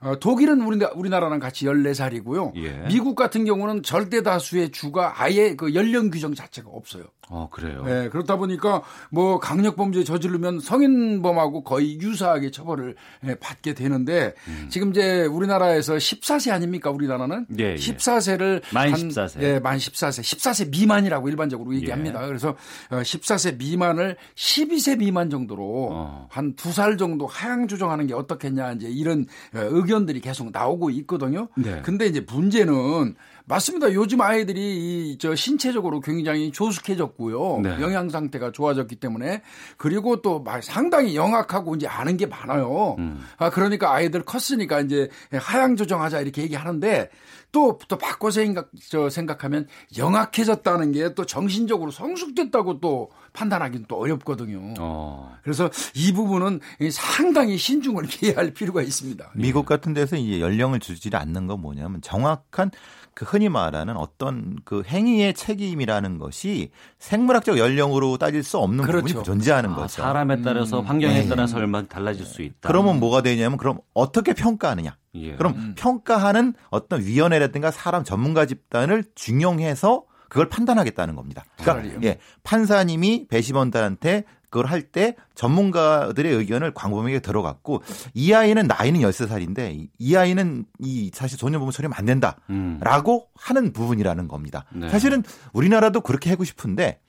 어, 0.00 0.18
독일은 0.20 0.62
우리나, 0.62 0.90
우리나라랑 0.94 1.40
같이 1.40 1.66
14살이고요. 1.66 2.52
예. 2.56 2.86
미국 2.88 3.16
같은 3.16 3.44
경우는 3.44 3.82
절대 3.82 4.22
다수의 4.22 4.70
주가 4.70 5.22
아예 5.22 5.56
그 5.56 5.74
연령 5.74 6.10
규정 6.10 6.34
자체가 6.34 6.68
없어요. 6.70 7.04
어, 7.30 7.48
그래요. 7.50 7.82
네, 7.84 8.08
그렇다 8.08 8.36
보니까 8.36 8.82
뭐 9.10 9.38
강력 9.38 9.76
범죄 9.76 10.02
저지르면 10.04 10.60
성인범하고 10.60 11.62
거의 11.62 12.00
유사하게 12.00 12.50
처벌을 12.50 12.96
예, 13.26 13.34
받게 13.34 13.74
되는데 13.74 14.34
음. 14.48 14.68
지금 14.70 14.90
이제 14.90 15.24
우리나라에서 15.24 15.94
14세 15.94 16.52
아닙니까? 16.52 16.90
우리나라는 16.90 17.46
예, 17.58 17.72
예. 17.72 17.74
14세를 17.74 18.62
만 18.72 18.92
14세. 18.92 19.42
예, 19.42 19.58
만 19.58 19.76
14세. 19.76 20.22
14세 20.22 20.70
미만이라고 20.70 21.28
일반적으로 21.28 21.74
얘기합니다. 21.74 22.22
예. 22.22 22.26
그래서 22.26 22.56
14세 22.90 23.52
어, 23.52 23.56
미만을 23.58 24.16
12세 24.34 24.98
미만 24.98 25.28
정도로 25.30 25.88
어. 25.92 26.28
한두 26.30 26.72
살 26.72 26.96
정도 26.96 27.26
하향 27.26 27.68
조정하는 27.68 28.06
게 28.06 28.14
어떻겠냐 28.14 28.72
이제 28.72 28.88
이런 28.88 29.26
어, 29.54 29.60
의견들이 29.60 30.20
계속 30.20 30.50
나오고 30.50 30.90
있거든요. 30.90 31.48
네. 31.56 31.82
근데 31.82 32.06
이제 32.06 32.20
문제는 32.20 33.14
맞습니다. 33.48 33.92
요즘 33.94 34.20
아이들이 34.20 35.12
이 35.12 35.18
저 35.18 35.34
신체적으로 35.34 36.00
굉장히 36.00 36.52
조숙해졌고요. 36.52 37.60
네. 37.62 37.80
영양 37.80 38.08
상태가 38.08 38.52
좋아졌기 38.52 38.96
때문에 38.96 39.42
그리고 39.76 40.22
또 40.22 40.44
상당히 40.62 41.16
영악하고 41.16 41.74
이제 41.74 41.86
아는 41.86 42.16
게 42.16 42.26
많아요. 42.26 42.96
음. 42.98 43.20
아 43.36 43.50
그러니까 43.50 43.92
아이들 43.92 44.22
컸으니까 44.22 44.80
이제 44.80 45.08
하향 45.32 45.76
조정하자 45.76 46.20
이렇게 46.20 46.42
얘기하는데 46.42 47.10
또, 47.50 47.78
또 47.88 47.96
바꿔 47.96 48.30
생각, 48.30 48.70
저 48.90 49.08
생각하면 49.08 49.66
영악해졌다는 49.96 50.92
게 50.92 51.08
또 51.14 51.24
정신적으로 51.24 51.90
성숙됐다고 51.90 52.80
또 52.80 53.10
판단하기는 53.32 53.86
또 53.88 53.96
어렵거든요. 53.96 54.74
어. 54.78 55.34
그래서 55.42 55.70
이 55.94 56.12
부분은 56.12 56.60
상당히 56.92 57.56
신중을 57.56 58.04
기해야 58.08 58.36
할 58.36 58.52
필요가 58.52 58.82
있습니다. 58.82 59.30
미국 59.34 59.64
같은 59.64 59.94
데서 59.94 60.16
이제 60.16 60.40
연령을 60.40 60.80
주지 60.80 61.08
않는 61.14 61.46
건 61.46 61.60
뭐냐면 61.60 62.00
정확한 62.02 62.70
그 63.18 63.24
흔히 63.24 63.48
말하는 63.48 63.96
어떤 63.96 64.56
그 64.64 64.84
행위의 64.86 65.34
책임이라는 65.34 66.20
것이 66.20 66.70
생물학적 67.00 67.58
연령으로 67.58 68.16
따질 68.16 68.44
수 68.44 68.58
없는 68.58 68.84
그렇죠. 68.84 69.04
부분이 69.04 69.24
존재하는 69.24 69.70
아, 69.70 69.74
거죠. 69.74 70.02
사람에 70.02 70.40
따라서 70.42 70.78
음. 70.78 70.86
환경에 70.86 71.22
네. 71.22 71.28
따라서 71.28 71.56
얼마 71.56 71.82
달라질 71.82 72.24
수 72.24 72.42
있다. 72.42 72.68
그러면 72.68 73.00
뭐가 73.00 73.22
되냐면 73.22 73.58
그럼 73.58 73.80
어떻게 73.92 74.34
평가하느냐? 74.34 74.96
예. 75.16 75.34
그럼 75.34 75.54
음. 75.56 75.74
평가하는 75.76 76.54
어떤 76.70 77.00
위원회라든가 77.02 77.72
사람 77.72 78.04
전문가 78.04 78.46
집단을 78.46 79.02
중용해서 79.16 80.04
그걸 80.28 80.48
판단하겠다는 80.48 81.14
겁니다. 81.16 81.44
그러니까 81.56 82.02
예, 82.04 82.18
판사님이 82.42 83.26
배심원들한테 83.28 84.24
그걸 84.50 84.66
할 84.66 84.82
때 84.90 85.14
전문가들의 85.34 86.32
의견을 86.34 86.72
광범위하게 86.72 87.20
들어갔고 87.20 87.82
이 88.14 88.32
아이는 88.32 88.66
나이는 88.66 89.00
13살인데 89.00 89.88
이 89.98 90.16
아이는 90.16 90.64
이 90.78 91.10
사실 91.12 91.38
소년범을 91.38 91.72
처리하면 91.72 91.94
안 91.98 92.06
된다라고 92.06 93.16
음. 93.28 93.32
하는 93.34 93.72
부분이라는 93.72 94.26
겁니다. 94.28 94.64
네. 94.72 94.88
사실은 94.88 95.22
우리나라도 95.52 96.00
그렇게 96.00 96.30
하고 96.30 96.44
싶은데 96.44 97.00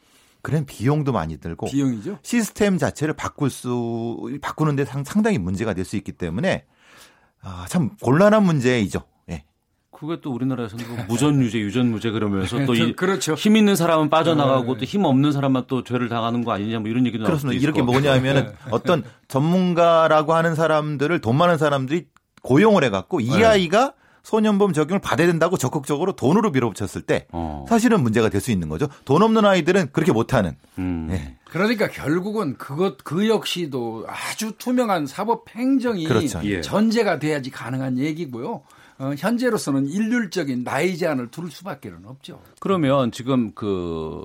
그런 0.42 0.66
비용도 0.66 1.12
많이 1.14 1.38
들고 1.38 1.68
비용이죠. 1.68 2.20
시스템 2.24 2.78
자체를 2.78 3.14
바꿀 3.14 3.50
수 3.50 4.38
바꾸는데 4.42 4.84
상당히 5.06 5.38
문제가 5.38 5.74
될 5.74 5.86
수 5.86 5.96
있기 5.96 6.12
때문에 6.14 6.66
아, 7.42 7.66
참 7.70 7.92
곤란한 8.02 8.44
문제이죠. 8.44 9.02
그게 10.00 10.22
또 10.22 10.32
우리나라에서는 10.32 10.88
뭐 10.88 10.98
무전유죄, 11.10 11.60
유전무죄 11.60 12.12
그러면서 12.12 12.66
또이 12.66 12.94
그렇죠. 12.96 13.34
힘 13.34 13.58
있는 13.58 13.76
사람은 13.76 14.10
빠져나가고 14.10 14.76
네. 14.76 14.80
또힘 14.80 15.04
없는 15.04 15.34
사람만 15.34 15.66
또 15.68 15.84
죄를 15.84 16.08
당하는 16.08 16.46
거 16.46 16.54
아니냐 16.54 16.80
뭐 16.80 16.90
이런 16.90 17.06
얘기도 17.06 17.26
그렇습니다. 17.26 17.60
이렇게 17.62 17.82
뭐냐면은 17.82 18.46
네. 18.46 18.54
어떤 18.72 19.04
전문가라고 19.28 20.34
하는 20.34 20.56
사람들을 20.56 21.20
돈 21.20 21.36
많은 21.36 21.58
사람들이 21.58 22.06
고용을 22.44 22.86
해갖고 22.86 23.20
이 23.20 23.30
네. 23.30 23.44
아이가 23.44 23.94
소년범 24.24 24.72
적용을 24.72 25.02
받아야 25.02 25.28
된다고 25.28 25.58
적극적으로 25.58 26.14
돈으로 26.14 26.52
밀어붙였을 26.52 27.02
때 27.02 27.28
어. 27.32 27.66
사실은 27.68 28.02
문제가 28.02 28.30
될 28.30 28.40
수 28.40 28.52
있는 28.52 28.70
거죠. 28.70 28.88
돈 29.04 29.22
없는 29.22 29.44
아이들은 29.44 29.90
그렇게 29.92 30.14
못하는. 30.14 30.56
음. 30.78 31.08
네. 31.10 31.36
그러니까 31.52 31.90
결국은 31.90 32.56
그것 32.58 33.04
그 33.04 33.28
역시도 33.28 34.06
아주 34.08 34.54
투명한 34.58 35.08
사법 35.08 35.50
행정이 35.54 36.06
그렇죠. 36.06 36.40
예. 36.46 36.62
전제가 36.62 37.20
돼야지 37.20 37.50
가능한 37.50 37.98
얘기고요. 37.98 38.62
어, 39.00 39.14
현재로서는 39.18 39.88
일률적인 39.88 40.64
나이 40.64 40.98
제한을 40.98 41.32
둘 41.32 41.50
수밖에 41.50 41.90
는 41.90 42.00
없죠. 42.06 42.42
그러면 42.60 43.12
지금 43.12 43.52
그 43.54 44.24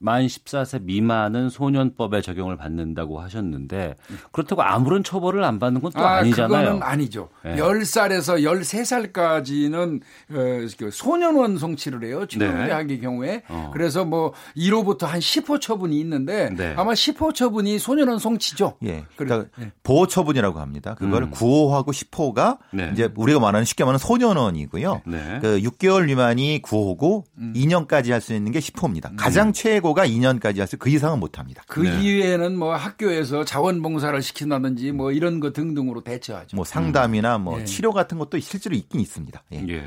만 0.00 0.26
14세 0.26 0.82
미만은 0.82 1.50
소년법에 1.50 2.22
적용을 2.22 2.56
받는다고 2.56 3.20
하셨는데 3.20 3.96
그렇다고 4.30 4.62
아무런 4.62 5.02
처벌을 5.02 5.42
안 5.42 5.58
받는 5.58 5.80
건또 5.80 5.98
아, 5.98 6.18
아니잖아요. 6.18 6.48
그거는 6.66 6.82
아니죠. 6.82 7.28
네. 7.44 7.56
10살에서 7.56 8.42
13살까지는 8.42 10.00
어, 10.00 10.68
그 10.78 10.90
소년원 10.92 11.58
송치를 11.58 12.04
해요. 12.04 12.26
중대학의 12.26 12.86
네. 12.86 13.00
경우에. 13.00 13.42
어. 13.48 13.70
그래서 13.72 14.04
뭐 14.04 14.32
1호부터 14.56 15.06
한 15.06 15.18
10호 15.18 15.60
처분이 15.60 15.98
있는데 16.00 16.50
네. 16.56 16.74
아마 16.76 16.92
10호 16.92 17.34
처분이 17.34 17.80
소년원 17.80 18.20
송치죠. 18.20 18.76
예. 18.84 19.04
그러니까 19.16 19.50
네. 19.58 19.72
보호 19.82 20.06
처분이라고 20.06 20.60
합니다. 20.60 20.94
그걸 20.94 21.24
음. 21.24 21.30
9호하고 21.32 21.88
10호가 21.88 22.58
이제 22.92 23.10
우리가 23.16 23.40
말하는 23.40 23.64
쉽게 23.64 23.82
말하는 23.82 23.97
소년원이고요. 23.98 25.02
네. 25.06 25.38
그 25.42 25.60
6개월 25.60 26.06
미만이 26.06 26.62
9호고 26.62 27.24
음. 27.38 27.52
2년까지 27.56 28.10
할 28.10 28.20
수 28.20 28.34
있는 28.34 28.52
게 28.52 28.58
10호입니다. 28.58 29.10
음. 29.10 29.16
가장 29.16 29.52
최고가 29.52 30.06
2년까지 30.06 30.58
할 30.58 30.66
수 30.66 30.76
그 30.78 30.90
이상은 30.90 31.18
못 31.20 31.38
합니다. 31.38 31.62
그 31.68 31.80
네. 31.80 32.00
이후에는 32.02 32.56
뭐 32.56 32.74
학교에서 32.74 33.44
자원봉사를 33.44 34.20
시킨다든지 34.22 34.92
뭐 34.92 35.12
이런 35.12 35.40
거 35.40 35.52
등등으로 35.52 36.02
대처하죠. 36.02 36.56
뭐 36.56 36.64
상담이나 36.64 37.38
뭐 37.38 37.58
네. 37.58 37.64
치료 37.64 37.92
같은 37.92 38.18
것도 38.18 38.38
실제로 38.40 38.74
있긴 38.76 39.00
있습니다. 39.00 39.42
예. 39.52 39.64
예. 39.68 39.82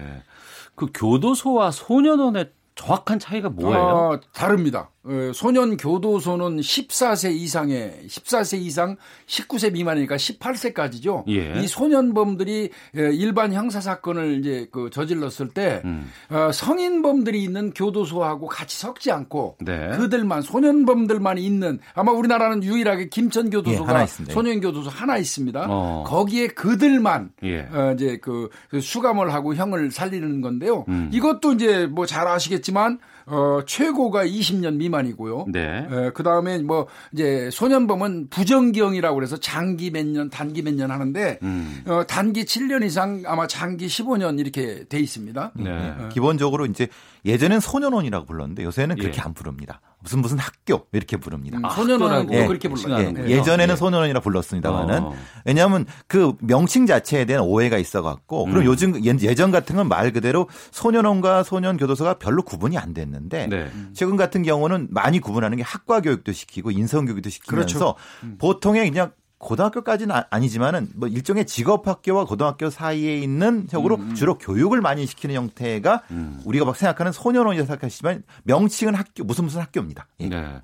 그 0.75 0.87
교도소와 0.93 1.71
소년원의 1.71 2.51
정확한 2.75 3.19
차이가 3.19 3.49
뭐예요? 3.49 3.79
어, 3.81 4.19
다릅니다. 4.33 4.89
어, 5.03 5.31
소년 5.33 5.77
교도소는 5.77 6.57
14세 6.57 7.33
이상의 7.33 8.03
14세 8.07 8.61
이상 8.61 8.97
19세 9.25 9.73
미만이니까 9.73 10.15
18세까지죠. 10.15 11.23
예. 11.29 11.59
이 11.59 11.67
소년범들이 11.67 12.69
일반 12.93 13.51
형사 13.53 13.81
사건을 13.81 14.39
이제 14.39 14.67
그 14.71 14.91
저질렀을 14.91 15.49
때 15.49 15.81
음. 15.85 16.11
어, 16.29 16.51
성인범들이 16.51 17.43
있는 17.43 17.71
교도소하고 17.73 18.47
같이 18.47 18.77
섞지 18.77 19.11
않고 19.11 19.57
네. 19.61 19.89
그들만 19.97 20.43
소년범들만 20.43 21.39
있는 21.39 21.79
아마 21.95 22.11
우리나라는 22.11 22.63
유일하게 22.63 23.09
김천 23.09 23.49
교도소가 23.49 24.03
예, 24.03 24.05
소년 24.05 24.61
교도소 24.61 24.91
하나 24.91 25.17
있습니다. 25.17 25.65
어. 25.67 26.03
거기에 26.05 26.47
그들만 26.49 27.31
예. 27.43 27.61
어, 27.73 27.93
이제 27.95 28.19
그, 28.21 28.49
그 28.69 28.79
수감을 28.79 29.33
하고 29.33 29.55
형을 29.55 29.89
살리는 29.89 30.41
건데요. 30.41 30.85
음. 30.89 31.09
이것도 31.11 31.53
이제 31.53 31.87
뭐 31.87 32.05
잘 32.05 32.27
아시겠 32.27 32.60
지만 32.61 32.99
어, 33.25 33.59
최고가 33.65 34.25
20년 34.25 34.75
미만이고요. 34.75 35.45
네. 35.51 35.87
에, 35.91 36.09
그다음에 36.11 36.59
뭐 36.59 36.87
이제 37.13 37.49
소년범은 37.51 38.29
부정기형이라고 38.29 39.15
그래서 39.15 39.37
장기 39.37 39.91
몇 39.91 40.05
년, 40.05 40.29
단기 40.29 40.61
몇 40.61 40.73
년 40.75 40.91
하는데 40.91 41.39
음. 41.43 41.83
어, 41.87 42.03
단기 42.07 42.45
7년 42.45 42.83
이상 42.85 43.23
아마 43.25 43.47
장기 43.47 43.87
15년 43.87 44.39
이렇게 44.39 44.85
돼 44.87 44.99
있습니다. 44.99 45.51
네. 45.55 45.63
네. 45.63 45.93
기본적으로 46.11 46.65
이제 46.65 46.87
예전엔 47.25 47.59
소년원이라고 47.59 48.25
불렀는데 48.25 48.63
요새는 48.63 48.95
그렇게 48.95 49.17
예. 49.17 49.21
안 49.21 49.33
부릅니다. 49.33 49.81
무슨 50.03 50.19
무슨 50.19 50.39
학교 50.39 50.87
이렇게 50.93 51.17
부릅니다. 51.17 51.59
음, 51.59 51.69
소년원하고 51.75 52.33
예, 52.33 52.47
그렇게 52.47 52.67
불러요. 52.69 53.13
예, 53.27 53.43
전에는 53.43 53.73
예. 53.73 53.75
소년원이라 53.75 54.19
불렀습니다만은 54.21 55.03
어. 55.03 55.13
왜냐하면 55.45 55.85
그 56.07 56.33
명칭 56.39 56.87
자체에 56.87 57.25
대한 57.25 57.43
오해가 57.43 57.77
있어갖고 57.77 58.45
음. 58.45 58.51
그리고 58.51 58.65
요즘 58.71 59.03
예전 59.05 59.51
같은 59.51 59.75
건 59.75 59.91
말 59.91 60.13
그대로 60.13 60.47
소년원과 60.71 61.43
소년 61.43 61.75
교도소가 61.75 62.13
별로 62.13 62.43
구분이 62.43 62.77
안 62.77 62.93
됐는 62.93 63.10
데 63.29 63.47
네. 63.47 63.69
최근 63.93 64.15
같은 64.15 64.43
경우는 64.43 64.87
많이 64.91 65.19
구분하는 65.19 65.57
게 65.57 65.63
학과 65.63 66.01
교육도 66.01 66.31
시키고 66.31 66.71
인성 66.71 67.05
교육도 67.05 67.29
시키면서 67.29 67.67
그렇죠. 67.67 67.95
음. 68.23 68.37
보통의 68.39 68.89
그냥 68.89 69.11
고등학교까지는 69.41 70.15
아, 70.15 70.25
아니지만은 70.29 70.89
뭐 70.95 71.07
일종의 71.07 71.45
직업 71.45 71.87
학교와 71.87 72.25
고등학교 72.25 72.69
사이에 72.69 73.17
있는 73.17 73.67
적으로 73.67 73.95
음, 73.95 74.09
음. 74.09 74.15
주로 74.15 74.37
교육을 74.37 74.81
많이 74.81 75.05
시키는 75.05 75.35
형태가 75.35 76.03
음. 76.11 76.41
우리가 76.45 76.63
막 76.63 76.75
생각하는 76.75 77.11
소년원이라 77.11 77.65
생각하시지만 77.65 78.23
명칭은 78.43 78.93
학교 78.95 79.23
무슨 79.23 79.45
무슨 79.45 79.61
학교입니다. 79.61 80.07
예. 80.21 80.29
네. 80.29 80.61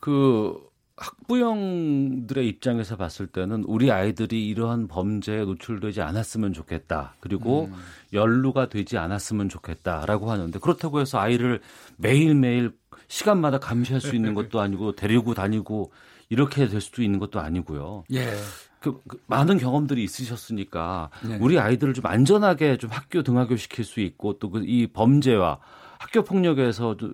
그 0.00 0.69
학부형들의 1.00 2.46
입장에서 2.46 2.96
봤을 2.96 3.26
때는 3.26 3.64
우리 3.64 3.90
아이들이 3.90 4.46
이러한 4.48 4.86
범죄에 4.86 5.44
노출되지 5.44 6.02
않았으면 6.02 6.52
좋겠다. 6.52 7.14
그리고 7.20 7.64
음. 7.72 7.74
연루가 8.12 8.68
되지 8.68 8.98
않았으면 8.98 9.48
좋겠다라고 9.48 10.30
하는데 10.30 10.58
그렇다고 10.58 11.00
해서 11.00 11.18
아이를 11.18 11.60
매일매일 11.96 12.72
시간마다 13.08 13.58
감시할 13.58 14.00
수 14.00 14.14
있는 14.14 14.34
것도 14.34 14.60
아니고 14.60 14.92
데리고 14.96 15.34
다니고 15.34 15.90
이렇게 16.28 16.68
될 16.68 16.80
수도 16.80 17.02
있는 17.02 17.18
것도 17.18 17.40
아니고요. 17.40 18.04
예. 18.12 18.34
그, 18.78 19.00
그 19.08 19.18
많은 19.26 19.58
경험들이 19.58 20.02
있으셨으니까 20.04 21.10
네. 21.26 21.38
우리 21.40 21.58
아이들을 21.58 21.92
좀 21.94 22.06
안전하게 22.06 22.76
좀 22.76 22.90
학교 22.90 23.22
등하교 23.22 23.56
시킬 23.56 23.84
수 23.84 24.00
있고 24.00 24.38
또 24.38 24.50
그 24.50 24.60
이 24.64 24.86
범죄와 24.86 25.58
학교 25.98 26.22
폭력에서 26.22 26.96
도 26.96 27.10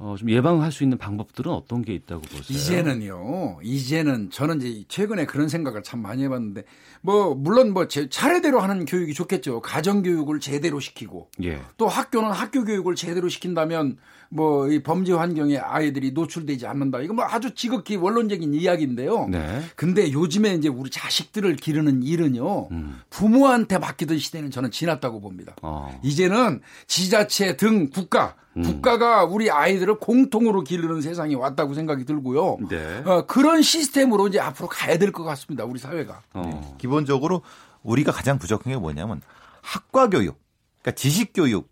어, 0.00 0.14
좀 0.16 0.30
예방할 0.30 0.70
수 0.70 0.84
있는 0.84 0.96
방법들은 0.96 1.50
어떤 1.50 1.82
게 1.82 1.92
있다고 1.92 2.22
보세요? 2.22 2.56
이제는요. 2.56 3.58
이제는 3.64 4.30
저는 4.30 4.62
이제 4.62 4.84
최근에 4.86 5.26
그런 5.26 5.48
생각을 5.48 5.82
참 5.82 6.00
많이 6.00 6.22
해봤는데 6.22 6.62
뭐 7.00 7.34
물론 7.34 7.72
뭐 7.72 7.88
제 7.88 8.08
차례대로 8.08 8.60
하는 8.60 8.84
교육이 8.84 9.12
좋겠죠. 9.12 9.60
가정 9.60 10.02
교육을 10.04 10.38
제대로 10.38 10.78
시키고 10.78 11.30
예. 11.42 11.60
또 11.78 11.88
학교는 11.88 12.30
학교 12.30 12.64
교육을 12.64 12.94
제대로 12.94 13.28
시킨다면 13.28 13.98
뭐 14.30 14.68
이 14.68 14.82
범죄 14.82 15.12
환경에 15.12 15.56
아이들이 15.58 16.12
노출되지 16.12 16.66
않는다. 16.66 17.00
이거 17.00 17.14
뭐 17.14 17.24
아주 17.24 17.54
지극히 17.54 17.96
원론적인 17.96 18.52
이야기인데요. 18.54 19.28
네. 19.28 19.62
근데 19.76 20.12
요즘에 20.12 20.54
이제 20.54 20.68
우리 20.68 20.90
자식들을 20.90 21.56
기르는 21.56 22.02
일은요. 22.02 22.68
음. 22.70 23.00
부모한테 23.10 23.78
맡기던 23.78 24.18
시대는 24.18 24.50
저는 24.50 24.70
지났다고 24.70 25.20
봅니다. 25.20 25.54
어. 25.62 25.98
이제는 26.02 26.60
지자체 26.86 27.56
등 27.56 27.88
국가 27.88 28.34
음. 28.56 28.62
국가가 28.62 29.24
우리 29.24 29.50
아이들을 29.50 29.98
공통으로 29.98 30.62
기르는 30.62 31.00
세상이 31.00 31.34
왔다고 31.34 31.74
생각이 31.74 32.04
들고요. 32.04 32.58
네. 32.68 33.02
어, 33.06 33.24
그런 33.26 33.62
시스템으로 33.62 34.28
이제 34.28 34.40
앞으로 34.40 34.68
가야 34.68 34.98
될 34.98 35.12
것 35.12 35.24
같습니다. 35.24 35.64
우리 35.64 35.78
사회가. 35.78 36.22
어. 36.34 36.42
네. 36.44 36.74
기본적으로 36.78 37.42
우리가 37.82 38.12
가장 38.12 38.38
부족한 38.38 38.72
게 38.72 38.78
뭐냐면 38.78 39.22
학과 39.62 40.08
교육, 40.10 40.38
그러니까 40.82 40.96
지식 41.00 41.32
교육 41.32 41.70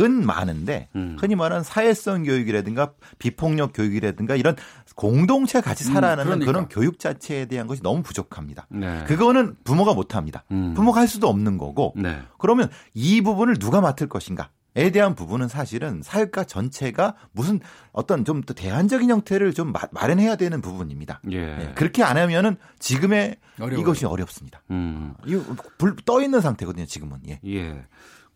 은 0.00 0.26
많은데 0.26 0.88
음. 0.96 1.16
흔히 1.20 1.36
말하는 1.36 1.62
사회성 1.62 2.24
교육이라든가 2.24 2.92
비폭력 3.20 3.70
교육이라든가 3.72 4.34
이런 4.34 4.56
공동체 4.96 5.60
같이 5.60 5.88
음, 5.88 5.94
살아가는 5.94 6.24
음, 6.24 6.26
그러니까. 6.26 6.52
그런 6.52 6.68
교육 6.68 6.98
자체에 6.98 7.46
대한 7.46 7.68
것이 7.68 7.82
너무 7.82 8.02
부족합니다. 8.02 8.66
네. 8.68 9.04
그거는 9.04 9.54
부모가 9.62 9.94
못합니다. 9.94 10.42
음. 10.50 10.74
부모가 10.74 11.00
할 11.00 11.06
수도 11.06 11.28
없는 11.28 11.56
거고 11.56 11.92
네. 11.94 12.20
그러면 12.38 12.68
이 12.94 13.20
부분을 13.20 13.58
누가 13.58 13.80
맡을 13.80 14.08
것인가? 14.08 14.50
에 14.74 14.90
대한 14.90 15.14
부분은 15.14 15.48
사실은 15.48 16.02
사회가 16.02 16.44
전체가 16.44 17.14
무슨 17.32 17.60
어떤 17.92 18.26
좀더 18.26 18.52
대안적인 18.52 19.08
형태를 19.08 19.54
좀 19.54 19.72
마련해야 19.90 20.36
되는 20.36 20.60
부분입니다. 20.60 21.22
예. 21.30 21.46
네. 21.46 21.72
그렇게 21.74 22.02
안 22.02 22.18
하면은 22.18 22.58
지금의 22.78 23.36
어려워요. 23.58 23.80
이것이 23.80 24.04
어렵습니다. 24.04 24.60
음. 24.70 25.14
이거 25.24 25.42
불떠 25.78 26.20
있는 26.20 26.42
상태거든요. 26.42 26.84
지금은. 26.84 27.20
예. 27.26 27.40
예. 27.46 27.86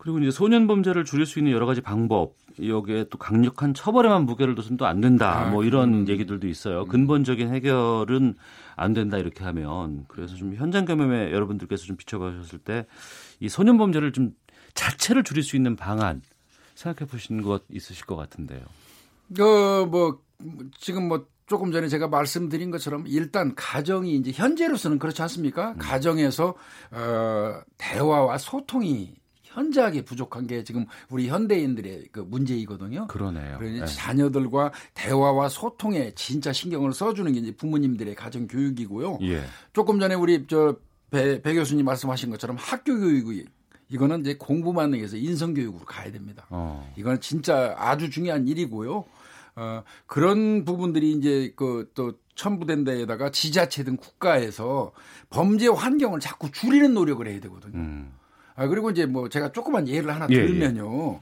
그리고 0.01 0.17
이제 0.17 0.31
소년 0.31 0.65
범죄를 0.65 1.05
줄일 1.05 1.27
수 1.27 1.37
있는 1.37 1.51
여러 1.51 1.67
가지 1.67 1.79
방법 1.79 2.33
여기에 2.59 3.05
또 3.11 3.19
강력한 3.19 3.75
처벌에만 3.75 4.25
무게를 4.25 4.55
둬서는 4.55 4.77
또 4.77 4.85
안 4.87 4.99
된다. 4.99 5.41
아, 5.41 5.49
뭐 5.51 5.63
이런 5.63 5.93
음. 5.93 6.07
얘기들도 6.07 6.47
있어요. 6.47 6.85
근본적인 6.85 7.53
해결은 7.53 8.33
안 8.75 8.93
된다 8.93 9.19
이렇게 9.19 9.43
하면 9.43 10.05
그래서 10.07 10.35
좀 10.35 10.55
현장 10.55 10.85
경험에 10.85 11.31
여러분들께서 11.31 11.85
좀 11.85 11.97
비춰보셨을 11.97 12.59
때 12.59 12.87
이 13.41 13.49
소년 13.49 13.77
범죄를 13.77 14.11
좀 14.11 14.33
자체를 14.73 15.23
줄일 15.23 15.43
수 15.43 15.55
있는 15.55 15.75
방안 15.75 16.21
생각해 16.73 17.09
보신 17.09 17.41
것 17.43 17.63
있으실 17.71 18.05
것 18.05 18.15
같은데요. 18.15 18.61
그뭐 19.35 20.19
지금 20.79 21.07
뭐 21.07 21.27
조금 21.45 21.71
전에 21.71 21.87
제가 21.87 22.07
말씀드린 22.07 22.71
것처럼 22.71 23.03
일단 23.07 23.53
가정이 23.55 24.15
이제 24.15 24.31
현재로서는 24.31 24.97
그렇지 24.99 25.21
않습니까? 25.23 25.71
음. 25.71 25.75
가정에서 25.77 26.55
어 26.91 27.61
대화와 27.77 28.37
소통이 28.37 29.20
현저하게 29.53 30.03
부족한 30.03 30.47
게 30.47 30.63
지금 30.63 30.85
우리 31.09 31.29
현대인들의 31.29 32.09
그 32.11 32.19
문제이거든요. 32.19 33.07
그러네요. 33.07 33.57
그러니 33.57 33.79
네. 33.79 33.85
자녀들과 33.85 34.71
대화와 34.93 35.49
소통에 35.49 36.11
진짜 36.15 36.51
신경을 36.53 36.93
써주는 36.93 37.31
게 37.33 37.39
이제 37.39 37.55
부모님들의 37.55 38.15
가정 38.15 38.47
교육이고요. 38.47 39.19
예. 39.23 39.43
조금 39.73 39.99
전에 39.99 40.15
우리 40.15 40.45
저 40.47 40.77
배, 41.09 41.41
배 41.41 41.53
교수님 41.53 41.85
말씀하신 41.85 42.29
것처럼 42.29 42.55
학교 42.59 42.97
교육이 42.97 43.45
이거는 43.89 44.21
이제 44.21 44.35
공부만 44.35 44.93
위해서 44.93 45.17
인성 45.17 45.53
교육으로 45.53 45.85
가야 45.85 46.11
됩니다. 46.11 46.45
어. 46.49 46.91
이거는 46.95 47.19
진짜 47.19 47.75
아주 47.77 48.09
중요한 48.09 48.47
일이고요. 48.47 49.03
어, 49.57 49.83
그런 50.05 50.63
부분들이 50.63 51.11
이제 51.11 51.53
그 51.55 51.91
또 51.93 52.13
첨부된 52.35 52.83
데에다가 52.83 53.29
지자체 53.31 53.83
등 53.83 53.97
국가에서 53.97 54.91
범죄 55.29 55.67
환경을 55.67 56.19
자꾸 56.19 56.51
줄이는 56.51 56.93
노력을 56.93 57.25
해야 57.27 57.39
되거든요. 57.39 57.77
음. 57.77 58.13
아, 58.61 58.67
그리고 58.67 58.91
이제 58.91 59.07
뭐 59.07 59.27
제가 59.27 59.51
조그만 59.51 59.87
예를 59.87 60.13
하나 60.13 60.27
예, 60.29 60.35
예. 60.35 60.45
들면요. 60.45 61.21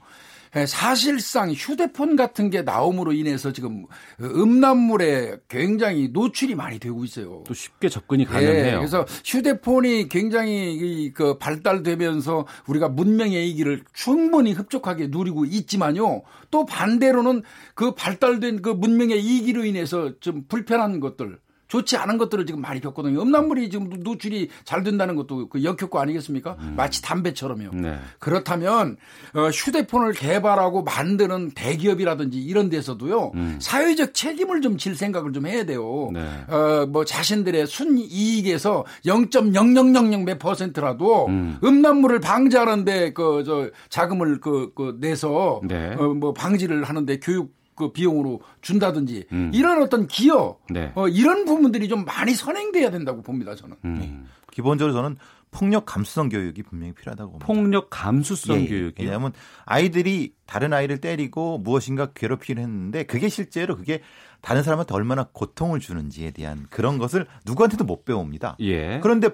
예. 0.55 0.65
사실상 0.65 1.51
휴대폰 1.51 2.15
같은 2.15 2.49
게 2.49 2.63
나옴으로 2.63 3.13
인해서 3.13 3.53
지금 3.53 3.85
음란물에 4.19 5.37
굉장히 5.47 6.09
노출이 6.11 6.55
많이 6.55 6.79
되고 6.79 7.05
있어요. 7.05 7.43
또 7.47 7.53
쉽게 7.53 7.87
접근이 7.87 8.25
가능해요. 8.25 8.65
예, 8.65 8.75
그래서 8.75 9.05
휴대폰이 9.23 10.09
굉장히 10.09 11.11
그 11.13 11.37
발달되면서 11.37 12.47
우리가 12.67 12.89
문명의 12.89 13.49
이기를 13.51 13.83
충분히 13.93 14.53
흡족하게 14.53 15.07
누리고 15.07 15.45
있지만요. 15.45 16.23
또 16.49 16.65
반대로는 16.65 17.43
그 17.75 17.93
발달된 17.93 18.63
그 18.63 18.69
문명의 18.69 19.23
이기로 19.23 19.65
인해서 19.65 20.19
좀 20.19 20.45
불편한 20.47 20.99
것들 20.99 21.37
좋지 21.69 21.95
않은 21.95 22.17
것들을 22.17 22.45
지금 22.45 22.61
많이 22.61 22.81
겪거든요. 22.81 23.21
음란물이 23.21 23.69
지금 23.69 23.89
노출이 23.99 24.49
잘 24.65 24.83
된다는 24.83 25.15
것도 25.15 25.47
그 25.49 25.63
역효과 25.63 26.01
아니겠습니까? 26.01 26.57
음. 26.59 26.73
마치 26.75 27.01
담배처럼요. 27.01 27.69
네. 27.73 27.97
그렇다면 28.19 28.97
어, 29.33 29.49
휴대폰을 29.49 30.13
개발하고 30.13 30.83
만드는 30.83 31.51
대기업이라든지 31.51 32.39
이런 32.41 32.69
데서도요 32.69 33.31
음. 33.35 33.57
사회적 33.61 34.13
책임을 34.13 34.61
좀 34.61 34.77
질 34.79 34.95
생각을 34.95 35.33
좀 35.33 35.45
해야 35.45 35.65
돼요. 35.65 36.09
네. 36.13 36.21
어, 36.47 36.85
뭐 36.87 37.05
자신들의 37.05 37.67
순이익에서 37.67 38.85
0.0000 39.05 40.23
몇 40.23 40.39
퍼센트라도 40.39 41.27
음. 41.27 41.57
음란물을 41.63 42.19
방지하는데 42.19 43.13
그 43.13 43.43
저 43.45 43.69
자금을 43.89 44.39
그, 44.41 44.71
그 44.75 44.97
내서 44.99 45.61
네. 45.63 45.93
어, 45.97 46.07
뭐 46.13 46.33
방지를 46.33 46.83
하는데 46.83 47.19
교육 47.19 47.53
그 47.79 47.93
비용으로 47.93 48.41
준다든지 48.61 49.27
음. 49.31 49.51
이런 49.53 49.81
어떤 49.81 50.05
기여 50.05 50.57
네. 50.69 50.91
어, 50.95 51.07
이런 51.07 51.45
부분들이 51.45 51.87
좀 51.87 52.03
많이 52.03 52.33
선행돼야 52.33 52.91
된다고 52.91 53.21
봅니다 53.21 53.55
저는. 53.55 53.77
음. 53.85 53.97
네. 53.99 54.19
기본적으로 54.51 54.93
저는 54.93 55.15
폭력 55.51 55.85
감수성 55.85 56.27
교육이 56.27 56.61
분명히 56.63 56.93
필요하다고 56.93 57.31
봅니다. 57.31 57.47
폭력 57.47 57.89
감수성 57.89 58.57
예, 58.57 58.63
예. 58.63 58.67
교육이 58.67 59.03
왜냐하면 59.03 59.31
아이들이 59.65 60.33
다른 60.45 60.73
아이를 60.73 60.99
때리고 60.99 61.57
무엇인가 61.57 62.07
괴롭히를 62.13 62.61
했는데 62.61 63.03
그게 63.03 63.29
실제로 63.29 63.77
그게 63.77 64.01
다른 64.41 64.61
사람한테 64.61 64.93
얼마나 64.93 65.27
고통을 65.31 65.79
주는지에 65.79 66.31
대한 66.31 66.67
그런 66.69 66.97
것을 66.97 67.25
누구한테도 67.45 67.85
못 67.85 68.03
배웁니다. 68.03 68.57
예. 68.59 68.99
그런데 69.01 69.29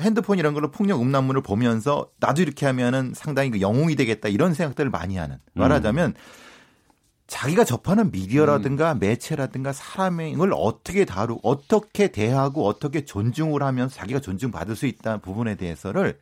핸드폰 0.00 0.38
이런 0.38 0.54
걸로 0.54 0.70
폭력 0.70 1.02
음란물을 1.02 1.42
보면서 1.42 2.08
나도 2.20 2.42
이렇게 2.42 2.64
하면은 2.66 3.12
상당히 3.14 3.50
그 3.50 3.60
영웅이 3.60 3.96
되겠다 3.96 4.28
이런 4.28 4.54
생각들을 4.54 4.90
많이 4.90 5.16
하는 5.16 5.38
말하자면 5.54 6.10
음. 6.10 6.47
자기가 7.28 7.64
접하는 7.64 8.10
미디어라든가 8.10 8.92
음. 8.92 8.98
매체라든가 9.00 9.72
사람을 9.72 10.50
어떻게 10.54 11.04
다루고 11.04 11.46
어떻게 11.46 12.08
대하고 12.08 12.66
어떻게 12.66 13.04
존중을 13.04 13.62
하면서 13.62 13.94
자기가 13.94 14.20
존중받을 14.20 14.74
수 14.74 14.86
있다는 14.86 15.20
부분에 15.20 15.54
대해서를 15.54 16.18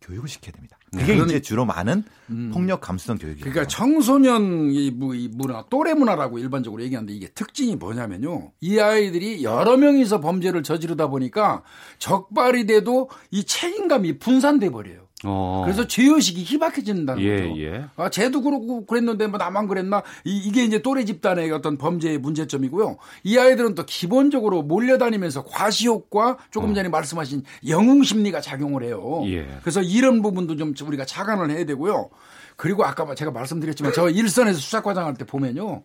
교육을 0.00 0.28
시켜야 0.28 0.52
됩니다. 0.52 0.78
그게 0.92 1.14
네. 1.14 1.22
이제 1.24 1.40
주로 1.40 1.66
많은 1.66 2.04
음. 2.30 2.50
폭력 2.52 2.80
감수성 2.80 3.18
교육이에요. 3.18 3.44
그러니까 3.44 3.66
청소년 3.66 4.70
이, 4.70 4.90
문화, 4.90 5.64
또래 5.68 5.92
문화라고 5.92 6.38
일반적으로 6.38 6.82
얘기하는데 6.82 7.12
이게 7.12 7.28
특징이 7.28 7.76
뭐냐면요. 7.76 8.52
이 8.60 8.78
아이들이 8.78 9.42
여러 9.42 9.76
명이서 9.76 10.20
범죄를 10.20 10.62
저지르다 10.62 11.08
보니까 11.08 11.64
적발이 11.98 12.66
돼도 12.66 13.10
이 13.30 13.44
책임감이 13.44 14.18
분산돼 14.18 14.70
버려요. 14.70 15.05
어. 15.24 15.62
그래서 15.64 15.86
죄의식이 15.86 16.42
희박해진다는 16.44 17.22
예, 17.22 17.48
거죠. 17.48 17.60
예. 17.62 17.84
아, 17.96 18.10
쟤도 18.10 18.42
그러고 18.42 18.84
그랬는데 18.84 19.26
뭐 19.28 19.38
나만 19.38 19.66
그랬나? 19.66 20.02
이, 20.24 20.52
게 20.52 20.64
이제 20.64 20.82
또래 20.82 21.04
집단의 21.04 21.50
어떤 21.52 21.78
범죄의 21.78 22.18
문제점이고요. 22.18 22.98
이 23.24 23.38
아이들은 23.38 23.74
또 23.74 23.86
기본적으로 23.86 24.62
몰려다니면서 24.62 25.44
과시욕과 25.44 26.38
조금 26.50 26.70
어. 26.70 26.74
전에 26.74 26.88
말씀하신 26.90 27.44
영웅 27.66 28.02
심리가 28.02 28.40
작용을 28.40 28.82
해요. 28.82 29.22
예. 29.26 29.46
그래서 29.62 29.80
이런 29.80 30.20
부분도 30.20 30.56
좀 30.56 30.74
우리가 30.86 31.06
차관을 31.06 31.50
해야 31.50 31.64
되고요. 31.64 32.10
그리고 32.56 32.84
아까 32.84 33.14
제가 33.14 33.30
말씀드렸지만 33.30 33.92
저 33.94 34.08
일선에서 34.10 34.58
수사과장 34.58 35.06
할 35.06 35.14
때 35.14 35.24
보면요. 35.24 35.82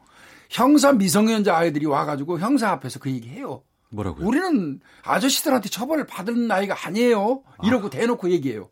형사 0.50 0.92
미성년자 0.92 1.56
아이들이 1.56 1.86
와가지고 1.86 2.40
형사 2.40 2.70
앞에서 2.72 3.00
그 3.00 3.10
얘기해요. 3.10 3.64
뭐라고요? 3.92 4.26
우리는 4.28 4.80
아저씨들한테 5.04 5.70
처벌을 5.70 6.06
받은 6.06 6.48
나이가 6.48 6.76
아니에요. 6.86 7.44
이러고 7.64 7.88
아. 7.88 7.90
대놓고 7.90 8.30
얘기해요. 8.32 8.70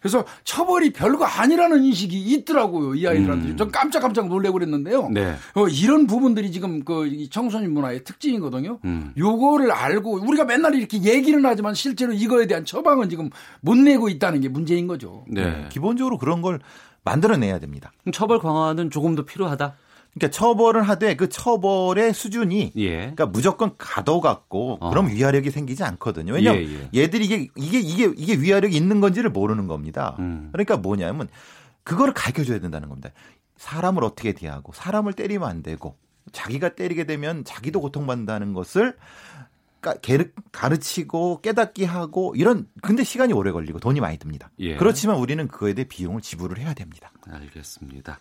그래서 0.00 0.24
처벌이 0.44 0.92
별거 0.92 1.24
아니라는 1.24 1.82
인식이 1.84 2.16
있더라고요. 2.16 2.94
이 2.94 3.06
아이들한테. 3.06 3.50
음. 3.50 3.56
좀 3.56 3.70
깜짝깜짝 3.70 4.28
놀래고 4.28 4.54
그랬는데요. 4.54 5.08
네. 5.10 5.34
어, 5.54 5.68
이런 5.68 6.06
부분들이 6.06 6.50
지금 6.52 6.84
그 6.84 7.28
청소년 7.30 7.72
문화의 7.72 8.04
특징이거든요. 8.04 8.78
음. 8.84 9.12
요거를 9.16 9.70
알고 9.70 10.20
우리가 10.26 10.44
맨날 10.44 10.74
이렇게 10.74 11.02
얘기는 11.02 11.44
하지만 11.44 11.74
실제로 11.74 12.12
이거에 12.12 12.46
대한 12.46 12.64
처방은 12.64 13.08
지금 13.08 13.30
못 13.60 13.76
내고 13.76 14.08
있다는 14.08 14.40
게 14.40 14.48
문제인 14.48 14.86
거죠. 14.86 15.24
네. 15.28 15.66
기본적으로 15.70 16.18
그런 16.18 16.42
걸 16.42 16.60
만들어내야 17.04 17.58
됩니다. 17.58 17.92
처벌 18.12 18.38
강화는 18.38 18.90
조금 18.90 19.14
더 19.14 19.24
필요하다. 19.24 19.74
그러니까 20.18 20.30
처벌을 20.30 20.82
하되 20.82 21.16
그 21.16 21.28
처벌의 21.28 22.12
수준이 22.12 22.72
예. 22.76 22.96
그러니까 22.96 23.26
무조건 23.26 23.76
가도 23.78 24.20
같고 24.20 24.78
어. 24.80 24.90
그럼 24.90 25.08
위화력이 25.08 25.50
생기지 25.50 25.84
않거든요. 25.84 26.34
왜냐하면 26.34 26.64
예, 26.64 26.88
예. 26.92 27.02
얘들이 27.02 27.24
이게 27.24 27.48
이게 27.56 27.78
이게 27.78 28.12
이게 28.16 28.34
위화력이 28.34 28.76
있는 28.76 29.00
건지를 29.00 29.30
모르는 29.30 29.66
겁니다. 29.66 30.16
음. 30.18 30.48
그러니까 30.52 30.76
뭐냐면 30.76 31.28
그거를 31.84 32.12
가르쳐 32.12 32.44
줘야 32.44 32.58
된다는 32.58 32.88
겁니다. 32.88 33.10
사람을 33.56 34.04
어떻게 34.04 34.32
대하고 34.32 34.72
사람을 34.72 35.12
때리면 35.12 35.48
안 35.48 35.62
되고 35.62 35.96
자기가 36.32 36.70
때리게 36.70 37.04
되면 37.04 37.44
자기도 37.44 37.80
고통받는다는 37.80 38.52
것을 38.52 38.96
가르치고 40.52 41.40
깨닫게 41.40 41.84
하고 41.84 42.34
이런 42.36 42.68
근데 42.82 43.04
시간이 43.04 43.32
오래 43.32 43.52
걸리고 43.52 43.78
돈이 43.78 44.00
많이 44.00 44.18
듭니다. 44.18 44.50
예. 44.58 44.76
그렇지만 44.76 45.16
우리는 45.16 45.46
그거에 45.48 45.74
대해 45.74 45.86
비용을 45.88 46.20
지불을 46.20 46.58
해야 46.58 46.74
됩니다. 46.74 47.12
알겠습니다. 47.30 48.18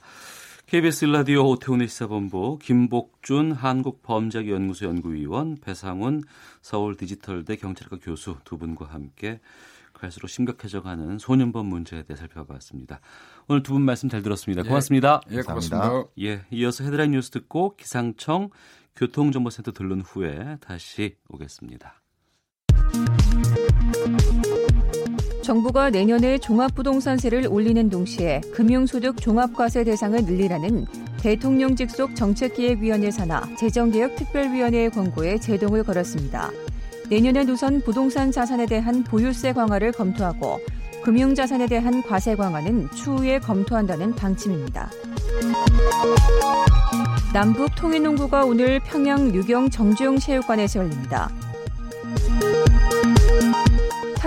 KBS 0.67 1.05
라디오 1.05 1.47
오태훈의 1.51 1.87
시사본부 1.87 2.59
김복준 2.61 3.53
한국범죄연구소 3.53 4.85
연구위원 4.85 5.55
배상훈 5.61 6.21
서울 6.61 6.97
디지털대 6.97 7.55
경찰과 7.55 7.99
교수 8.01 8.35
두 8.43 8.57
분과 8.57 8.87
함께 8.87 9.39
갈수록 9.93 10.27
심각해져가는 10.27 11.19
소년범 11.19 11.67
문제에 11.67 12.03
대해 12.03 12.17
살펴봤습니다. 12.17 12.99
오늘 13.47 13.63
두 13.63 13.71
분 13.75 13.83
말씀 13.83 14.09
잘 14.09 14.21
들었습니다. 14.21 14.63
예. 14.65 14.67
고맙습니다. 14.67 15.21
예, 15.31 15.37
예 15.37 15.41
고맙습니다. 15.41 16.03
예, 16.19 16.41
이어서 16.51 16.83
헤드라인 16.83 17.11
뉴스 17.11 17.31
듣고 17.31 17.77
기상청 17.77 18.49
교통정보센터 18.97 19.71
들른 19.71 20.01
후에 20.01 20.57
다시 20.59 21.15
오겠습니다. 21.29 22.01
정부가 25.47 25.89
내년에 25.91 26.39
종합부동산세를 26.39 27.47
올리는 27.49 27.89
동시에 27.89 28.41
금융소득 28.51 29.21
종합과세 29.21 29.85
대상을 29.85 30.25
늘리라는 30.25 30.85
대통령 31.21 31.73
직속 31.73 32.17
정책기획위원회 32.17 33.09
산하 33.11 33.41
재정개혁특별위원회의 33.55 34.89
권고에 34.89 35.37
제동을 35.37 35.85
걸었습니다. 35.85 36.51
내년엔 37.09 37.47
우선 37.49 37.79
부동산 37.79 38.29
자산에 38.29 38.65
대한 38.65 39.05
보유세 39.05 39.53
강화를 39.53 39.93
검토하고 39.93 40.59
금융자산에 41.01 41.67
대한 41.67 42.03
과세 42.03 42.35
강화는 42.35 42.91
추후에 42.91 43.39
검토한다는 43.39 44.15
방침입니다. 44.15 44.91
남북 47.33 47.73
통일농구가 47.73 48.43
오늘 48.43 48.81
평양 48.81 49.33
유경 49.33 49.69
정주영 49.69 50.19
체육관에서 50.19 50.81
열립니다. 50.81 51.31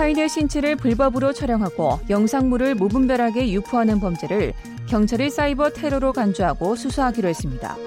타인의 0.01 0.29
신체를 0.29 0.77
불법으로 0.77 1.31
촬영하고 1.31 1.99
영상물을 2.09 2.73
무분별하게 2.73 3.51
유포하는 3.51 3.99
범죄를 3.99 4.51
경찰이 4.87 5.29
사이버 5.29 5.69
테러로 5.69 6.11
간주하고 6.11 6.75
수사하기로 6.75 7.29
했습니다. 7.29 7.77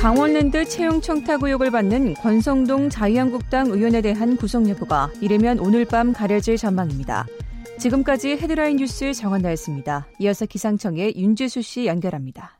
강원랜드 0.00 0.64
채용 0.64 1.00
청탁 1.00 1.44
의혹을 1.44 1.70
받는 1.70 2.14
권성동 2.14 2.90
자유한국당 2.90 3.68
의원에 3.68 4.00
대한 4.00 4.36
구속 4.36 4.68
여부가 4.68 5.08
이르면 5.20 5.60
오늘 5.60 5.84
밤 5.84 6.12
가려질 6.12 6.56
전망입니다. 6.56 7.28
지금까지 7.78 8.30
헤드라인 8.30 8.78
뉴스 8.78 9.12
정원나였습니다. 9.12 10.08
이어서 10.18 10.46
기상청의 10.46 11.14
윤지수 11.16 11.62
씨 11.62 11.86
연결합니다. 11.86 12.58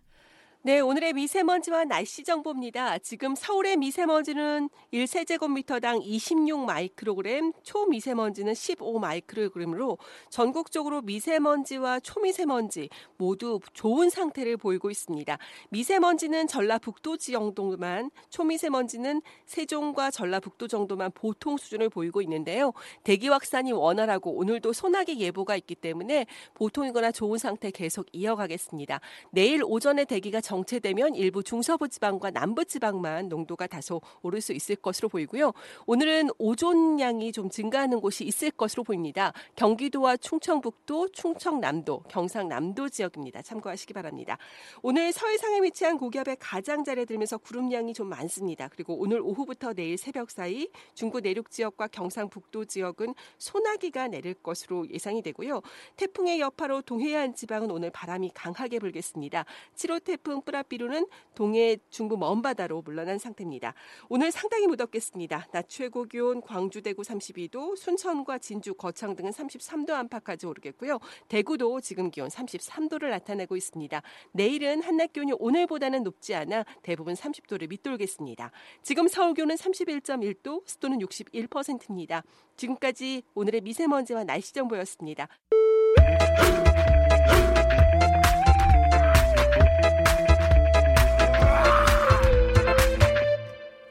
네, 0.64 0.78
오늘의 0.78 1.14
미세먼지와 1.14 1.86
날씨 1.86 2.22
정보입니다. 2.22 2.98
지금 2.98 3.34
서울의 3.34 3.78
미세먼지는 3.78 4.70
1세제곱미터당 4.92 6.02
26 6.04 6.66
마이크로그램, 6.66 7.52
초미세먼지는 7.64 8.54
15 8.54 9.00
마이크로그램으로 9.00 9.98
전국적으로 10.30 11.02
미세먼지와 11.02 11.98
초미세먼지 11.98 12.90
모두 13.16 13.58
좋은 13.72 14.08
상태를 14.08 14.56
보이고 14.56 14.88
있습니다. 14.88 15.36
미세먼지는 15.70 16.46
전라북도 16.46 17.16
지역 17.16 17.40
정도만, 17.56 18.12
초미세먼지는 18.30 19.20
세종과 19.46 20.12
전라북도 20.12 20.68
정도만 20.68 21.10
보통 21.12 21.56
수준을 21.56 21.88
보이고 21.88 22.22
있는데요. 22.22 22.72
대기 23.02 23.26
확산이 23.26 23.72
원활하고 23.72 24.30
오늘도 24.36 24.72
소나기 24.72 25.18
예보가 25.18 25.56
있기 25.56 25.74
때문에 25.74 26.26
보통이거나 26.54 27.10
좋은 27.10 27.36
상태 27.38 27.72
계속 27.72 28.06
이어가겠습니다. 28.12 29.00
내일 29.32 29.64
오전에 29.64 30.04
대기가 30.04 30.40
정체되면 30.52 31.14
일부 31.14 31.42
중서부 31.42 31.88
지방과 31.88 32.30
남부 32.30 32.62
지방만 32.66 33.30
농도가 33.30 33.66
다소 33.66 34.02
오를 34.20 34.42
수 34.42 34.52
있을 34.52 34.76
것으로 34.76 35.08
보이고요. 35.08 35.52
오늘은 35.86 36.28
오존량이 36.36 37.32
좀 37.32 37.48
증가하는 37.48 38.00
곳이 38.00 38.24
있을 38.24 38.50
것으로 38.50 38.84
보입니다. 38.84 39.32
경기도와 39.56 40.18
충청북도, 40.18 41.08
충청남도, 41.08 42.02
경상남도 42.08 42.90
지역입니다. 42.90 43.40
참고하시기 43.40 43.94
바랍니다. 43.94 44.36
오늘 44.82 45.12
서해상에 45.12 45.62
위치한 45.62 45.96
고기압의 45.96 46.36
가장자리에 46.38 47.06
들면서 47.06 47.38
구름량이 47.38 47.94
좀 47.94 48.10
많습니다. 48.10 48.68
그리고 48.68 48.94
오늘 48.98 49.22
오후부터 49.22 49.72
내일 49.72 49.96
새벽 49.96 50.30
사이 50.30 50.68
중부 50.92 51.20
내륙 51.20 51.50
지역과 51.50 51.86
경상북도 51.86 52.66
지역은 52.66 53.14
소나기가 53.38 54.08
내릴 54.08 54.34
것으로 54.34 54.86
예상이 54.90 55.22
되고요. 55.22 55.62
태풍의 55.96 56.40
여파로 56.40 56.82
동해안 56.82 57.34
지방은 57.34 57.70
오늘 57.70 57.88
바람이 57.88 58.32
강하게 58.34 58.80
불겠습니다. 58.80 59.46
7호 59.76 60.04
태풍 60.04 60.41
뿌라비루는 60.44 61.06
동해 61.34 61.76
중부 61.90 62.16
먼바다로 62.16 62.82
물러난 62.82 63.18
상태입니다. 63.18 63.74
오늘 64.08 64.30
상당히 64.30 64.66
무덥겠습니다. 64.66 65.48
낮 65.52 65.68
최고 65.68 66.04
기온 66.04 66.40
광주 66.40 66.82
대구 66.82 67.02
32도, 67.02 67.76
순천과 67.76 68.38
진주 68.38 68.74
거창 68.74 69.16
등은 69.16 69.30
33도 69.30 69.90
안팎까지 69.90 70.46
오르겠고요. 70.46 70.98
대구도 71.28 71.80
지금 71.80 72.10
기온 72.10 72.28
33도를 72.28 73.10
나타내고 73.10 73.56
있습니다. 73.56 74.02
내일은 74.32 74.82
한낮 74.82 75.12
기온이 75.12 75.32
오늘보다는 75.38 76.02
높지 76.02 76.34
않아 76.34 76.64
대부분 76.82 77.14
30도를 77.14 77.68
밑돌겠습니다. 77.68 78.50
지금 78.82 79.08
서울 79.08 79.34
기온은 79.34 79.56
31.1도, 79.56 80.66
습도는 80.66 80.98
61%입니다. 81.00 82.22
지금까지 82.56 83.22
오늘의 83.34 83.62
미세먼지와 83.62 84.24
날씨 84.24 84.52
정보였습니다. 84.54 85.28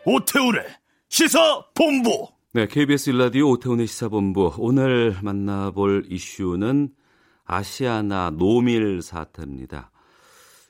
오태우의 0.03 0.65
시사본부. 1.09 2.27
네, 2.53 2.65
KBS 2.65 3.11
일라디오 3.11 3.51
오태훈의 3.51 3.85
시사본부. 3.85 4.55
오늘 4.57 5.15
만나볼 5.21 6.07
이슈는 6.09 6.89
아시아나 7.45 8.31
노밀 8.31 9.03
사태입니다. 9.03 9.91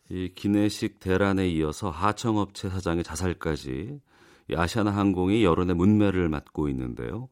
이 0.10 0.34
기내식 0.36 1.00
대란에 1.00 1.48
이어서 1.48 1.90
하청업체 1.90 2.70
사장의 2.70 3.06
자살까지 3.06 4.02
아시아나 4.54 4.92
항공이 4.92 5.46
여론의 5.46 5.78
문매를 5.78 6.28
맞고 6.28 6.68
있는데요. 6.68 7.30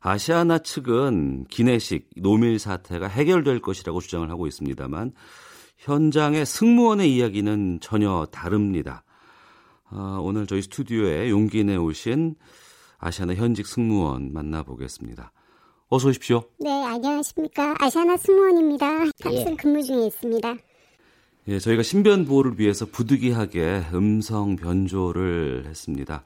아시아나 0.00 0.58
측은 0.58 1.44
기내식 1.44 2.10
노밀 2.16 2.58
사태가 2.58 3.06
해결될 3.06 3.60
것이라고 3.60 4.00
주장을 4.00 4.28
하고 4.28 4.48
있습니다만 4.48 5.12
현장의 5.78 6.44
승무원의 6.44 7.14
이야기는 7.14 7.78
전혀 7.80 8.26
다릅니다. 8.32 9.04
아, 9.90 10.18
오늘 10.20 10.46
저희 10.46 10.62
스튜디오에 10.62 11.30
용기 11.30 11.64
내오신 11.64 12.34
아시아나 12.98 13.34
현직 13.34 13.66
승무원 13.66 14.32
만나보겠습니다. 14.32 15.32
어서 15.88 16.08
오십시오. 16.08 16.42
네, 16.58 16.70
안녕하십니까. 16.84 17.76
아시아나 17.78 18.16
승무원입니다. 18.16 19.04
탑승 19.22 19.52
예. 19.52 19.56
근무 19.56 19.82
중에 19.82 20.06
있습니다. 20.06 20.56
예, 21.48 21.58
저희가 21.60 21.84
신변 21.84 22.24
보호를 22.24 22.58
위해서 22.58 22.86
부득이하게 22.86 23.84
음성 23.94 24.56
변조를 24.56 25.66
했습니다. 25.68 26.24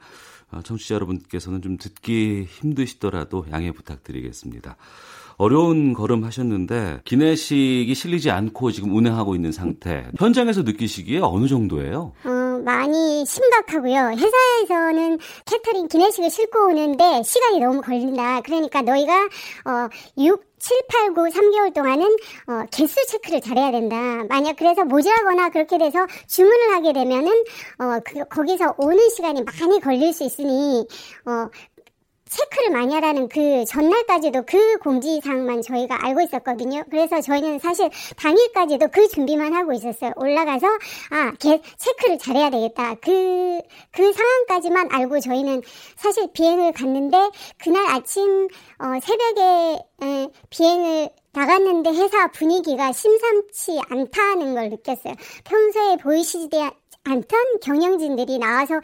아, 0.49 0.61
청취자 0.63 0.95
여러분께서는 0.95 1.61
좀 1.61 1.77
듣기 1.77 2.47
힘드시더라도 2.49 3.45
양해 3.51 3.71
부탁드리겠습니다. 3.71 4.77
어려운 5.37 5.93
걸음 5.93 6.23
하셨는데 6.23 7.01
기내식이 7.05 7.93
실리지 7.93 8.31
않고 8.31 8.71
지금 8.71 8.95
운행하고 8.95 9.35
있는 9.35 9.51
상태. 9.51 10.07
현장에서 10.17 10.63
느끼시기에 10.63 11.19
어느 11.19 11.47
정도예요? 11.47 12.13
어, 12.25 12.29
많이 12.61 13.25
심각하고요. 13.25 14.11
회사에서는 14.17 15.19
캐터링 15.45 15.87
기내식을 15.87 16.29
싣고 16.29 16.67
오는데 16.67 17.23
시간이 17.23 17.59
너무 17.59 17.81
걸린다. 17.81 18.41
그러니까 18.41 18.81
너희가 18.81 19.13
어 19.65 19.89
6, 20.17 20.51
7, 20.61 20.81
8, 20.87 21.13
9, 21.13 21.23
3개월 21.23 21.73
동안은 21.73 22.05
어, 22.05 22.65
개수 22.71 22.95
체크를 23.07 23.41
잘해야 23.41 23.71
된다. 23.71 23.95
만약 24.29 24.55
그래서 24.57 24.85
모자라거나 24.85 25.49
그렇게 25.49 25.79
돼서 25.79 26.05
주문을 26.27 26.73
하게 26.73 26.93
되면은 26.93 27.31
어, 27.79 27.99
그, 28.05 28.23
거기서 28.25 28.75
오는 28.77 29.09
시간이 29.09 29.43
많이 29.43 29.81
걸릴 29.81 30.13
수 30.13 30.23
있으니 30.23 30.85
어, 31.25 31.49
체크를 32.31 32.71
많이 32.71 32.93
하라는 32.93 33.27
그 33.27 33.65
전날까지도 33.65 34.43
그 34.45 34.77
공지사항만 34.77 35.61
저희가 35.61 36.05
알고 36.05 36.21
있었거든요. 36.21 36.83
그래서 36.89 37.19
저희는 37.19 37.59
사실 37.59 37.89
당일까지도 38.15 38.87
그 38.87 39.07
준비만 39.09 39.53
하고 39.53 39.73
있었어요. 39.73 40.13
올라가서 40.15 40.67
아, 41.11 41.33
개, 41.39 41.61
체크를 41.77 42.17
잘해야 42.17 42.49
되겠다. 42.49 42.95
그, 42.95 43.59
그 43.91 44.13
상황까지만 44.13 44.89
알고 44.91 45.19
저희는 45.19 45.61
사실 45.97 46.29
비행을 46.33 46.71
갔는데 46.71 47.17
그날 47.57 47.85
아침 47.87 48.47
어, 48.79 48.99
새벽에 49.01 49.79
에, 50.03 50.27
비행을 50.49 51.09
나갔는데 51.33 51.91
회사 51.91 52.27
분위기가 52.31 52.91
심상치 52.93 53.79
않다는 53.89 54.53
걸 54.55 54.69
느꼈어요. 54.69 55.15
평소에 55.43 55.97
보이시지 55.97 56.57
않던 57.03 57.59
경영진들이 57.61 58.37
나와서 58.37 58.79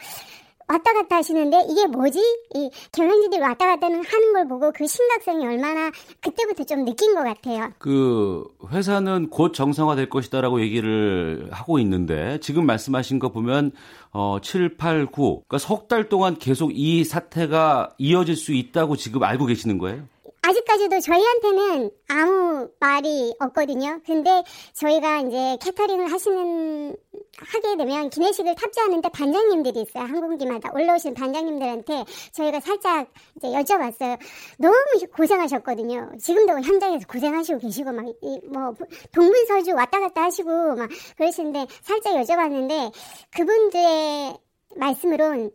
왔다 0.68 0.92
갔다 0.92 1.16
하시는데 1.16 1.66
이게 1.70 1.86
뭐지? 1.86 2.18
이 2.54 2.70
경영진들이 2.92 3.40
왔다 3.40 3.66
갔다 3.66 3.86
하는 3.86 4.02
걸 4.34 4.46
보고 4.48 4.70
그 4.72 4.86
심각성이 4.86 5.46
얼마나 5.46 5.90
그때부터 6.20 6.64
좀 6.64 6.84
느낀 6.84 7.14
것 7.14 7.22
같아요. 7.24 7.70
그 7.78 8.44
회사는 8.70 9.30
곧 9.30 9.52
정상화될 9.54 10.08
것이다라고 10.10 10.60
얘기를 10.60 11.48
하고 11.50 11.78
있는데 11.78 12.38
지금 12.40 12.66
말씀하신 12.66 13.18
거 13.18 13.30
보면 13.30 13.72
어 14.12 14.38
7, 14.42 14.76
8, 14.76 15.06
9 15.06 15.42
그러니까 15.48 15.58
석 15.58 15.88
달 15.88 16.10
동안 16.10 16.36
계속 16.38 16.70
이 16.74 17.02
사태가 17.02 17.94
이어질 17.96 18.36
수 18.36 18.52
있다고 18.52 18.96
지금 18.96 19.22
알고 19.22 19.46
계시는 19.46 19.78
거예요? 19.78 20.02
아직까지도 20.42 21.00
저희한테는 21.00 21.90
아무 22.08 22.68
말이 22.80 23.34
없거든요. 23.40 24.00
근데 24.06 24.42
저희가 24.72 25.20
이제 25.20 25.58
캐터링을 25.62 26.10
하시는 26.12 26.96
하게 27.36 27.76
되면 27.76 28.10
기내식을 28.10 28.54
탑재하는데 28.54 29.08
반장님들이 29.10 29.82
있어요. 29.82 30.04
항공기마다 30.04 30.70
올라오신 30.72 31.14
반장님들한테 31.14 32.04
저희가 32.32 32.60
살짝 32.60 33.12
이제 33.36 33.48
여쭤봤어요. 33.48 34.18
너무 34.58 34.74
고생하셨거든요. 35.14 36.12
지금도 36.20 36.60
현장에서 36.60 37.06
고생하시고 37.06 37.58
계시고 37.58 37.92
막 37.92 38.06
뭐 38.50 38.74
동분서주 39.12 39.74
왔다 39.74 40.00
갔다 40.00 40.24
하시고 40.24 40.74
막 40.76 40.88
그러시는데 41.16 41.66
살짝 41.82 42.14
여쭤봤는데 42.14 42.92
그분들의 43.36 44.38
말씀으론 44.76 45.50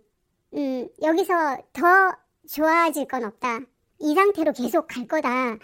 음, 0.53 0.87
여기서 1.01 1.57
더 1.73 1.83
좋아질 2.49 3.07
건 3.07 3.25
없다. 3.25 3.61
이 4.03 4.13
상태로 4.13 4.51
계속 4.51 4.87
갈 4.87 5.07
거다. 5.07 5.53
어, 5.53 5.57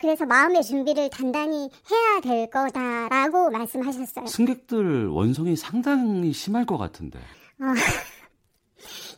그래서 0.00 0.26
마음의 0.26 0.64
준비를 0.64 1.10
단단히 1.10 1.70
해야 1.90 2.20
될 2.20 2.50
거다라고 2.50 3.50
말씀하셨어요. 3.50 4.26
승객들 4.26 5.06
원성이 5.08 5.54
상당히 5.56 6.32
심할 6.32 6.66
것 6.66 6.76
같은데. 6.76 7.18
어, 7.20 7.64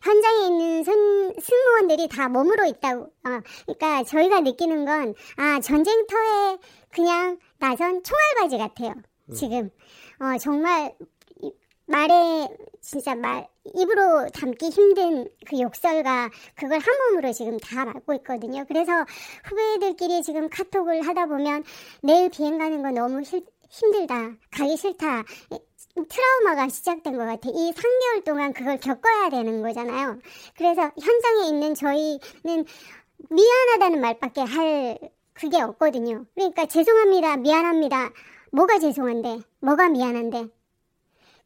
현장에 0.02 0.46
있는 0.46 0.84
승, 0.84 1.32
승무원들이 1.40 2.08
다 2.08 2.28
몸으로 2.28 2.66
있다고. 2.66 3.02
어, 3.04 3.40
그러니까 3.66 4.04
저희가 4.04 4.40
느끼는 4.40 4.84
건, 4.84 5.14
아, 5.36 5.60
전쟁터에 5.60 6.58
그냥 6.90 7.38
나선 7.58 8.02
총알바지 8.02 8.58
같아요. 8.58 8.94
지금. 9.34 9.70
어, 10.18 10.36
정말 10.38 10.94
말에 11.86 12.48
진짜 12.80 13.14
말 13.14 13.48
입으로 13.74 14.28
담기 14.30 14.68
힘든 14.68 15.28
그 15.46 15.60
욕설과 15.60 16.30
그걸 16.54 16.78
한 16.78 17.10
몸으로 17.10 17.32
지금 17.32 17.58
다 17.58 17.84
맡고 17.84 18.14
있거든요. 18.14 18.64
그래서 18.66 18.92
후배들끼리 19.44 20.22
지금 20.22 20.48
카톡을 20.48 21.06
하다 21.06 21.26
보면 21.26 21.64
내일 22.02 22.30
비행 22.30 22.58
가는 22.58 22.82
거 22.82 22.90
너무 22.90 23.22
힘, 23.22 23.42
힘들다. 23.68 24.32
가기 24.50 24.76
싫다. 24.76 25.24
트라우마가 26.08 26.68
시작된 26.68 27.16
것 27.16 27.24
같아. 27.24 27.48
이 27.50 27.72
3개월 27.72 28.24
동안 28.24 28.52
그걸 28.52 28.78
겪어야 28.78 29.28
되는 29.30 29.62
거잖아요. 29.62 30.18
그래서 30.56 30.90
현장에 31.00 31.48
있는 31.48 31.74
저희는 31.74 32.64
미안하다는 33.28 34.00
말밖에 34.00 34.40
할 34.40 34.98
그게 35.32 35.60
없거든요. 35.60 36.26
그러니까 36.34 36.66
죄송합니다. 36.66 37.36
미안합니다. 37.38 38.10
뭐가 38.52 38.78
죄송한데? 38.78 39.40
뭐가 39.60 39.88
미안한데? 39.88 40.48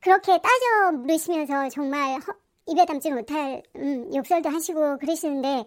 그렇게 0.05 0.39
따져 0.39 0.93
물으시면서 0.99 1.71
정말 1.71 2.21
허, 2.21 2.35
입에 2.67 2.85
담지 2.85 3.11
못할 3.11 3.63
음, 3.77 4.15
욕설도 4.15 4.51
하시고 4.51 4.99
그러시는데 4.99 5.65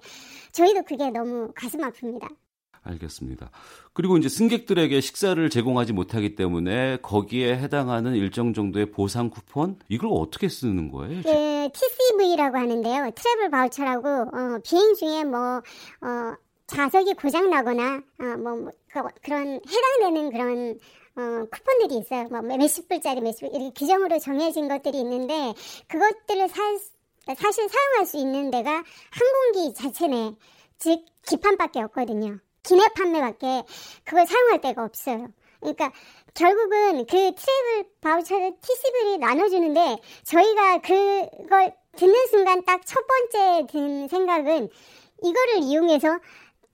저희도 0.51 0.83
그게 0.83 1.09
너무 1.09 1.51
가슴 1.55 1.81
아픕니다. 1.81 2.29
알겠습니다. 2.83 3.49
그리고 3.93 4.15
이제 4.17 4.29
승객들에게 4.29 5.01
식사를 5.01 5.49
제공하지 5.49 5.93
못하기 5.93 6.35
때문에 6.35 6.97
거기에 7.01 7.57
해당하는 7.57 8.13
일정 8.13 8.53
정도의 8.53 8.91
보상 8.91 9.31
쿠폰 9.31 9.79
이걸 9.89 10.11
어떻게 10.13 10.47
쓰는 10.47 10.91
거예요? 10.91 11.23
네, 11.23 11.71
TCV라고 11.73 12.57
하는데요. 12.57 13.11
트래블 13.15 13.49
바우처라고 13.49 14.07
어, 14.07 14.59
비행 14.63 14.93
중에 14.93 15.23
뭐 15.23 15.57
어, 15.57 16.35
좌석이 16.67 17.15
고장 17.15 17.49
나거나 17.49 18.03
어, 18.19 18.37
뭐, 18.37 18.55
뭐 18.55 18.71
그, 18.93 19.29
런 19.31 19.59
해당되는 19.67 20.31
그런 20.31 20.79
어, 21.17 21.45
쿠폰들이 21.51 21.99
있어요. 21.99 22.27
뭐 22.29 22.41
몇십 22.41 22.87
불짜리 22.87 23.21
몇십 23.21 23.39
불 23.39 23.49
이렇게 23.49 23.71
규정으로 23.75 24.19
정해진 24.19 24.67
것들이 24.67 24.99
있는데 24.99 25.53
그것들을 25.87 26.47
사, 26.47 26.61
사실 27.35 27.67
사용할 27.67 28.05
수 28.05 28.17
있는 28.17 28.51
데가 28.51 28.83
항공기 29.11 29.73
자체네 29.73 30.35
즉 30.77 31.03
기판밖에 31.27 31.81
없거든요. 31.81 32.37
기내 32.61 32.83
판매밖에 32.95 33.63
그걸 34.05 34.27
사용할 34.27 34.61
데가 34.61 34.83
없어요. 34.83 35.27
그러니까 35.59 35.91
결국은 36.35 37.05
그 37.07 37.33
트래블 37.33 37.89
바우처를 37.99 38.53
TCV를 38.61 39.19
나눠주는데 39.19 39.97
저희가 40.23 40.81
그걸 40.81 41.73
듣는 41.95 42.27
순간 42.27 42.63
딱 42.63 42.81
첫 42.85 43.05
번째 43.07 43.67
든 43.71 44.07
생각은 44.07 44.69
이거를 45.23 45.63
이용해서 45.63 46.19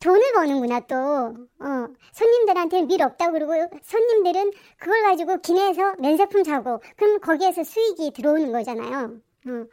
돈을 0.04 0.22
버는구나 0.36 0.82
또 0.82 0.96
어, 0.96 1.88
손님들한테는 2.12 2.88
밀 2.88 3.02
없다고 3.02 3.32
그러고 3.32 3.54
손님들은 3.82 4.52
그걸 4.78 5.02
가지고 5.04 5.38
기내에서 5.38 5.96
면세품 5.98 6.44
사고 6.44 6.82
그럼 6.98 7.22
거기에서 7.22 7.64
수익이 7.64 8.12
들어오는 8.12 8.52
거잖아요. 8.52 9.16
어. 9.48 9.66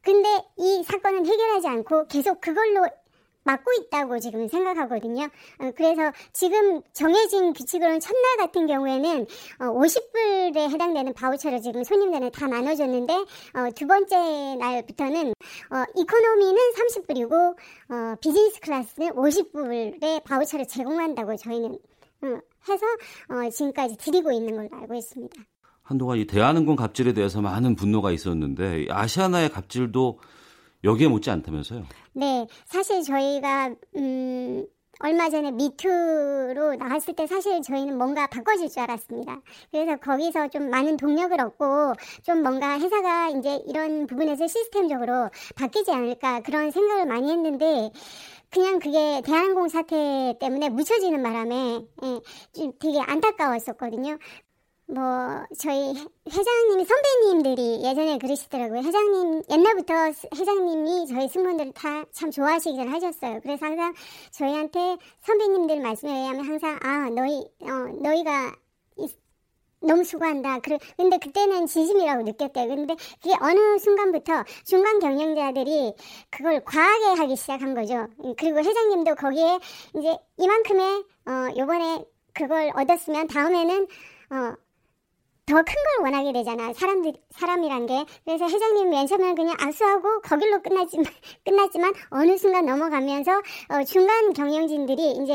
근데 0.00 0.28
이 0.56 0.82
사건은 0.84 1.26
해결하지 1.26 1.68
않고 1.68 2.06
계속 2.06 2.40
그걸로 2.40 2.86
막고 3.44 3.70
있다고 3.80 4.18
지금 4.18 4.48
생각하거든요. 4.48 5.24
어, 5.58 5.70
그래서 5.76 6.12
지금 6.32 6.80
정해진 6.92 7.52
규칙으로는 7.52 8.00
첫날 8.00 8.36
같은 8.38 8.66
경우에는 8.66 9.26
어, 9.60 9.64
50불에 9.66 10.70
해당되는 10.70 11.12
바우처를 11.14 11.60
지금 11.60 11.84
손님들은 11.84 12.30
다 12.30 12.46
나눠줬는데 12.46 13.12
어, 13.14 13.70
두 13.74 13.86
번째 13.86 14.56
날부터는 14.56 15.28
어, 15.30 15.84
이코노미는 15.96 16.60
30불이고 16.72 17.32
어, 17.32 18.16
비즈니스 18.20 18.60
클래스는 18.60 19.10
50불의 19.10 20.24
바우처를 20.24 20.66
제공한다고 20.66 21.36
저희는 21.36 21.78
어, 22.22 22.38
해서 22.68 22.86
어, 23.28 23.50
지금까지 23.50 23.96
드리고 23.98 24.32
있는 24.32 24.56
걸로 24.56 24.68
알고 24.80 24.94
있습니다. 24.94 25.34
한동안 25.82 26.16
이 26.16 26.26
대한항공 26.26 26.76
갑질에 26.76 27.12
대해서 27.12 27.42
많은 27.42 27.76
분노가 27.76 28.10
있었는데 28.10 28.86
아시아나의 28.88 29.50
갑질도 29.50 30.18
여기에 30.84 31.08
못지 31.08 31.30
않다면서요? 31.30 31.84
네, 32.12 32.46
사실 32.66 33.02
저희가 33.02 33.74
음, 33.96 34.66
얼마 35.00 35.28
전에 35.28 35.50
미투로 35.50 36.76
나왔을 36.76 37.14
때 37.14 37.26
사실 37.26 37.62
저희는 37.62 37.98
뭔가 37.98 38.26
바꿔질 38.26 38.68
줄 38.68 38.82
알았습니다. 38.82 39.40
그래서 39.70 39.96
거기서 39.96 40.48
좀 40.48 40.70
많은 40.70 40.96
동력을 40.96 41.38
얻고 41.40 41.94
좀 42.22 42.42
뭔가 42.42 42.78
회사가 42.78 43.30
이제 43.30 43.60
이런 43.66 44.06
부분에서 44.06 44.46
시스템적으로 44.46 45.30
바뀌지 45.56 45.90
않을까 45.90 46.40
그런 46.40 46.70
생각을 46.70 47.06
많이 47.06 47.30
했는데 47.30 47.90
그냥 48.50 48.78
그게 48.78 49.20
대한항공 49.24 49.66
사태 49.66 50.36
때문에 50.38 50.68
묻혀지는 50.68 51.22
바람에 51.24 51.80
예, 52.04 52.20
좀 52.52 52.72
되게 52.78 53.00
안타까웠었거든요. 53.00 54.16
뭐 54.86 55.02
저희 55.58 55.94
회장님이 56.28 56.84
선배님들이 56.84 57.82
예전에 57.84 58.18
그러시더라고요. 58.18 58.80
회장님 58.80 59.42
옛날부터 59.50 59.94
회장님이 60.36 61.06
저희 61.06 61.28
승무원들 61.28 61.72
다참 61.72 62.30
좋아하시기를 62.30 62.92
하셨어요. 62.92 63.40
그래서 63.42 63.64
항상 63.66 63.94
저희한테 64.30 64.98
선배님들 65.22 65.80
말씀에 65.80 66.12
의하면 66.12 66.44
항상 66.46 66.78
아 66.82 67.08
너희 67.10 67.46
어 67.62 67.70
너희가 68.02 68.54
너무 69.84 70.02
수고한다. 70.02 70.60
그래, 70.60 70.78
근데 70.96 71.18
그때는 71.18 71.66
진심이라고 71.66 72.22
느꼈대요. 72.22 72.68
근데 72.68 72.96
그게 73.22 73.34
어느 73.40 73.78
순간부터 73.78 74.44
중간 74.64 74.98
경영자들이 74.98 75.94
그걸 76.30 76.64
과하게 76.64 77.20
하기 77.20 77.36
시작한 77.36 77.74
거죠. 77.74 78.08
그리고 78.36 78.58
회장님도 78.58 79.14
거기에 79.14 79.58
이제 79.96 80.16
이만큼의, 80.38 81.04
어, 81.26 81.58
요번에 81.58 82.04
그걸 82.32 82.72
얻었으면 82.74 83.26
다음에는, 83.26 83.86
어, 84.30 84.54
더 85.46 85.56
큰 85.56 85.64
걸 85.64 86.04
원하게 86.04 86.32
되잖아. 86.32 86.72
사람들 86.72 87.12
사람이란 87.30 87.86
게. 87.86 88.04
그래서 88.24 88.46
회장님 88.46 88.88
면접을 88.90 89.34
그냥 89.34 89.56
압수하고 89.60 90.20
거길로 90.22 90.62
끝나지만 90.62 91.04
끝났지만 91.44 91.92
어느 92.10 92.36
순간 92.38 92.64
넘어가면서 92.66 93.32
어, 93.68 93.84
중간 93.84 94.32
경영진들이 94.32 95.10
이제 95.22 95.34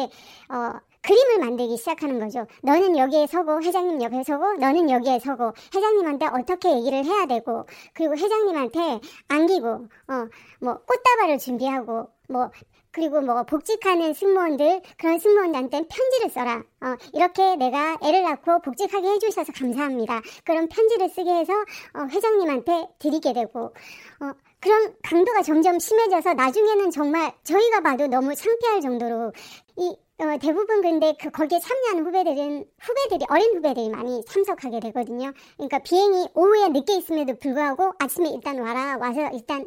어 0.50 0.80
그림을 1.02 1.40
만들기 1.40 1.78
시작하는 1.78 2.20
거죠. 2.20 2.46
너는 2.64 2.98
여기에 2.98 3.28
서고 3.28 3.62
회장님 3.64 4.02
옆에 4.02 4.24
서고 4.24 4.54
너는 4.56 4.90
여기에 4.90 5.20
서고 5.20 5.54
회장님한테 5.74 6.26
어떻게 6.28 6.72
얘기를 6.76 7.06
해야 7.06 7.26
되고 7.26 7.66
그리고 7.94 8.16
회장님한테 8.18 9.00
안기고 9.30 9.68
어 10.10 10.28
뭐 10.62 10.78
꽃다발을 10.86 11.38
준비하고 11.38 12.10
뭐 12.28 12.52
그리고 12.92 13.22
뭐 13.22 13.44
복직하는 13.44 14.14
승무원들 14.14 14.82
그런 14.98 15.20
승무원들한테 15.20 15.88
편지를 15.88 16.30
써라. 16.30 16.64
어, 16.82 16.96
이렇게 17.14 17.56
내가 17.56 17.98
애를 18.04 18.24
낳고 18.24 18.62
복직하게 18.62 19.08
해주셔서 19.08 19.52
감사합니다. 19.54 20.22
그런 20.44 20.68
편지를 20.68 21.10
쓰게 21.10 21.30
해서 21.30 21.54
어, 21.94 22.08
회장님한테 22.10 22.88
드리게 23.00 23.34
되고 23.34 23.66
어, 23.66 24.32
그런 24.60 24.94
강도가 25.04 25.42
점점 25.42 25.80
심해져서 25.80 26.34
나중에는 26.34 26.92
정말 26.92 27.32
저희가 27.44 27.82
봐도 27.82 28.08
너무 28.08 28.36
창피할 28.36 28.82
정도로 28.82 29.32
이 29.78 29.96
어, 30.22 30.38
대부분 30.38 30.82
근데 30.82 31.16
그 31.20 31.30
거기에 31.32 31.60
참여하는 31.60 32.06
후배들은 32.06 32.66
후배들이 32.82 33.26
어린 33.30 33.56
후배들이 33.56 33.90
많이 33.90 34.22
참석하게 34.26 34.82
되거든요. 34.82 35.32
그러니까 35.56 35.80
비행이 35.80 36.28
오후에 36.34 36.70
늦게 36.70 36.98
있음에도 36.98 37.38
불구하고 37.40 37.94
아침에 38.00 38.30
일단 38.30 38.60
와라 38.60 38.98
와서 39.00 39.30
일단 39.32 39.66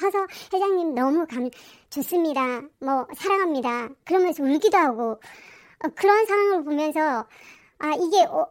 서서 0.00 0.26
회장님 0.52 0.94
너무 0.94 1.26
감 1.26 1.50
좋습니다. 1.90 2.62
뭐 2.80 3.06
사랑합니다. 3.14 3.90
그러면서 4.04 4.42
울기도 4.42 4.76
하고 4.78 5.12
어, 5.84 5.88
그런 5.94 6.26
상황을 6.26 6.64
보면서 6.64 7.26
아 7.78 7.94
이게 7.94 8.22
어, 8.24 8.46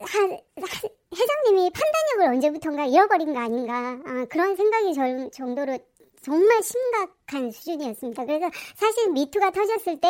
한, 0.00 0.30
한, 0.30 0.90
회장님이 1.16 1.70
판단력을 1.70 2.34
언제부턴가 2.34 2.86
잃어버린 2.86 3.32
거 3.34 3.40
아닌가 3.40 3.98
아, 4.06 4.26
그런 4.30 4.56
생각이 4.56 4.94
절 4.94 5.30
정도로 5.32 5.78
정말 6.22 6.62
심각한 6.62 7.50
수준이었습니다. 7.50 8.24
그래서 8.24 8.50
사실 8.76 9.10
미투가 9.12 9.50
터졌을 9.50 10.00
때 10.00 10.08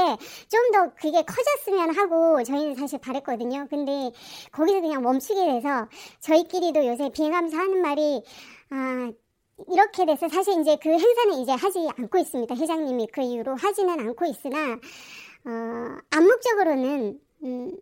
좀 0.48 0.70
더 0.72 0.92
그게 0.94 1.22
커졌으면 1.22 1.94
하고 1.96 2.42
저희는 2.44 2.76
사실 2.76 2.98
바랬거든요. 3.00 3.66
근데 3.68 4.12
거기서 4.52 4.80
그냥 4.80 5.02
멈추게 5.02 5.44
돼서 5.46 5.88
저희끼리도 6.20 6.86
요새 6.86 7.10
비행하면서 7.10 7.56
하는 7.56 7.82
말이 7.82 8.22
아 8.70 9.10
이렇게 9.70 10.04
돼서 10.06 10.28
사실 10.28 10.60
이제 10.60 10.76
그 10.82 10.90
행사는 10.90 11.34
이제 11.40 11.52
하지 11.52 11.88
않고 11.96 12.18
있습니다. 12.18 12.54
회장님이 12.54 13.08
그 13.12 13.20
이후로 13.20 13.54
하지는 13.56 14.00
않고 14.00 14.24
있으나 14.26 14.72
어, 14.72 15.98
암묵적으로는 16.10 17.20
음, 17.44 17.76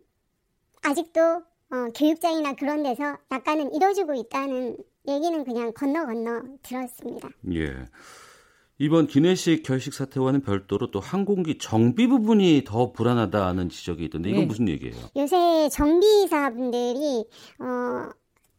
아직도 0.81 1.21
어, 1.21 1.87
교육장이나 1.95 2.53
그런 2.53 2.83
데서 2.83 3.17
약간은 3.31 3.73
이뤄지고 3.73 4.13
있다는 4.13 4.77
얘기는 5.07 5.43
그냥 5.43 5.73
건너 5.73 6.05
건너 6.05 6.41
들었습니다. 6.61 7.29
예. 7.53 7.73
이번 8.79 9.07
기내식 9.07 9.63
결식 9.63 9.93
사태와는 9.93 10.41
별도로 10.41 10.91
또 10.91 10.99
항공기 10.99 11.57
정비 11.57 12.07
부분이 12.07 12.63
더 12.65 12.91
불안하다는 12.91 13.69
지적이 13.69 14.05
있던데 14.05 14.29
이건 14.29 14.41
네. 14.41 14.45
무슨 14.47 14.67
얘기예요? 14.67 14.95
요새 15.15 15.69
정비 15.69 16.27
사분들이 16.27 17.25
어, 17.59 18.09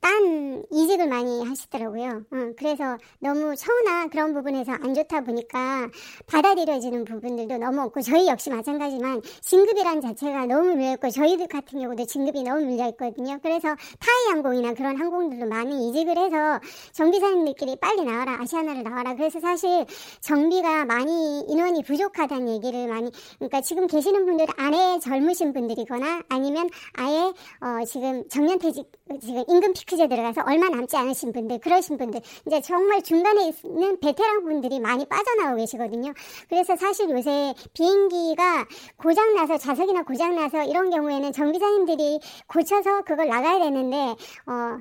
딴 0.05 0.63
이직을 0.71 1.09
많이 1.09 1.43
하시더라고요. 1.47 2.25
어, 2.31 2.53
그래서 2.59 2.99
너무 3.21 3.57
서운한 3.57 4.11
그런 4.11 4.35
부분에서 4.35 4.73
안 4.73 4.93
좋다 4.93 5.23
보니까 5.23 5.89
받아들여지는 6.27 7.07
부분들도 7.07 7.57
너무 7.57 7.81
없고 7.81 8.03
저희 8.03 8.29
역시 8.29 8.51
마찬가지만 8.51 9.23
진급이란 9.41 10.03
자체가 10.03 10.45
너무 10.45 10.75
밀려있고 10.75 11.09
저희들 11.09 11.49
같은 11.49 11.81
경우도 11.81 12.05
진급이 12.05 12.43
너무 12.43 12.67
밀려있거든요. 12.67 13.39
그래서 13.43 13.69
타이 13.99 14.33
항공이나 14.33 14.75
그런 14.75 15.01
항공들도 15.01 15.47
많이 15.47 15.89
이직을 15.89 16.19
해서 16.19 16.61
정비사님들끼리 16.93 17.77
빨리 17.81 18.05
나와라 18.05 18.43
아시아나를 18.43 18.83
나와라. 18.83 19.15
그래서 19.15 19.41
사실 19.41 19.87
정비가 20.21 20.85
많이 20.85 21.47
인원이 21.49 21.83
부족하다는 21.83 22.51
얘기를 22.51 22.89
많이 22.89 23.11
그러니까 23.39 23.63
지금 23.63 23.87
계시는 23.87 24.27
분들 24.27 24.49
안에 24.59 24.99
젊으신 24.99 25.55
분들이거나 25.55 26.25
아니면 26.29 26.69
아예 26.93 27.33
어, 27.63 27.85
지금 27.87 28.29
정년퇴직 28.29 28.85
지금 29.23 29.45
임금 29.49 29.73
피크 29.73 29.94
퀴즈에 29.95 30.09
들어가서 30.09 30.43
얼마 30.47 30.69
남지 30.69 30.97
않으신 30.97 31.33
분들, 31.33 31.61
그러신 31.61 31.97
분들, 31.97 32.21
이제 32.47 32.61
정말 32.61 33.03
중간에 33.03 33.53
있는 33.65 33.99
베테랑 34.01 34.45
분들이 34.45 34.81
많이 34.81 35.07
빠져나오고 35.07 35.57
계시거든요. 35.59 36.13
그래서 36.49 36.77
사실 36.77 37.09
요새 37.11 37.55
비행기가 37.73 38.67
고장나서 38.97 39.59
좌석이나 39.59 40.03
고장나서 40.03 40.65
이런 40.65 40.91
경우에는 40.91 41.33
정비사님들이 41.33 42.21
고쳐서 42.47 43.03
그걸 43.03 43.29
나가야 43.29 43.61
되는데, 43.61 43.97
어, 43.97 44.79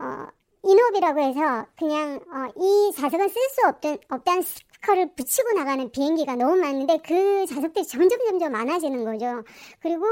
어, 0.00 0.26
인업이라고 0.64 1.20
해서 1.20 1.66
그냥 1.76 2.20
어, 2.32 2.52
이 2.56 2.92
좌석은 2.96 3.28
쓸 3.28 3.42
수 3.50 3.66
없던 3.68 3.98
없다는 4.08 4.42
스티커를 4.82 5.14
붙이고 5.14 5.52
나가는 5.52 5.90
비행기가 5.90 6.36
너무 6.36 6.56
많은데 6.56 6.98
그 6.98 7.46
좌석들이 7.46 7.86
점점 7.86 8.18
점점 8.26 8.52
많아지는 8.52 9.04
거죠. 9.04 9.42
그리고 9.80 10.04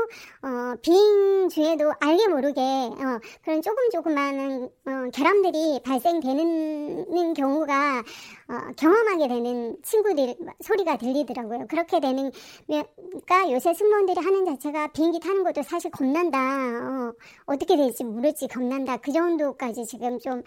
어, 0.42 0.76
비행 0.80 1.48
중에도 1.48 1.92
알게 2.00 2.28
모르게 2.28 2.60
어, 2.60 3.20
그런 3.42 3.60
조금 3.60 3.90
조그마한 3.90 4.70
어, 4.86 5.10
결함들이 5.12 5.80
발생되는 5.84 7.34
경우가 7.34 7.98
어, 7.98 8.72
경험하게 8.76 9.28
되는 9.28 9.76
친구들 9.82 10.36
소리가 10.60 10.96
들리더라고요. 10.96 11.66
그렇게 11.68 12.00
되는 12.00 12.30
그러니까 12.66 13.52
요새 13.52 13.74
승무원들이 13.74 14.20
하는 14.20 14.44
자체가 14.46 14.88
비행기 14.88 15.20
타는 15.20 15.44
것도 15.44 15.62
사실 15.62 15.90
겁난다. 15.90 16.38
어, 16.38 17.12
어떻게 17.46 17.76
될지 17.76 18.04
모를지 18.04 18.48
겁난다. 18.48 18.96
그 18.98 19.12
정도까지 19.12 19.84
지금 19.86 20.18
좀 20.18 20.42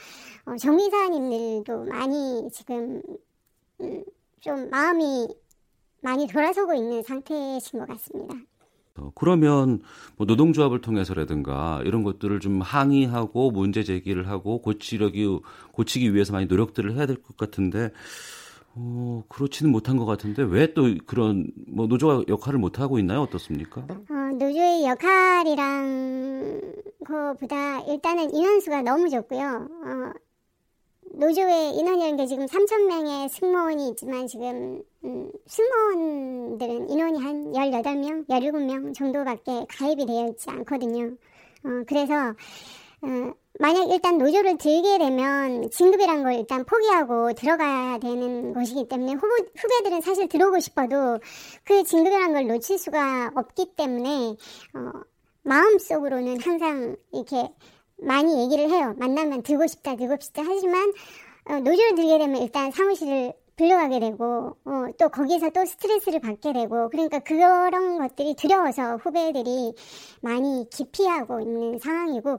어, 0.45 0.55
정비사님들도 0.55 1.85
많이 1.85 2.49
지금 2.51 3.01
음, 3.81 4.03
좀 4.41 4.69
마음이 4.69 5.27
많이 6.01 6.27
돌아서고 6.27 6.73
있는 6.73 7.01
상태이신 7.03 7.79
것 7.79 7.87
같습니다. 7.87 8.35
어, 8.97 9.11
그러면 9.15 9.81
뭐 10.17 10.27
노동조합을 10.27 10.81
통해서라든가 10.81 11.81
이런 11.85 12.03
것들을 12.03 12.39
좀 12.41 12.61
항의하고 12.61 13.49
문제 13.51 13.83
제기를 13.83 14.27
하고 14.27 14.61
고치려기 14.61 15.39
고치기 15.71 16.13
위해서 16.13 16.31
많이 16.33 16.45
노력들을 16.45 16.93
해야 16.95 17.05
될 17.07 17.15
것 17.23 17.35
같은데 17.37 17.91
어, 18.75 19.23
그렇지는 19.29 19.71
못한 19.71 19.97
것 19.97 20.05
같은데 20.05 20.43
왜 20.43 20.73
또 20.73 20.83
그런 21.07 21.47
뭐 21.67 21.87
노조가 21.87 22.25
역할을 22.27 22.59
못 22.59 22.79
하고 22.79 22.99
있나요? 22.99 23.21
어떻습니까? 23.21 23.81
어, 23.81 24.13
노조의 24.33 24.85
역할이랑 24.85 26.61
그보다 27.05 27.81
일단은 27.81 28.33
인원수가 28.33 28.81
너무 28.83 29.09
적고요. 29.09 29.67
어, 29.85 30.11
노조의 31.13 31.75
인원이라는 31.75 32.17
게 32.17 32.25
지금 32.25 32.45
3천 32.45 32.87
명의 32.87 33.29
승무원이 33.29 33.89
있지만 33.89 34.25
지금 34.27 34.81
음, 35.03 35.31
승무원들은 35.47 36.89
인원이 36.89 37.19
한 37.19 37.51
18명, 37.53 38.27
17명 38.27 38.93
정도밖에 38.95 39.65
가입이 39.69 40.05
되어 40.05 40.29
있지 40.29 40.49
않거든요. 40.49 41.05
어, 41.65 41.83
그래서 41.87 42.13
어, 43.03 43.33
만약 43.59 43.91
일단 43.91 44.17
노조를 44.17 44.57
들게 44.57 44.97
되면 44.97 45.69
진급이란 45.69 46.23
걸 46.23 46.33
일단 46.33 46.65
포기하고 46.65 47.33
들어가야 47.33 47.99
되는 47.99 48.53
것이기 48.53 48.87
때문에 48.87 49.13
후보, 49.13 49.27
후배들은 49.55 50.01
사실 50.01 50.27
들어오고 50.27 50.59
싶어도 50.59 51.19
그 51.63 51.83
진급이란 51.83 52.33
걸 52.33 52.47
놓칠 52.47 52.79
수가 52.79 53.31
없기 53.35 53.75
때문에 53.75 54.35
어, 54.73 54.91
마음속으로는 55.43 56.39
항상 56.39 56.95
이렇게 57.11 57.49
많이 58.03 58.43
얘기를 58.43 58.69
해요. 58.69 58.93
만나면 58.97 59.43
들고 59.43 59.67
싶다, 59.67 59.95
들고 59.95 60.17
싶다 60.19 60.43
하지만 60.45 60.91
어, 61.45 61.55
노조를 61.59 61.95
들게 61.95 62.17
되면 62.17 62.41
일단 62.41 62.71
사무실을 62.71 63.33
불러가게 63.55 63.99
되고 63.99 64.57
어, 64.65 64.85
또 64.97 65.09
거기서 65.09 65.49
또 65.51 65.65
스트레스를 65.65 66.19
받게 66.19 66.53
되고 66.53 66.89
그러니까 66.89 67.19
그런 67.19 67.99
것들이 67.99 68.35
두려워서 68.35 68.97
후배들이 68.97 69.73
많이 70.21 70.67
기피하고 70.71 71.39
있는 71.39 71.77
상황이고 71.79 72.37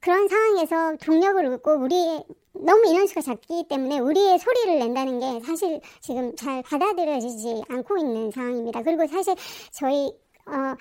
그런 0.00 0.28
상황에서 0.28 0.96
동력을 0.96 1.44
얻고 1.46 1.72
우리 1.76 2.22
너무 2.52 2.86
인원수가 2.86 3.20
작기 3.22 3.66
때문에 3.68 3.98
우리의 4.00 4.38
소리를 4.38 4.78
낸다는 4.78 5.20
게 5.20 5.46
사실 5.46 5.80
지금 6.00 6.34
잘 6.36 6.62
받아들여지지 6.62 7.62
않고 7.68 7.98
있는 7.98 8.30
상황입니다. 8.30 8.82
그리고 8.82 9.06
사실 9.06 9.34
저희 9.72 10.12
어뭐 10.46 10.76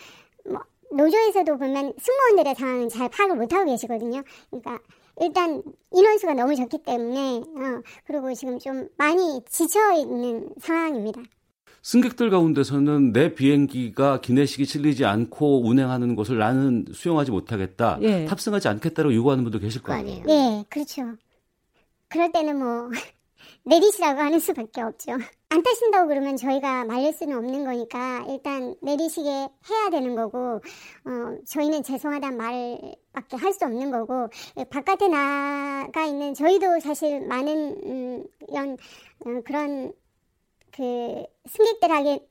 노조에서도 0.91 1.57
보면 1.57 1.93
승무원들의 1.97 2.55
상황은 2.55 2.89
잘 2.89 3.09
파악을 3.09 3.35
못하고 3.35 3.65
계시거든요. 3.65 4.23
그러니까 4.49 4.79
일단 5.21 5.61
인원수가 5.93 6.33
너무 6.33 6.55
적기 6.55 6.77
때문에 6.81 7.37
어, 7.37 7.81
그리고 8.05 8.33
지금 8.33 8.57
좀 8.59 8.87
많이 8.97 9.41
지쳐 9.49 9.93
있는 9.93 10.49
상황입니다. 10.59 11.21
승객들 11.81 12.29
가운데서는 12.29 13.13
내 13.13 13.33
비행기가 13.33 14.19
기내식이 14.21 14.65
실리지 14.65 15.05
않고 15.05 15.65
운행하는 15.65 16.15
것을 16.15 16.37
나는 16.37 16.85
수용하지 16.91 17.31
못하겠다, 17.31 17.99
예. 18.01 18.25
탑승하지 18.25 18.67
않겠다고 18.67 19.13
요구하는 19.13 19.43
분도 19.43 19.59
계실 19.59 19.81
거 19.81 19.93
아니에요. 19.93 20.23
네, 20.25 20.65
그렇죠. 20.69 21.03
그럴 22.09 22.31
때는 22.31 22.59
뭐 22.59 22.89
내리시라고 23.69 24.19
하는 24.19 24.39
수밖에 24.39 24.81
없죠. 24.81 25.11
안 25.49 25.63
타신다고 25.63 26.07
그러면 26.07 26.37
저희가 26.37 26.85
말릴 26.85 27.13
수는 27.13 27.37
없는 27.37 27.65
거니까 27.65 28.25
일단 28.27 28.75
내리시게 28.81 29.29
해야 29.29 29.89
되는 29.91 30.15
거고 30.15 30.37
어, 30.57 30.61
저희는 31.47 31.83
죄송하다는 31.83 32.37
말밖에 32.37 33.37
할 33.37 33.53
수 33.53 33.65
없는 33.65 33.91
거고 33.91 34.27
바깥에 34.69 35.07
나가 35.07 36.05
있는 36.05 36.33
저희도 36.33 36.79
사실 36.79 37.21
많은 37.27 37.77
음, 37.83 38.23
이런 38.47 38.77
어, 39.25 39.41
그런 39.45 39.91
그 40.79 41.25
승객들에게 41.45 42.29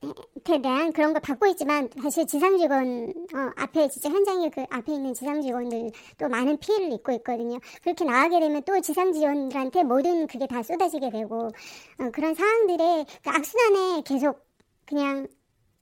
대한 0.63 0.91
그런 0.91 1.13
걸 1.13 1.21
받고 1.21 1.45
있지만 1.49 1.87
사실 2.01 2.25
지상 2.25 2.57
직원 2.57 3.13
어, 3.35 3.51
앞에 3.55 3.87
진짜 3.89 4.09
현장에 4.09 4.49
그 4.49 4.65
앞에 4.71 4.91
있는 4.91 5.13
지상 5.13 5.39
직원들도 5.39 6.27
많은 6.27 6.57
피해를 6.57 6.91
입고 6.93 7.11
있거든요. 7.11 7.59
그렇게 7.83 8.05
나가게 8.05 8.39
되면 8.39 8.63
또 8.63 8.81
지상 8.81 9.13
직원들한테 9.13 9.83
모든 9.83 10.25
그게 10.25 10.47
다 10.47 10.63
쏟아지게 10.63 11.11
되고 11.11 11.49
어, 11.99 12.09
그런 12.11 12.33
상황들의 12.33 13.05
그 13.23 13.29
악순환에 13.29 14.01
계속 14.01 14.43
그냥 14.87 15.27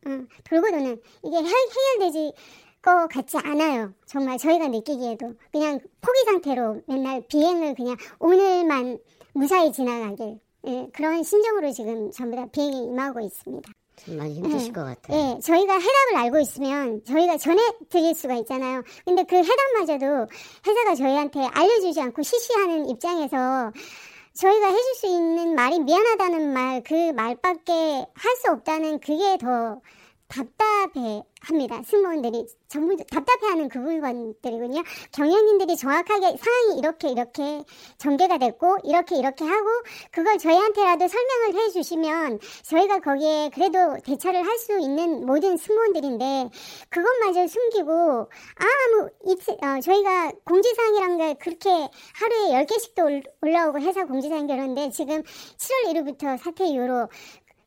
어, 0.06 0.10
돌고 0.44 0.70
도는 0.70 1.02
이게 1.24 1.38
해, 1.38 1.50
해결되지 1.96 2.34
것 2.82 3.08
같지 3.08 3.38
않아요. 3.38 3.94
정말 4.06 4.38
저희가 4.38 4.68
느끼기에도 4.68 5.36
그냥 5.54 5.80
포기 6.02 6.20
상태로 6.26 6.82
맨날 6.86 7.22
비행을 7.30 7.76
그냥 7.76 7.96
오늘만 8.20 9.00
무사히 9.32 9.72
지나가길 9.72 10.42
예, 10.68 10.88
그런 10.94 11.24
심정으로 11.24 11.72
지금 11.72 12.12
전부 12.12 12.36
다 12.36 12.46
비행에 12.52 12.78
임하고 12.78 13.20
있습니다. 13.22 13.72
많이 14.10 14.36
힘드실 14.36 14.68
예, 14.70 14.72
것 14.72 14.84
같아요. 14.84 15.18
예, 15.18 15.40
저희가 15.42 15.74
해답을 15.74 16.16
알고 16.18 16.40
있으면 16.40 17.04
저희가 17.04 17.38
전해드릴 17.38 18.14
수가 18.16 18.36
있잖아요. 18.36 18.84
근데 19.06 19.24
그 19.24 19.38
해답마저도 19.38 20.28
회사가 20.68 20.96
저희한테 20.96 21.40
알려주지 21.52 22.00
않고 22.02 22.22
시시하는 22.22 22.90
입장에서 22.90 23.72
저희가 24.34 24.68
해줄 24.68 24.94
수 24.96 25.08
있는 25.08 25.56
말이 25.56 25.80
미안하다는 25.80 26.54
말, 26.54 26.84
그 26.84 27.12
말밖에 27.12 28.06
할 28.14 28.36
수 28.38 28.52
없다는 28.52 29.00
그게 29.00 29.38
더 29.40 29.82
답답해 30.28 31.24
합니다. 31.42 31.82
승무원들이 31.86 32.46
전부 32.68 32.98
답답해하는 32.98 33.70
그 33.70 33.78
물건들이군요. 33.78 34.84
경영진들이 35.14 35.78
정확하게 35.78 36.36
상황이 36.38 36.80
이렇게 36.80 37.10
이렇게 37.10 37.64
전개가 37.98 38.38
됐고 38.38 38.80
이렇게 38.84 39.16
이렇게 39.18 39.46
하고 39.46 39.68
그걸 40.12 40.38
저희한테라도 40.38 41.08
설명을 41.08 41.56
해주시면 41.56 42.40
저희가 42.64 43.00
거기에 43.00 43.52
그래도 43.54 43.98
대처를 44.04 44.46
할 44.46 44.58
수 44.58 44.80
있는 44.80 45.24
모든 45.26 45.56
승무원들인데 45.56 46.50
그것마저 46.90 47.48
숨기고 47.48 47.92
아무 47.92 49.10
이틀 49.28 49.54
어, 49.64 49.80
저희가 49.80 50.32
공지사항이란 50.46 51.18
게 51.18 51.34
그렇게 51.36 51.70
하루에 51.70 52.66
10개씩도 52.66 53.24
올라오고 53.42 53.80
회사 53.80 54.04
공지사항이 54.06 54.48
그런데 54.48 54.90
지금 54.90 55.22
7월 55.22 55.94
1일부터 55.94 56.38
사태 56.40 56.66
이후로 56.66 57.08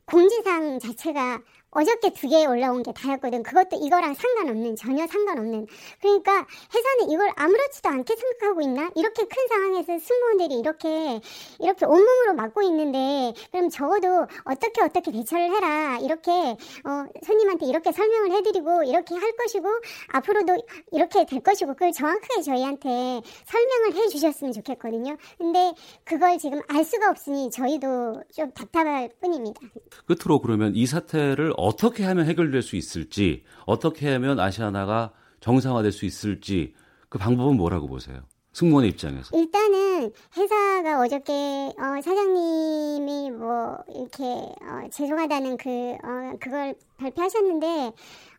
공지사항 0.05 0.81
자체가 0.81 1.41
어저께 1.73 2.11
두 2.13 2.29
개 2.29 2.47
올라온 2.47 2.83
게 2.83 2.93
다였거든. 2.93 3.43
그것도 3.43 3.79
이거랑 3.81 4.15
상관없는, 4.15 4.77
전혀 4.77 5.07
상관없는. 5.07 5.67
그러니까 6.01 6.47
회사는 6.75 7.11
이걸 7.13 7.31
아무렇지도 7.37 7.89
않게 7.89 8.15
생각하고 8.17 8.61
있나? 8.63 8.91
이렇게 8.95 9.25
큰 9.25 9.49
상황에서 9.49 9.99
승무원들이 9.99 10.55
이렇게, 10.59 11.21
이렇게 11.59 11.87
온몸으로 11.87 12.35
맡고 12.35 12.63
있는데, 12.63 13.33
그럼 13.51 13.69
적어도 13.69 14.27
어떻게 14.45 14.83
어떻게 14.83 15.11
대처를 15.11 15.51
해라. 15.55 15.99
이렇게, 16.03 16.31
어, 16.33 17.05
손님한테 17.25 17.67
이렇게 17.67 17.93
설명을 17.93 18.33
해드리고, 18.33 18.85
이렇게 18.85 19.15
할 19.17 19.33
것이고, 19.37 19.69
앞으로도 20.13 20.57
이렇게 20.93 21.25
될 21.27 21.41
것이고, 21.41 21.73
그걸 21.75 21.93
정확하게 21.93 22.43
저희한테 22.43 23.23
설명을 23.47 23.95
해 23.95 24.09
주셨으면 24.09 24.53
좋겠거든요. 24.53 25.17
근데 25.39 25.73
그걸 26.05 26.39
지금 26.39 26.61
알 26.69 26.85
수가 26.85 27.11
없으니 27.11 27.51
저희도 27.51 28.23
좀 28.35 28.51
답답할 28.53 29.11
뿐입니다. 29.21 29.61
끝으로 30.07 30.41
그러면 30.41 30.73
이 30.75 30.87
사태를 30.87 31.53
어떻게 31.61 32.05
하면 32.05 32.27
해결될 32.27 32.63
수 32.63 32.77
있을지, 32.77 33.45
어떻게 33.67 34.11
하면 34.13 34.41
아시아나가 34.41 35.13
정상화될 35.41 35.93
수 35.93 36.05
있을지 36.05 36.75
그 37.09 37.19
방법은 37.19 37.57
뭐라고 37.57 37.89
보세요? 37.89 38.21
승무원의 38.53 38.91
입장에서. 38.91 39.37
일단은 39.37 40.13
회사가 40.37 41.01
어저께 41.01 41.33
어, 41.33 42.03
사장님이 42.03 43.31
뭐 43.31 43.79
이렇게 43.89 44.25
어, 44.25 44.89
죄송하다는 44.91 45.57
그 45.57 45.71
어, 45.71 46.37
그걸 46.41 46.75
발표하셨는데 46.99 47.67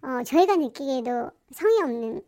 어, 0.03 0.23
저희가 0.25 0.57
느끼기에도 0.57 1.31
성의 1.51 1.81
없는 1.83 2.21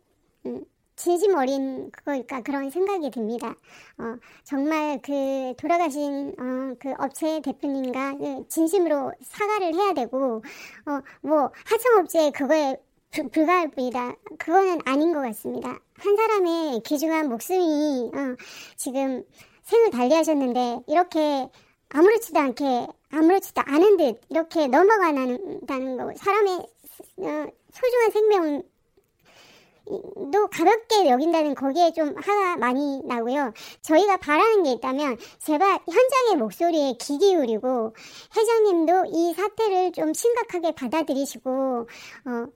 음, 0.46 0.64
진심 0.96 1.34
어린 1.34 1.90
그거일까 1.90 2.42
그런 2.42 2.70
생각이 2.70 3.10
듭니다. 3.10 3.54
어, 3.98 4.16
정말 4.44 5.00
그 5.02 5.54
돌아가신 5.56 6.34
어, 6.38 6.74
그 6.78 6.92
업체 6.98 7.40
대표님과 7.40 8.16
그 8.18 8.48
진심으로 8.48 9.12
사과를 9.22 9.74
해야 9.74 9.92
되고 9.92 10.42
어, 10.86 11.00
뭐 11.20 11.50
하청업체 11.64 12.30
그거에 12.30 12.76
불, 13.10 13.28
불가할 13.28 13.70
뿐이다. 13.70 14.14
그거는 14.38 14.80
아닌 14.84 15.12
것 15.12 15.20
같습니다. 15.20 15.80
한 15.96 16.16
사람의 16.16 16.82
귀중한 16.84 17.28
목숨이 17.28 18.10
어, 18.14 18.36
지금 18.76 19.24
생을 19.62 19.90
달리하셨는데 19.90 20.80
이렇게 20.88 21.48
아무렇지도 21.88 22.38
않게 22.38 22.86
아무렇지도 23.10 23.62
않은 23.64 23.96
듯 23.96 24.20
이렇게 24.28 24.66
넘어가는다는 24.66 25.96
거 25.96 26.12
사람의 26.16 26.58
어, 27.18 27.46
소중한 27.72 28.10
생명 28.12 28.62
도 29.86 30.46
가볍게 30.48 31.08
여긴다는 31.08 31.54
거기에 31.54 31.92
좀 31.92 32.14
화가 32.16 32.56
많이 32.56 33.02
나고요. 33.04 33.52
저희가 33.82 34.16
바라는 34.16 34.62
게 34.62 34.72
있다면 34.72 35.18
제발 35.38 35.78
현장의 35.86 36.36
목소리에 36.38 36.94
귀 37.00 37.18
기울이고 37.18 37.94
회장님도 38.36 39.04
이 39.12 39.34
사태를 39.34 39.92
좀 39.92 40.14
심각하게 40.14 40.72
받아들이시고 40.74 41.50
어, 41.50 42.46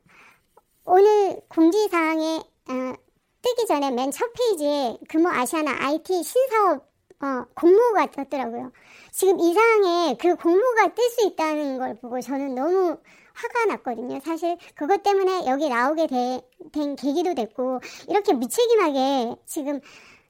오늘 0.86 1.40
공지사항에 1.48 2.36
어, 2.70 2.94
뜨기 3.42 3.66
전에 3.66 3.90
맨 3.90 4.10
첫 4.10 4.32
페이지에 4.32 4.98
금호 5.09 5.28
아시아나 5.28 5.70
IT 5.86 6.22
신사업 6.22 6.88
어, 7.20 7.44
공모가 7.55 8.10
떴더라고요. 8.12 8.72
지금 9.12 9.38
이 9.40 9.52
상황에 9.52 10.16
그 10.20 10.34
공모가 10.36 10.94
뜰 10.94 11.10
수 11.10 11.26
있다는 11.26 11.78
걸 11.78 11.98
보고 12.00 12.20
저는 12.20 12.55
너무 12.55 12.96
화가 13.39 13.66
났거든요. 13.77 14.20
사실 14.24 14.56
그것 14.74 15.02
때문에 15.02 15.47
여기 15.47 15.69
나오게 15.69 16.09
되, 16.09 16.40
된 16.73 16.97
계기도 16.97 17.35
됐고 17.35 17.81
이렇게 18.09 18.32
무책임하게 18.32 19.36
지금 19.47 19.81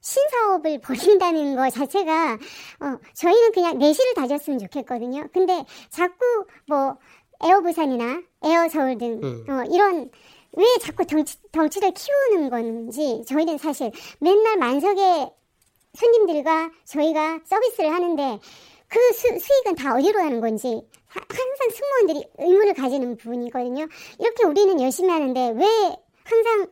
신사업을 0.01 0.81
벌인다는 0.83 1.57
것 1.57 1.71
자체가 1.71 2.35
어, 2.35 2.99
저희는 3.15 3.53
그냥 3.53 3.79
내실을 3.79 4.15
다졌으면 4.15 4.59
좋겠거든요. 4.59 5.29
근데 5.33 5.65
자꾸 5.89 6.47
뭐 6.67 6.97
에어 7.43 7.61
부산이나 7.61 8.23
에어 8.45 8.69
서울 8.69 8.99
등 8.99 9.21
음. 9.23 9.45
어, 9.49 9.65
이런 9.71 10.11
왜 10.53 10.65
자꾸 10.81 11.05
덩치, 11.05 11.39
덩치를 11.53 11.93
키우는 11.93 12.51
건지 12.51 13.23
저희는 13.27 13.59
사실 13.59 13.91
맨날 14.19 14.57
만석의 14.59 15.31
손님들과 15.95 16.71
저희가 16.85 17.41
서비스를 17.45 17.93
하는데 17.93 18.39
그 18.89 19.13
수, 19.13 19.29
수익은 19.39 19.75
다 19.77 19.95
어디로 19.95 20.19
가는 20.21 20.41
건지 20.41 20.83
항상 21.09 21.71
승무원들이 21.71 22.29
의문을 22.39 22.75
가지는 22.75 23.17
부분이거든요. 23.17 23.87
이렇게 24.19 24.45
우리는 24.45 24.81
열심히 24.81 25.11
하는데 25.11 25.53
왜 25.57 25.67
항상 26.25 26.69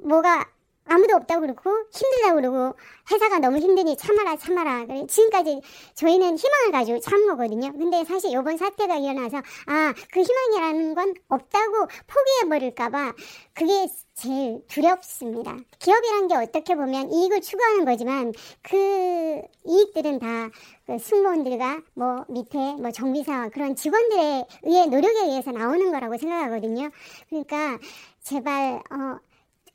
뭐가 0.00 0.53
아무도 0.86 1.16
없다고 1.16 1.40
그러고 1.42 1.70
힘들다고 1.92 2.36
그러고 2.36 2.76
회사가 3.10 3.38
너무 3.38 3.58
힘드니 3.58 3.96
참아라 3.96 4.36
참아라. 4.36 4.86
지금까지 5.08 5.60
저희는 5.94 6.36
희망을 6.36 6.72
가지고 6.72 7.00
참 7.00 7.26
거거든요. 7.28 7.72
근데 7.72 8.04
사실 8.04 8.30
이번 8.32 8.56
사태가 8.56 8.96
일어나서 8.96 9.38
아 9.66 9.94
그 10.12 10.20
희망이라는 10.20 10.94
건 10.94 11.14
없다고 11.28 11.72
포기해 12.06 12.48
버릴까봐 12.48 13.12
그게 13.54 13.88
제일 14.14 14.60
두렵습니다. 14.68 15.56
기업이란 15.78 16.28
게 16.28 16.36
어떻게 16.36 16.74
보면 16.74 17.12
이익을 17.12 17.40
추구하는 17.40 17.84
거지만 17.84 18.32
그 18.62 19.42
이익들은 19.66 20.18
다 20.18 20.50
그 20.86 20.98
승무원들과 20.98 21.80
뭐 21.94 22.24
밑에 22.28 22.74
뭐 22.74 22.90
정비사 22.90 23.48
그런 23.48 23.74
직원들에 23.74 24.44
의해 24.64 24.86
노력에 24.86 25.20
의해서 25.24 25.50
나오는 25.50 25.90
거라고 25.90 26.18
생각하거든요. 26.18 26.90
그러니까 27.30 27.78
제발 28.22 28.82
어 28.90 29.18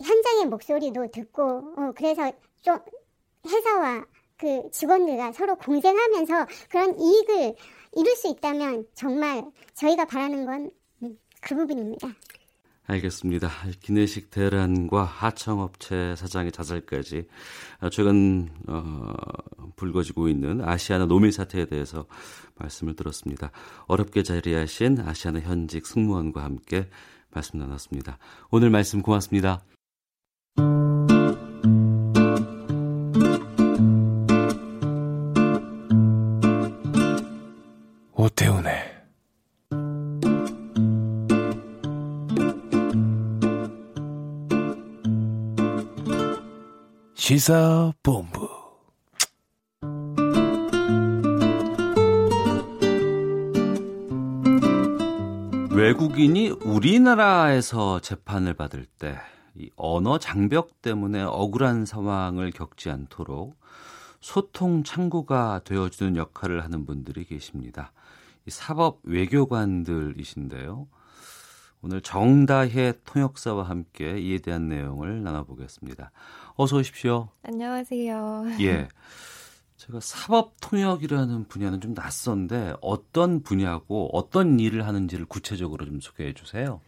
현장의 0.03 0.45
목소리도 0.47 1.11
듣고 1.11 1.43
어, 1.77 1.91
그래서 1.95 2.31
좀 2.61 2.77
회사와 3.47 4.05
그 4.37 4.69
직원들과 4.71 5.33
서로 5.33 5.55
공생하면서 5.55 6.47
그런 6.69 6.99
이익을 6.99 7.55
이룰 7.95 8.15
수 8.15 8.29
있다면 8.29 8.85
정말 8.93 9.43
저희가 9.73 10.05
바라는 10.05 10.45
건그 10.45 10.71
음, 11.03 11.17
부분입니다. 11.41 12.07
알겠습니다. 12.89 13.49
기내식 13.81 14.31
대란과 14.31 15.03
하청업체 15.03 16.15
사장의 16.15 16.51
자살까지 16.51 17.27
최근 17.91 18.49
어, 18.67 19.13
불거지고 19.75 20.27
있는 20.27 20.61
아시아나 20.61 21.05
노밀 21.05 21.31
사태에 21.31 21.65
대해서 21.65 22.07
말씀을 22.55 22.95
들었습니다. 22.95 23.51
어렵게 23.85 24.23
자리하신 24.23 25.01
아시아나 25.01 25.39
현직 25.41 25.85
승무원과 25.85 26.43
함께 26.43 26.89
말씀 27.29 27.59
나눴습니다. 27.59 28.17
오늘 28.49 28.71
말씀 28.71 29.03
고맙습니다. 29.03 29.61
오태훈의 38.13 38.99
시사본부. 47.15 48.49
외국인이 55.71 56.49
우리나라에서 56.49 58.01
재판을 58.01 58.53
받을 58.53 58.85
때 58.85 59.17
이 59.59 59.69
언어 59.75 60.17
장벽 60.17 60.81
때문에 60.81 61.21
억울한 61.21 61.85
상황을 61.85 62.51
겪지 62.51 62.89
않도록 62.89 63.59
소통 64.21 64.83
창구가 64.83 65.61
되어주는 65.65 66.15
역할을 66.15 66.63
하는 66.63 66.85
분들이 66.85 67.25
계십니다. 67.25 67.91
이 68.45 68.51
사법 68.51 68.99
외교관들이신데요. 69.03 70.87
오늘 71.81 72.01
정다혜 72.01 72.93
통역사와 73.05 73.63
함께 73.63 74.19
이에 74.19 74.39
대한 74.39 74.67
내용을 74.67 75.23
나눠보겠습니다. 75.23 76.11
어서 76.55 76.77
오십시오. 76.77 77.29
안녕하세요. 77.43 78.47
예. 78.61 78.87
제가 79.77 80.01
사법 80.01 80.55
통역이라는 80.59 81.47
분야는 81.47 81.79
좀 81.79 81.93
낯선데 81.93 82.75
어떤 82.81 83.43
분야고 83.43 84.09
어떤 84.11 84.59
일을 84.59 84.85
하는지를 84.85 85.25
구체적으로 85.25 85.85
좀 85.85 86.01
소개해 86.01 86.33
주세요. 86.33 86.81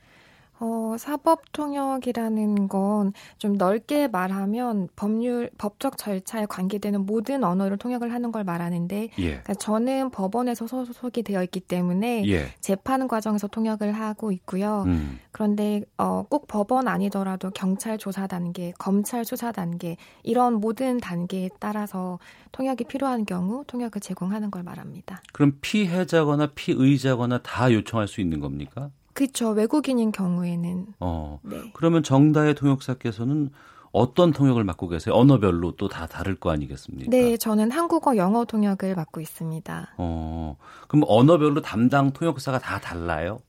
어, 0.61 0.95
사법 0.97 1.51
통역이라는 1.51 2.67
건 2.67 3.11
좀 3.37 3.53
넓게 3.53 4.07
말하면 4.07 4.87
법률, 4.95 5.49
법적 5.57 5.97
절차에 5.97 6.45
관계되는 6.45 7.05
모든 7.05 7.43
언어를 7.43 7.77
통역을 7.77 8.13
하는 8.13 8.31
걸 8.31 8.43
말하는데, 8.43 9.09
예. 9.17 9.23
그러니까 9.23 9.53
저는 9.55 10.11
법원에서 10.11 10.67
소속이 10.67 11.23
되어 11.23 11.43
있기 11.43 11.59
때문에 11.59 12.27
예. 12.27 12.53
재판 12.59 13.07
과정에서 13.07 13.47
통역을 13.47 13.93
하고 13.93 14.31
있고요. 14.31 14.83
음. 14.87 15.19
그런데 15.31 15.81
어, 15.97 16.23
꼭 16.29 16.47
법원 16.47 16.87
아니더라도 16.87 17.49
경찰 17.51 17.97
조사 17.97 18.27
단계, 18.27 18.73
검찰 18.77 19.25
수사 19.25 19.51
단계 19.51 19.97
이런 20.23 20.55
모든 20.55 20.99
단계에 20.99 21.49
따라서 21.59 22.19
통역이 22.51 22.83
필요한 22.85 23.25
경우 23.25 23.63
통역을 23.65 24.01
제공하는 24.01 24.51
걸 24.51 24.63
말합니다. 24.63 25.21
그럼 25.33 25.57
피해자거나 25.61 26.47
피의자거나 26.53 27.39
다 27.39 27.71
요청할 27.71 28.07
수 28.07 28.21
있는 28.21 28.39
겁니까? 28.39 28.91
그렇죠. 29.13 29.49
외국인인 29.49 30.11
경우에는. 30.11 30.87
어. 30.99 31.39
네. 31.43 31.57
그러면 31.73 32.03
정다의 32.03 32.55
통역사께서는 32.55 33.49
어떤 33.91 34.31
통역을 34.31 34.63
맡고 34.63 34.87
계세요? 34.87 35.13
언어별로 35.15 35.71
또 35.75 35.87
다 35.89 36.07
다를 36.07 36.35
거 36.35 36.49
아니겠습니까? 36.51 37.09
네, 37.09 37.35
저는 37.35 37.71
한국어, 37.71 38.15
영어 38.15 38.45
통역을 38.45 38.95
맡고 38.95 39.19
있습니다. 39.19 39.95
어. 39.97 40.55
그럼 40.87 41.03
언어별로 41.07 41.61
담당 41.61 42.11
통역사가 42.11 42.59
다 42.59 42.79
달라요? 42.79 43.39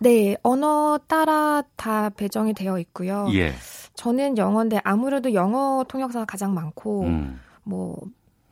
네, 0.00 0.36
언어 0.42 0.98
따라 1.06 1.62
다 1.76 2.10
배정이 2.10 2.52
되어 2.54 2.78
있고요. 2.80 3.28
예. 3.32 3.54
저는 3.94 4.36
영어인데 4.36 4.80
아무래도 4.82 5.32
영어 5.34 5.84
통역사가 5.88 6.24
가장 6.24 6.52
많고 6.54 7.02
음. 7.02 7.40
뭐 7.62 7.96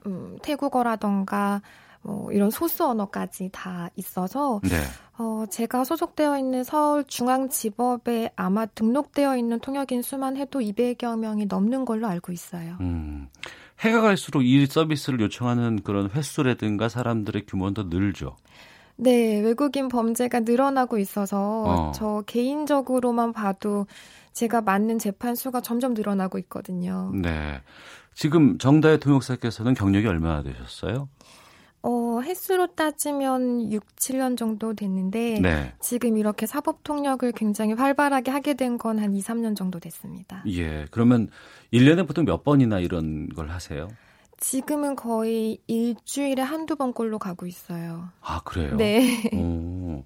음, 0.07 0.39
태국어라던가 0.43 1.61
뭐 2.03 2.31
이런 2.33 2.51
소수 2.51 2.87
언어까지 2.87 3.51
다 3.53 3.89
있어서 3.97 4.61
네. 4.63 4.77
어, 5.23 5.47
제가 5.47 5.85
소속되어 5.85 6.37
있는 6.37 6.65
서울중앙지법에 6.65 8.31
아마 8.35 8.67
등록되어 8.67 9.37
있는 9.37 9.61
통역인 9.61 10.03
수만 10.03 10.37
해도 10.37 10.59
200여 10.59 11.17
명이 11.17 11.47
넘는 11.47 11.85
걸로 11.85 12.09
알고 12.09 12.33
있어요. 12.33 12.77
음, 12.81 13.29
해가 13.81 14.01
갈수록 14.01 14.43
이 14.43 14.67
서비스를 14.67 15.21
요청하는 15.21 15.83
그런 15.85 16.11
횟수라든가 16.11 16.89
사람들의 16.89 17.47
규모는 17.47 17.75
더 17.75 17.83
늘죠. 17.85 18.37
네, 18.97 19.41
외국인 19.41 19.89
범죄가 19.89 20.41
늘어나고 20.41 20.99
있어서 20.99 21.65
어. 21.67 21.93
저 21.95 22.25
개인적으로만 22.27 23.33
봐도 23.33 23.87
제가 24.33 24.61
맞는 24.61 24.99
재판 24.99 25.37
수가 25.37 25.61
점점 25.61 25.95
늘어나고 25.95 26.39
있거든요. 26.39 27.13
네. 27.15 27.61
지금 28.15 28.59
정다혜 28.59 28.99
통역사께서는 28.99 29.75
경력이 29.75 30.07
얼마나 30.07 30.43
되셨어요? 30.43 31.09
어, 32.17 32.21
횟수로 32.21 32.69
따지면 32.75 33.73
6, 33.73 33.85
7년 33.97 34.37
정도 34.37 34.75
됐는데 34.75 35.39
네. 35.41 35.73
지금 35.81 36.17
이렇게 36.17 36.47
사법 36.47 36.83
통역을 36.85 37.33
굉장히 37.33 37.73
활발하게 37.75 38.31
하게 38.31 38.55
된 38.55 38.77
건 38.79 38.99
한 38.99 39.15
2, 39.15 39.21
3년 39.21 39.57
정도 39.57 39.79
됐습니다. 39.81 40.43
예. 40.49 40.87
그러면 40.91 41.29
1년에 41.73 42.07
보통 42.07 42.25
몇 42.25 42.43
번이나 42.45 42.79
이런 42.81 43.29
걸 43.31 43.49
하세요? 43.51 43.89
지금은 44.39 44.97
거의 44.97 45.59
일주일에 45.69 46.43
한두 46.43 46.75
번꼴로 46.77 47.19
가고 47.19 47.47
있어요. 47.47 48.09
아, 48.21 48.41
그래요? 48.45 48.77
네. 48.77 49.31
오. 49.35 50.05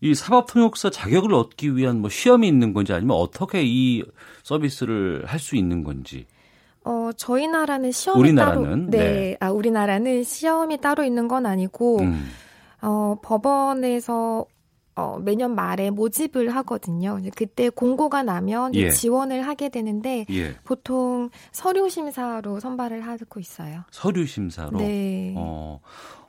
이 0.00 0.14
사법통역사 0.14 0.90
자격을 0.90 1.32
얻기 1.34 1.76
위한 1.76 2.00
뭐 2.00 2.10
시험이 2.10 2.48
있는 2.48 2.72
건지 2.72 2.92
아니면 2.92 3.16
어떻게 3.18 3.62
이 3.64 4.02
서비스를 4.42 5.24
할 5.26 5.38
수 5.38 5.54
있는 5.56 5.84
건지. 5.84 6.26
어, 6.84 7.10
저희 7.16 7.46
나라는 7.46 7.92
시험이 7.92 8.20
우리나라는? 8.20 8.62
따로 8.62 8.76
네. 8.76 8.98
네. 8.98 9.36
아, 9.40 9.50
우리나라는 9.50 10.24
시험이 10.24 10.78
따로 10.78 11.04
있는 11.04 11.28
건 11.28 11.46
아니고 11.46 12.00
음. 12.00 12.28
어, 12.80 13.16
법원에서 13.22 14.46
어, 14.94 15.18
매년 15.18 15.54
말에 15.54 15.90
모집을 15.90 16.54
하거든요. 16.56 17.18
그때 17.34 17.70
공고가 17.70 18.22
나면 18.22 18.74
예. 18.74 18.90
지원을 18.90 19.46
하게 19.46 19.70
되는데 19.70 20.26
예. 20.30 20.54
보통 20.64 21.30
서류 21.50 21.88
심사로 21.88 22.60
선발을 22.60 23.00
하고 23.00 23.40
있어요. 23.40 23.84
서류 23.90 24.26
심사로. 24.26 24.78
네. 24.78 25.32
어. 25.36 25.80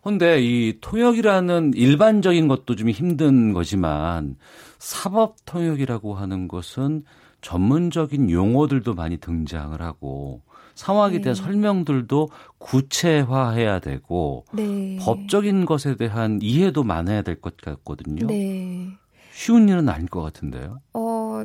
근데 0.02 0.42
이 0.42 0.80
통역이라는 0.82 1.74
일반적인 1.76 2.48
것도 2.48 2.76
좀 2.76 2.90
힘든 2.90 3.54
거지만 3.54 4.36
사법 4.80 5.36
통역이라고 5.46 6.14
하는 6.14 6.48
것은 6.48 7.04
전문적인 7.44 8.32
용어들도 8.32 8.94
많이 8.95 9.18
등장을 9.18 9.80
하고 9.82 10.41
상황에 10.76 11.22
대한 11.22 11.36
네. 11.36 11.41
설명들도 11.44 12.30
구체화해야 12.57 13.80
되고 13.80 14.45
네. 14.53 14.98
법적인 14.99 15.65
것에 15.65 15.95
대한 15.95 16.40
이해도 16.41 16.84
많아야 16.84 17.22
될 17.22 17.40
것 17.40 17.57
같거든요. 17.57 18.26
네. 18.26 18.88
쉬운 19.32 19.68
일은 19.70 19.88
아닐 19.90 20.07
것 20.07 20.22
같은데요. 20.22 20.80
어, 20.94 21.44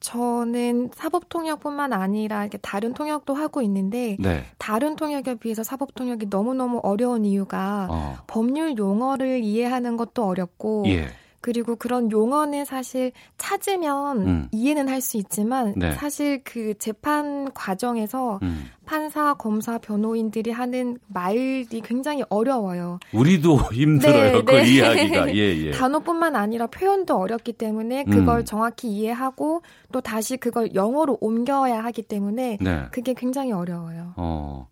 저는 0.00 0.90
사법 0.94 1.28
통역뿐만 1.28 1.92
아니라 1.92 2.42
이렇게 2.44 2.56
다른 2.58 2.94
통역도 2.94 3.34
하고 3.34 3.60
있는데 3.62 4.16
네. 4.20 4.44
다른 4.56 4.94
통역에 4.96 5.34
비해서 5.34 5.62
사법 5.64 5.94
통역이 5.94 6.30
너무 6.30 6.54
너무 6.54 6.80
어려운 6.84 7.24
이유가 7.24 7.88
어. 7.90 8.16
법률 8.28 8.78
용어를 8.78 9.42
이해하는 9.42 9.96
것도 9.96 10.24
어렵고. 10.24 10.84
예. 10.86 11.08
그리고 11.48 11.76
그런 11.76 12.12
용어는 12.12 12.66
사실 12.66 13.10
찾으면 13.38 14.18
음. 14.26 14.48
이해는 14.52 14.86
할 14.86 15.00
수 15.00 15.16
있지만 15.16 15.72
네. 15.76 15.92
사실 15.92 16.42
그 16.44 16.74
재판 16.76 17.50
과정에서 17.54 18.38
음. 18.42 18.68
판사, 18.84 19.32
검사, 19.32 19.78
변호인들이 19.78 20.50
하는 20.50 20.98
말이 21.06 21.64
굉장히 21.82 22.22
어려워요. 22.28 22.98
우리도 23.14 23.56
힘들어요. 23.72 24.22
네, 24.24 24.32
그걸 24.32 24.62
네. 24.62 24.68
이해하기가. 24.68 25.34
예, 25.36 25.56
예. 25.56 25.70
단어뿐만 25.70 26.36
아니라 26.36 26.66
표현도 26.66 27.16
어렵기 27.16 27.54
때문에 27.54 28.04
그걸 28.04 28.40
음. 28.40 28.44
정확히 28.44 28.88
이해하고 28.88 29.62
또 29.90 30.02
다시 30.02 30.36
그걸 30.36 30.74
영어로 30.74 31.16
옮겨야 31.22 31.82
하기 31.84 32.02
때문에 32.02 32.58
네. 32.60 32.84
그게 32.90 33.14
굉장히 33.14 33.52
어려워요. 33.52 34.12
어. 34.16 34.68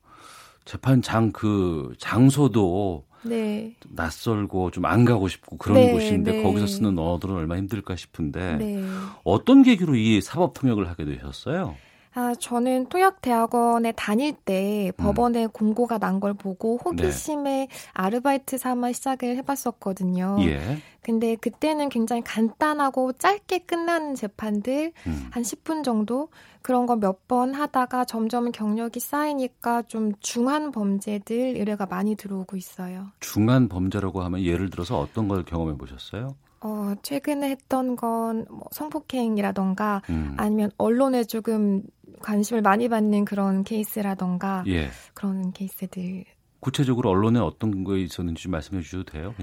재판장 0.67 1.33
그 1.33 1.95
장소도 1.99 3.05
네. 3.23 3.75
낯설고 3.89 4.71
좀 4.71 4.85
안 4.87 5.05
가고 5.05 5.29
싶고 5.29 5.57
그런 5.59 5.79
네, 5.81 5.93
곳인데 5.93 6.33
네. 6.33 6.43
거기서 6.43 6.67
쓰는 6.67 6.99
언어들은 6.99 7.35
얼마나 7.35 7.59
힘들까 7.61 7.97
싶은데 7.97 8.57
네. 8.57 8.83
어떤 9.25 9.63
계기로 9.63 9.97
이 9.97 10.21
사법 10.21 10.55
통역을 10.55 10.89
하게 10.89 11.05
되셨어요? 11.05 11.75
아, 12.19 12.35
저는 12.35 12.87
통역대학원에 12.89 13.93
다닐 13.93 14.33
때 14.35 14.91
음. 14.99 15.05
법원에 15.05 15.47
공고가 15.49 15.99
난 15.99 16.19
걸 16.19 16.33
보고 16.33 16.79
호기심에 16.83 17.43
네. 17.43 17.69
아르바이트 17.93 18.57
삼아 18.57 18.93
시작을 18.93 19.37
해봤었거든요. 19.37 20.39
예. 20.41 20.79
근데 21.03 21.37
그때는 21.37 21.91
굉장히 21.91 22.23
간단하고 22.25 23.13
짧게 23.13 23.59
끝나는 23.61 24.15
재판들 24.15 24.93
음. 25.07 25.29
한 25.31 25.43
10분 25.43 25.85
정도 25.85 26.29
그런 26.63 26.87
거 26.87 26.97
몇 26.97 27.29
번 27.29 27.53
하다가 27.55 28.07
점점 28.07 28.51
경력이 28.51 28.99
쌓이니까 28.99 29.83
좀 29.83 30.13
중한 30.21 30.73
범죄들 30.73 31.37
의뢰가 31.59 31.85
많이 31.85 32.15
들어오고 32.17 32.57
있어요. 32.57 33.09
중한 33.21 33.69
범죄라고 33.69 34.23
하면 34.23 34.41
예를 34.43 34.71
들어서 34.71 34.99
어떤 34.99 35.29
걸 35.29 35.45
경험해 35.45 35.77
보셨어요? 35.77 36.35
어, 36.67 36.95
최근에 37.03 37.49
했던 37.51 37.95
건 37.97 38.47
뭐 38.51 38.65
성폭행이라던가 38.73 40.03
음. 40.11 40.35
아니면 40.37 40.71
언론에 40.79 41.25
조금 41.25 41.83
관심을 42.21 42.63
많이 42.63 42.89
받는 42.89 43.25
그런 43.25 43.63
케이스라던가 43.65 44.65
예. 44.67 44.89
그런 45.15 45.53
케이스들. 45.53 46.25
구체적으로 46.61 47.11
언론에 47.11 47.39
어떤 47.39 47.85
거에 47.85 48.01
있었는지 48.01 48.49
말씀해 48.49 48.83
주셔도 48.83 49.05
돼요? 49.05 49.35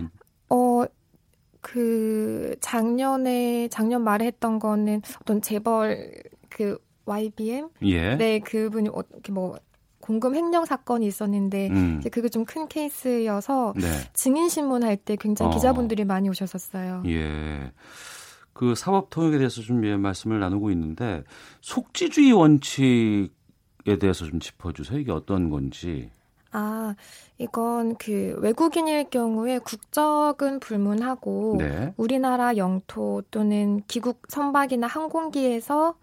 어, 0.49 0.83
그 1.61 2.55
작년에 2.59 3.69
작년 3.69 4.03
말에 4.03 4.25
했던 4.25 4.59
거는 4.59 5.01
어떤 5.21 5.41
재벌 5.41 6.11
그 6.49 6.77
YBM 7.05 7.69
예. 7.83 8.15
네 8.15 8.39
그분이 8.39 8.89
어떻게 8.91 9.31
뭐 9.31 9.57
공금 10.03 10.35
횡령 10.35 10.65
사건이 10.65 11.05
있었는데 11.07 11.69
음. 11.69 11.97
이제 11.99 12.09
그게 12.09 12.27
좀 12.27 12.43
큰 12.43 12.67
케이스여서 12.67 13.73
네. 13.77 13.87
증인 14.13 14.49
신문 14.49 14.83
할 14.83 14.97
때 14.97 15.15
굉장히 15.15 15.49
어. 15.51 15.53
기자분들이 15.55 16.03
많이 16.03 16.27
오셨었어요. 16.29 17.03
예. 17.07 17.71
그 18.51 18.75
사법 18.75 19.09
통역에 19.09 19.37
대해서 19.37 19.61
좀 19.61 19.83
예, 19.85 19.95
말씀을 19.95 20.39
나누고 20.41 20.71
있는데 20.71 21.23
속지주의 21.61 22.33
원칙에 22.33 23.29
대해서 23.99 24.25
좀 24.25 24.39
짚어주세요. 24.41 24.99
이게 24.99 25.11
어떤 25.13 25.49
건지. 25.49 26.11
아, 26.51 26.93
이건 27.39 27.95
그 27.95 28.37
외국인일 28.41 29.09
경우에 29.09 29.57
국적은 29.59 30.59
불문하고 30.59 31.55
네. 31.57 31.93
우리나라 31.97 32.57
영토 32.57 33.23
또는 33.31 33.81
기국 33.87 34.21
선박이나 34.27 34.85
항공기에서 34.85 35.95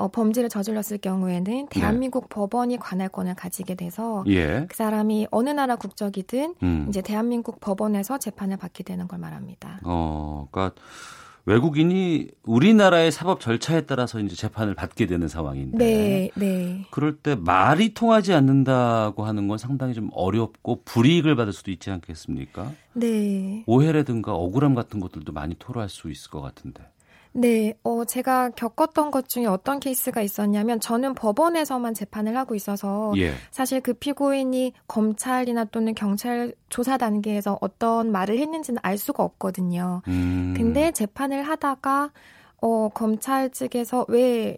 어, 0.00 0.08
범죄를 0.08 0.48
저질렀을 0.48 0.96
경우에는 0.96 1.44
네. 1.44 1.66
대한민국 1.68 2.24
네. 2.24 2.28
법원이 2.30 2.78
관할권을 2.78 3.34
가지게 3.34 3.74
돼서 3.74 4.24
예. 4.28 4.64
그 4.66 4.74
사람이 4.74 5.28
어느 5.30 5.50
나라 5.50 5.76
국적이든 5.76 6.54
음. 6.62 6.86
이제 6.88 7.02
대한민국 7.02 7.60
법원에서 7.60 8.16
재판을 8.16 8.56
받게 8.56 8.82
되는 8.82 9.06
걸 9.06 9.18
말합니다. 9.18 9.80
어, 9.84 10.48
그러니까 10.50 10.80
외국인이 11.44 12.28
우리나라의 12.44 13.12
사법 13.12 13.40
절차에 13.40 13.82
따라서 13.82 14.20
이제 14.20 14.34
재판을 14.34 14.74
받게 14.74 15.04
되는 15.04 15.28
상황인데 15.28 15.78
네, 15.78 16.30
네. 16.34 16.86
그럴 16.90 17.16
때 17.16 17.34
말이 17.34 17.92
통하지 17.92 18.32
않는다고 18.32 19.24
하는 19.24 19.48
건 19.48 19.58
상당히 19.58 19.92
좀 19.92 20.08
어렵고 20.14 20.82
불이익을 20.86 21.36
받을 21.36 21.52
수도 21.52 21.70
있지 21.70 21.90
않겠습니까? 21.90 22.72
네. 22.94 23.64
오해라든가 23.66 24.32
억울함 24.32 24.74
같은 24.74 24.98
것들도 24.98 25.32
많이 25.32 25.56
토로할 25.58 25.90
수 25.90 26.10
있을 26.10 26.30
것 26.30 26.40
같은데. 26.40 26.84
네, 27.32 27.74
어, 27.84 28.04
제가 28.04 28.50
겪었던 28.50 29.10
것 29.10 29.28
중에 29.28 29.46
어떤 29.46 29.78
케이스가 29.78 30.20
있었냐면 30.20 30.80
저는 30.80 31.14
법원에서만 31.14 31.94
재판을 31.94 32.36
하고 32.36 32.54
있어서 32.54 33.12
예. 33.16 33.32
사실 33.50 33.80
그 33.80 33.92
피고인이 33.92 34.72
검찰이나 34.88 35.64
또는 35.66 35.94
경찰 35.94 36.52
조사 36.68 36.96
단계에서 36.96 37.58
어떤 37.60 38.10
말을 38.10 38.38
했는지는 38.38 38.80
알 38.82 38.98
수가 38.98 39.22
없거든요. 39.22 40.02
음. 40.08 40.54
근데 40.56 40.90
재판을 40.90 41.42
하다가 41.42 42.10
어, 42.62 42.88
검찰 42.88 43.50
측에서 43.50 44.06
왜 44.08 44.56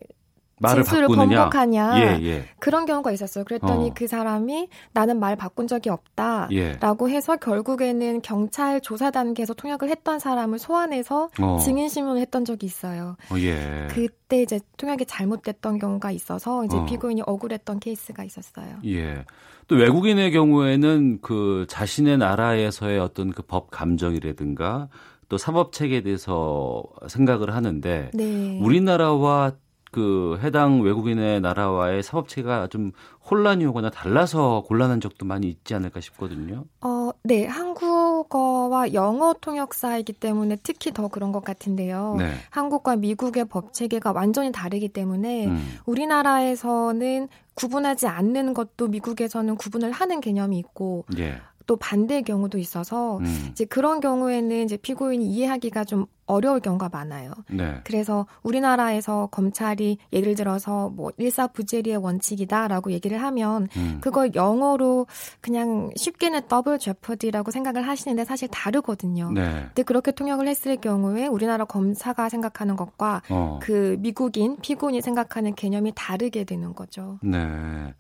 말을 0.63 0.85
진술을 0.85 1.09
바꾸느냐? 1.09 1.51
번복하냐 1.51 2.01
예, 2.01 2.25
예. 2.25 2.45
그런 2.59 2.87
경우가 2.87 3.13
있었어요. 3.13 3.45
그랬더니 3.45 3.91
어. 3.91 3.93
그 3.95 4.07
사람이 4.07 4.69
나는 4.93 5.21
말 5.21 5.37
바꾼 5.37 5.67
적이 5.67 5.91
없다라고 5.91 7.11
예. 7.11 7.15
해서 7.15 7.37
결국에는 7.37 8.23
경찰 8.23 8.81
조사 8.81 9.11
단계에서 9.11 9.55
통역을 9.55 9.89
했던 9.89 10.19
사람을 10.19 10.59
소환해서 10.59 11.31
어. 11.41 11.59
증인 11.63 11.89
신문을 11.89 12.21
했던 12.21 12.45
적이 12.45 12.67
있어요. 12.67 13.17
어, 13.31 13.35
예. 13.39 13.89
그때 13.91 14.43
이제 14.43 14.61
통역이 14.77 15.05
잘못됐던 15.07 15.79
경우가 15.79 16.11
있어서 16.13 16.65
이제 16.65 16.77
어. 16.77 16.85
피고인이 16.87 17.23
억울했던 17.27 17.81
케이스가 17.81 18.25
있었어요. 18.25 18.77
예. 18.87 19.25
또 19.69 19.77
외국인의 19.77 20.33
경우에는 20.33 21.21
그 21.23 21.67
자신의 21.69 22.19
나라에서의 22.19 22.99
어떤 22.99 23.31
그 23.31 23.43
법 23.43 23.71
감정이라든가 23.71 24.89
또 25.29 25.39
사법 25.39 25.73
체계에 25.73 26.03
대해서 26.03 26.83
생각을 27.09 27.55
하는데 27.55 28.11
네. 28.13 28.59
우리나라와 28.63 29.53
그 29.93 30.39
해당 30.43 30.81
외국인의 30.81 31.43
나라와의 31.43 32.03
사법 32.03 32.27
체계가 32.27 32.69
좀 32.69 32.93
혼란이 33.31 33.67
오거나 33.67 33.91
달라서 33.91 34.65
곤란한 34.67 35.01
적도 35.03 35.27
많이 35.27 35.49
있지 35.49 35.75
않을까 35.75 36.01
싶거든요. 36.01 36.65
어, 36.81 37.11
네. 37.23 37.47
한국어와 37.47 38.95
영어 38.95 39.35
통역사이기 39.39 40.15
때문에 40.15 40.57
특히 40.63 40.93
더 40.93 41.09
그런 41.09 41.31
것 41.31 41.45
같은데요. 41.45 42.17
네. 42.19 42.33
한국과 42.49 42.97
미국의 42.97 43.45
법 43.45 43.75
체계가 43.75 44.13
완전히 44.13 44.51
다르기 44.51 44.89
때문에 44.89 45.47
음. 45.47 45.79
우리나라에서는 45.85 47.29
구분하지 47.55 48.07
않는 48.07 48.55
것도 48.55 48.89
미국에서는 48.89 49.57
구분을 49.57 49.93
하는 49.93 50.21
개념이 50.21 50.59
있고 50.59 51.05
예. 51.19 51.39
또 51.67 51.77
반대의 51.77 52.23
경우도 52.23 52.59
있어서 52.59 53.19
음. 53.19 53.49
이제 53.51 53.65
그런 53.65 54.01
경우에는 54.01 54.65
이제 54.65 54.77
피고인이 54.77 55.25
이해하기가 55.27 55.85
좀 55.85 56.07
어려울 56.27 56.61
경우가 56.61 56.89
많아요. 56.91 57.33
네. 57.51 57.81
그래서 57.85 58.27
우리나라에서 58.43 59.29
검찰이 59.31 59.99
예를 60.13 60.35
들어서 60.35 60.89
뭐 60.91 61.11
일사부재리의 61.17 61.97
원칙이다라고 61.99 62.93
얘기를 62.93 63.23
하면 63.23 63.69
음. 63.77 63.99
그걸 64.01 64.35
영어로 64.35 65.07
그냥 65.41 65.91
쉽게는 65.97 66.49
더블 66.49 66.79
제퍼디라고 66.79 67.51
생각을 67.51 67.87
하시는데 67.87 68.25
사실 68.25 68.49
다르거든요. 68.49 69.31
네. 69.33 69.65
근데 69.67 69.83
그렇게 69.83 70.13
통역을 70.13 70.49
했을 70.49 70.77
경우에 70.77 71.27
우리나라 71.27 71.65
검사가 71.65 72.29
생각하는 72.29 72.77
것과 72.77 73.23
어. 73.29 73.59
그 73.61 73.97
미국인 73.99 74.57
피고인이 74.61 75.01
생각하는 75.03 75.55
개념이 75.55 75.93
다르게 75.95 76.45
되는 76.45 76.75
거죠. 76.75 77.19
네. 77.23 77.95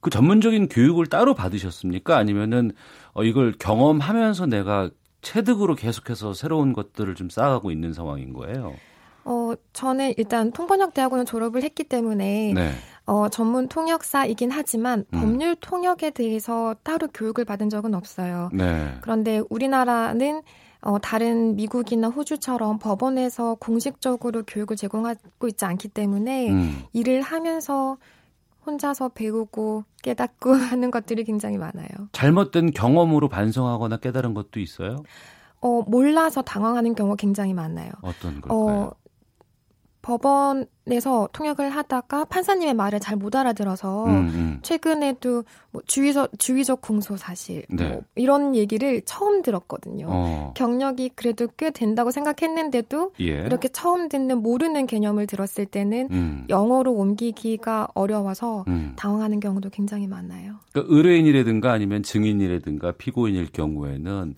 그 0.00 0.10
전문적인 0.10 0.68
교육을 0.68 1.06
따로 1.06 1.34
받으셨습니까? 1.34 2.16
아니면은 2.16 2.72
어, 3.12 3.22
이걸 3.24 3.52
경험하면서 3.58 4.46
내가 4.46 4.90
체득으로 5.22 5.74
계속해서 5.74 6.32
새로운 6.32 6.72
것들을 6.72 7.14
좀 7.14 7.28
쌓아가고 7.28 7.70
있는 7.70 7.92
상황인 7.92 8.32
거예요. 8.32 8.74
어, 9.24 9.52
저는 9.72 10.14
일단 10.16 10.50
통번역 10.50 10.94
대학원을 10.94 11.24
졸업을 11.26 11.62
했기 11.62 11.84
때문에 11.84 12.52
네. 12.54 12.72
어, 13.04 13.28
전문 13.28 13.68
통역사이긴 13.68 14.50
하지만 14.50 15.04
음. 15.12 15.20
법률 15.20 15.56
통역에 15.56 16.10
대해서 16.10 16.74
따로 16.82 17.06
교육을 17.08 17.44
받은 17.44 17.68
적은 17.68 17.94
없어요. 17.94 18.50
네. 18.52 18.94
그런데 19.02 19.42
우리나라는 19.50 20.42
어, 20.82 20.98
다른 20.98 21.56
미국이나 21.56 22.08
호주처럼 22.08 22.78
법원에서 22.78 23.56
공식적으로 23.56 24.44
교육을 24.44 24.76
제공하고 24.76 25.48
있지 25.48 25.64
않기 25.66 25.88
때문에 25.88 26.50
음. 26.50 26.82
일을 26.94 27.20
하면서 27.20 27.98
혼자서 28.66 29.10
배우고 29.10 29.84
깨닫고 30.02 30.52
하는 30.54 30.90
것들이 30.90 31.24
굉장히 31.24 31.58
많아요. 31.58 31.88
잘못된 32.12 32.72
경험으로 32.72 33.28
반성하거나 33.28 33.98
깨달은 33.98 34.34
것도 34.34 34.60
있어요? 34.60 35.02
어, 35.60 35.82
몰라서 35.82 36.42
당황하는 36.42 36.94
경우가 36.94 37.16
굉장히 37.16 37.52
많아요. 37.52 37.90
어떤 38.02 38.40
걸까요? 38.40 38.76
어, 38.86 38.92
법원에서 40.02 41.28
통역을 41.32 41.70
하다가 41.70 42.24
판사님의 42.24 42.74
말을 42.74 42.98
잘 43.00 43.20
못 43.20 43.36
알아들어서 43.36 44.06
음, 44.06 44.10
음. 44.10 44.58
최근에도 44.62 45.44
뭐 45.72 45.82
주의적 45.86 46.38
주의적 46.38 46.80
공소 46.80 47.18
사실 47.18 47.64
네. 47.68 47.86
뭐 47.88 48.02
이런 48.14 48.54
얘기를 48.56 49.02
처음 49.04 49.42
들었거든요. 49.42 50.06
어. 50.08 50.54
경력이 50.56 51.10
그래도 51.14 51.46
꽤 51.58 51.70
된다고 51.70 52.10
생각했는데도 52.10 53.12
예. 53.20 53.26
이렇게 53.26 53.68
처음 53.68 54.08
듣는 54.08 54.38
모르는 54.38 54.86
개념을 54.86 55.26
들었을 55.26 55.66
때는 55.66 56.08
음. 56.10 56.46
영어로 56.48 56.92
옮기기가 56.94 57.88
어려워서 57.94 58.64
음. 58.68 58.94
당황하는 58.96 59.38
경우도 59.38 59.68
굉장히 59.68 60.06
많아요. 60.06 60.54
그러니까 60.72 60.94
의뢰인이라든가 60.94 61.72
아니면 61.72 62.02
증인이라든가 62.02 62.92
피고인일 62.92 63.52
경우에는 63.52 64.34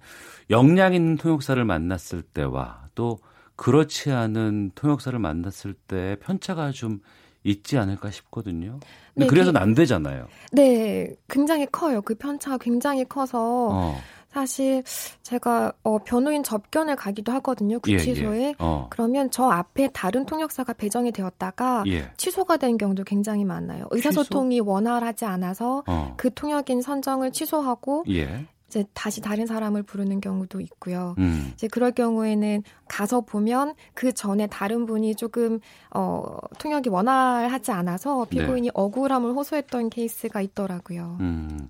역량 0.51 0.94
있는 0.94 1.16
통역사를 1.16 1.64
만났을 1.64 2.22
때와 2.22 2.89
또 2.97 3.18
그렇지 3.57 4.11
않은 4.11 4.73
통역사를 4.74 5.16
만났을 5.19 5.74
때 5.74 6.16
편차가 6.20 6.70
좀 6.70 7.01
있지 7.45 7.77
않을까 7.77 8.11
싶거든요. 8.11 8.79
네, 9.15 9.27
그래서는 9.27 9.61
안 9.61 9.74
되잖아요. 9.74 10.29
네, 10.53 11.15
굉장히 11.29 11.66
커요. 11.66 12.01
그 12.03 12.15
편차가 12.15 12.59
굉장히 12.59 13.05
커서 13.05 13.69
어. 13.73 13.97
사실 14.33 14.83
제가 15.23 15.73
어, 15.83 15.99
변호인 15.99 16.43
접견을 16.43 16.97
가기도 16.97 17.33
하거든요. 17.33 17.79
구치소에. 17.81 18.39
예, 18.39 18.49
예. 18.49 18.55
어. 18.59 18.87
그러면 18.91 19.31
저 19.31 19.45
앞에 19.45 19.91
다른 19.93 20.24
통역사가 20.24 20.73
배정이 20.73 21.12
되었다가 21.12 21.85
예. 21.89 22.11
취소가 22.16 22.57
된 22.57 22.79
경우도 22.79 23.05
굉장히 23.05 23.45
많아요. 23.45 23.87
의사소통이 23.91 24.57
취소? 24.57 24.65
원활하지 24.65 25.27
않아서 25.27 25.85
어. 25.87 26.15
그 26.16 26.33
통역인 26.33 26.81
선정을 26.81 27.33
취소하고 27.33 28.05
예. 28.09 28.47
이제 28.73 28.86
다시 28.94 29.20
다른 29.20 29.44
사람을 29.44 29.82
부르는 29.82 30.23
경우도 30.23 30.61
있고요. 30.61 31.15
음. 31.19 31.51
이제 31.53 31.69
그럴 31.69 31.93
경우에는 31.93 32.62
가서 32.89 33.20
보면 33.20 33.74
그 33.93 34.12
전에 34.15 34.47
다른 34.47 34.86
분이 34.86 35.15
조금 35.16 35.61
어 35.94 36.39
통역이 36.59 36.89
원활하지 36.89 37.70
않아서 37.70 38.24
피고인이 38.24 38.69
네. 38.69 38.70
억울함을 38.73 39.32
호소했던 39.32 39.90
케이스가 39.90 40.40
있더라고요. 40.40 41.19
음. 41.20 41.69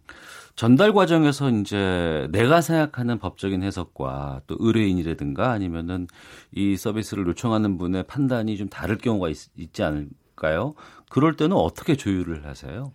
전달 0.54 0.92
과정에서 0.92 1.50
이제 1.50 2.28
내가 2.30 2.60
생각하는 2.60 3.18
법적인 3.18 3.64
해석과 3.64 4.42
또 4.46 4.56
의뢰인이라든가 4.60 5.50
아니면은 5.50 6.06
이 6.52 6.76
서비스를 6.76 7.26
요청하는 7.26 7.78
분의 7.78 8.04
판단이 8.04 8.56
좀 8.56 8.68
다를 8.68 8.96
경우가 8.96 9.28
있, 9.28 9.48
있지 9.56 9.82
않을까요? 9.82 10.74
그럴 11.10 11.34
때는 11.34 11.56
어떻게 11.56 11.96
조율을 11.96 12.46
하세요? 12.46 12.92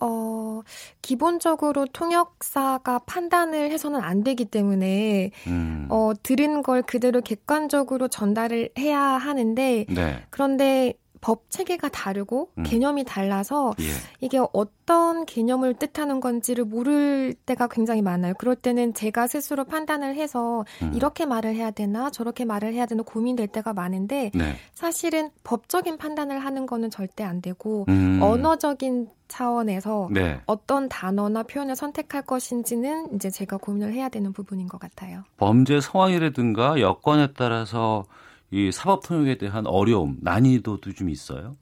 어, 0.00 0.60
기본적으로 1.02 1.86
통역사가 1.86 3.00
판단을 3.00 3.70
해서는 3.70 4.00
안 4.00 4.22
되기 4.22 4.44
때문에, 4.44 5.30
음. 5.46 5.86
어, 5.90 6.12
들은 6.22 6.62
걸 6.62 6.82
그대로 6.82 7.20
객관적으로 7.20 8.08
전달을 8.08 8.70
해야 8.78 9.00
하는데, 9.00 9.86
네. 9.88 10.22
그런데 10.30 10.94
법 11.20 11.50
체계가 11.50 11.88
다르고 11.88 12.50
음. 12.58 12.62
개념이 12.62 13.04
달라서 13.04 13.74
예. 13.80 13.84
이게 14.20 14.40
어떤 14.52 15.26
개념을 15.26 15.74
뜻하는 15.74 16.20
건지를 16.20 16.64
모를 16.64 17.34
때가 17.46 17.68
굉장히 17.68 18.02
많아요. 18.02 18.34
그럴 18.38 18.56
때는 18.56 18.94
제가 18.94 19.26
스스로 19.26 19.64
판단을 19.64 20.14
해서 20.14 20.64
음. 20.82 20.92
이렇게 20.94 21.26
말을 21.26 21.54
해야 21.54 21.70
되나 21.70 22.10
저렇게 22.10 22.44
말을 22.44 22.74
해야 22.74 22.86
되나 22.86 23.02
고민될 23.02 23.48
때가 23.48 23.72
많은데 23.72 24.30
네. 24.34 24.56
사실은 24.74 25.30
법적인 25.44 25.98
판단을 25.98 26.38
하는 26.38 26.66
거는 26.66 26.90
절대 26.90 27.24
안 27.24 27.40
되고 27.42 27.84
음. 27.88 28.20
언어적인 28.22 29.08
차원에서 29.28 30.08
네. 30.10 30.40
어떤 30.46 30.88
단어나 30.88 31.42
표현을 31.42 31.76
선택할 31.76 32.22
것인지는 32.22 33.14
이제 33.14 33.30
제가 33.30 33.58
고민을 33.58 33.92
해야 33.92 34.08
되는 34.08 34.32
부분인 34.32 34.68
것 34.68 34.80
같아요. 34.80 35.22
범죄 35.36 35.80
상황이라든가 35.80 36.80
여건에 36.80 37.28
따라서 37.36 38.04
이 38.50 38.72
사법 38.72 39.06
통역에 39.06 39.38
대한 39.38 39.66
어려움, 39.66 40.18
난이도도 40.20 40.92
좀 40.94 41.10
있어요. 41.10 41.54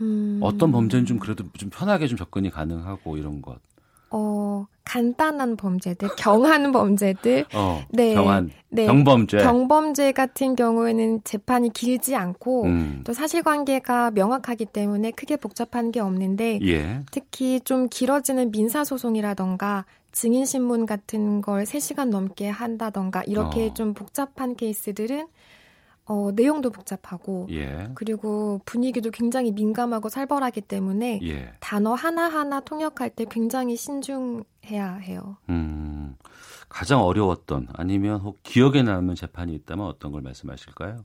음... 0.00 0.40
어떤 0.42 0.72
범죄는 0.72 1.06
좀 1.06 1.18
그래도 1.18 1.44
좀 1.56 1.70
편하게 1.70 2.06
좀 2.06 2.18
접근이 2.18 2.50
가능하고 2.50 3.16
이런 3.16 3.40
것. 3.40 3.58
어, 4.10 4.66
간단한 4.84 5.56
범죄들, 5.56 6.10
경한 6.16 6.72
범죄들. 6.72 7.46
어, 7.54 7.82
네. 7.90 8.14
경한. 8.14 8.50
네. 8.68 8.86
경범죄. 8.86 9.38
경범죄 9.38 10.12
같은 10.12 10.54
경우에는 10.54 11.22
재판이 11.24 11.72
길지 11.72 12.14
않고 12.14 12.64
음. 12.64 13.00
또 13.04 13.14
사실관계가 13.14 14.10
명확하기 14.10 14.66
때문에 14.66 15.12
크게 15.12 15.36
복잡한 15.36 15.92
게 15.92 16.00
없는데 16.00 16.58
예. 16.62 17.00
특히 17.10 17.60
좀 17.60 17.88
길어지는 17.88 18.50
민사 18.50 18.84
소송이라던가 18.84 19.86
증인 20.10 20.44
신문 20.44 20.84
같은 20.84 21.40
걸 21.40 21.64
3시간 21.64 22.10
넘게 22.10 22.48
한다던가 22.48 23.22
이렇게 23.24 23.68
어. 23.68 23.74
좀 23.74 23.94
복잡한 23.94 24.56
케이스들은 24.56 25.26
어, 26.12 26.30
내용도 26.30 26.68
복잡하고 26.68 27.46
예. 27.50 27.88
그리고 27.94 28.60
분위기도 28.66 29.10
굉장히 29.10 29.50
민감하고 29.50 30.10
살벌하기 30.10 30.60
때문에 30.60 31.20
예. 31.22 31.54
단어 31.58 31.94
하나하나 31.94 32.60
통역할 32.60 33.08
때 33.08 33.24
굉장히 33.30 33.76
신중해야 33.76 34.96
해요. 34.96 35.38
음, 35.48 36.14
가장 36.68 37.02
어려웠던 37.02 37.68
아니면 37.72 38.20
혹 38.20 38.42
기억에 38.42 38.82
남는 38.82 39.14
재판이 39.14 39.54
있다면 39.54 39.86
어떤 39.86 40.12
걸 40.12 40.20
말씀하실까요? 40.20 41.02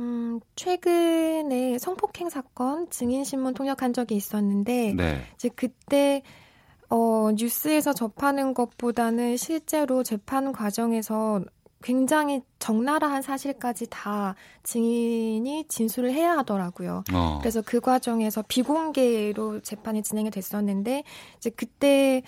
음, 0.00 0.40
최근에 0.56 1.78
성폭행 1.78 2.28
사건 2.28 2.90
증인 2.90 3.24
신문 3.24 3.54
통역한 3.54 3.94
적이 3.94 4.16
있었는데 4.16 4.92
네. 4.94 5.22
이제 5.36 5.48
그때 5.48 6.22
어, 6.90 7.30
뉴스에서 7.34 7.94
접하는 7.94 8.52
것보다는 8.52 9.38
실제로 9.38 10.02
재판 10.02 10.52
과정에서 10.52 11.40
굉장히 11.84 12.40
적나라한 12.58 13.20
사실까지 13.20 13.88
다 13.90 14.34
증인이 14.62 15.66
진술을 15.68 16.12
해야 16.12 16.38
하더라고요. 16.38 17.04
어. 17.12 17.38
그래서 17.42 17.60
그 17.60 17.80
과정에서 17.80 18.42
비공개로 18.48 19.60
재판이 19.60 20.02
진행이 20.02 20.30
됐었는데 20.30 21.04
이제 21.36 21.50
그때 21.50 22.22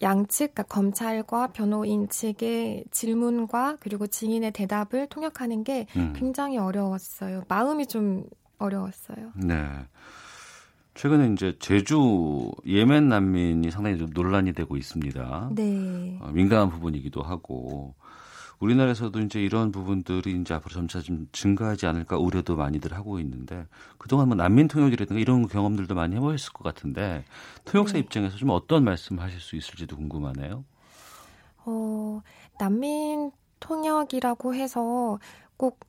양측 0.00 0.54
그러니까 0.54 0.62
검찰과 0.62 1.48
변호인 1.48 2.08
측의 2.08 2.84
질문과 2.92 3.78
그리고 3.80 4.06
증인의 4.06 4.52
대답을 4.52 5.08
통역하는 5.08 5.64
게 5.64 5.86
음. 5.96 6.12
굉장히 6.16 6.56
어려웠어요. 6.58 7.42
마음이 7.48 7.86
좀 7.86 8.22
어려웠어요. 8.58 9.32
네. 9.34 9.66
최근에 10.94 11.32
이제 11.32 11.56
제주 11.58 12.52
예멘 12.64 13.08
난민이 13.08 13.72
상당히 13.72 13.98
좀 13.98 14.10
논란이 14.12 14.52
되고 14.52 14.76
있습니다. 14.76 15.50
네. 15.54 16.18
어, 16.20 16.30
민감한 16.32 16.70
부분이기도 16.70 17.22
하고 17.22 17.94
우리나라에서도 18.60 19.18
이제 19.20 19.42
이런 19.42 19.72
부분들이 19.72 20.38
이제 20.38 20.54
앞으로 20.54 20.74
점차 20.74 21.00
좀 21.00 21.26
증가하지 21.32 21.86
않을까 21.86 22.18
우려도 22.18 22.56
많이들 22.56 22.92
하고 22.92 23.18
있는데 23.18 23.66
그동안 23.98 24.28
뭐 24.28 24.36
난민 24.36 24.68
통역이라든가 24.68 25.20
이런 25.20 25.48
경험들도 25.48 25.94
많이 25.94 26.14
해보셨을 26.16 26.52
것 26.52 26.62
같은데 26.62 27.24
통역사 27.64 27.94
네. 27.94 28.00
입장에서 28.00 28.36
좀 28.36 28.50
어떤 28.50 28.84
말씀하실 28.84 29.40
수 29.40 29.56
있을지도 29.56 29.96
궁금하네요. 29.96 30.64
어, 31.64 32.20
난민 32.58 33.32
통역이라고 33.60 34.54
해서 34.54 35.18
꼭 35.56 35.80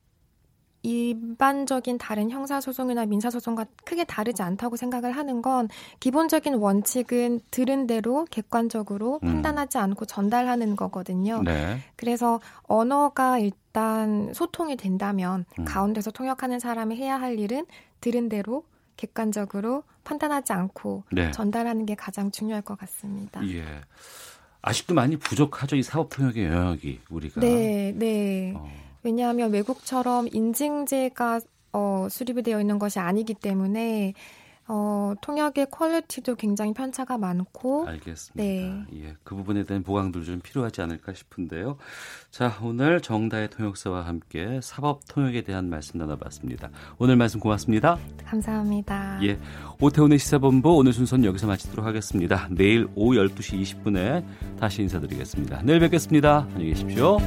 일반적인 0.82 1.98
다른 1.98 2.30
형사소송이나 2.30 3.06
민사소송과 3.06 3.66
크게 3.84 4.04
다르지 4.04 4.42
않다고 4.42 4.76
생각을 4.76 5.12
하는 5.12 5.42
건 5.42 5.68
기본적인 6.00 6.54
원칙은 6.54 7.40
들은 7.50 7.86
대로 7.86 8.26
객관적으로 8.30 9.20
음. 9.22 9.28
판단하지 9.28 9.78
않고 9.78 10.06
전달하는 10.06 10.74
거거든요. 10.76 11.42
네. 11.42 11.78
그래서 11.96 12.40
언어가 12.62 13.38
일단 13.38 14.32
소통이 14.34 14.76
된다면 14.76 15.44
음. 15.58 15.64
가운데서 15.64 16.10
통역하는 16.10 16.58
사람이 16.58 16.96
해야 16.96 17.20
할 17.20 17.38
일은 17.38 17.66
들은 18.00 18.28
대로 18.28 18.64
객관적으로 18.96 19.84
판단하지 20.04 20.52
않고 20.52 21.04
네. 21.12 21.30
전달하는 21.30 21.86
게 21.86 21.94
가장 21.94 22.30
중요할 22.30 22.62
것 22.62 22.76
같습니다. 22.78 23.44
예. 23.48 23.64
아직도 24.62 24.94
많이 24.94 25.16
부족하죠 25.16 25.74
이 25.76 25.82
사업 25.82 26.08
통역의 26.10 26.46
영역이 26.46 27.00
우리가. 27.10 27.40
네, 27.40 27.92
네. 27.96 28.54
어. 28.56 28.91
왜냐하면 29.02 29.52
외국처럼 29.52 30.28
인증제가 30.32 31.40
어, 31.72 32.06
수립이 32.10 32.42
되어 32.42 32.60
있는 32.60 32.78
것이 32.78 32.98
아니기 32.98 33.34
때문에 33.34 34.14
어, 34.68 35.12
통역의 35.20 35.66
퀄리티도 35.70 36.36
굉장히 36.36 36.72
편차가 36.72 37.18
많고. 37.18 37.86
알겠습니다. 37.88 38.42
네. 38.42 38.84
예, 38.94 39.16
그 39.24 39.34
부분에 39.34 39.64
대한 39.64 39.82
보강도 39.82 40.22
좀 40.22 40.40
필요하지 40.40 40.80
않을까 40.82 41.12
싶은데요. 41.14 41.76
자, 42.30 42.56
오늘 42.62 43.00
정다의 43.00 43.50
통역사와 43.50 44.06
함께 44.06 44.60
사법 44.62 45.00
통역에 45.08 45.42
대한 45.42 45.68
말씀 45.68 45.98
나눠봤습니다. 45.98 46.70
오늘 46.98 47.16
말씀 47.16 47.40
고맙습니다. 47.40 47.98
감사합니다. 48.24 49.18
예, 49.24 49.38
오태훈의 49.80 50.18
시사본부 50.18 50.76
오늘 50.76 50.92
순서는 50.92 51.24
여기서 51.24 51.48
마치도록 51.48 51.84
하겠습니다. 51.84 52.48
내일 52.50 52.88
오후 52.94 53.16
12시 53.16 53.60
20분에 53.60 54.24
다시 54.58 54.82
인사드리겠습니다. 54.82 55.62
내일 55.64 55.80
뵙겠습니다. 55.80 56.46
안녕히 56.54 56.70
계십시오. 56.70 57.18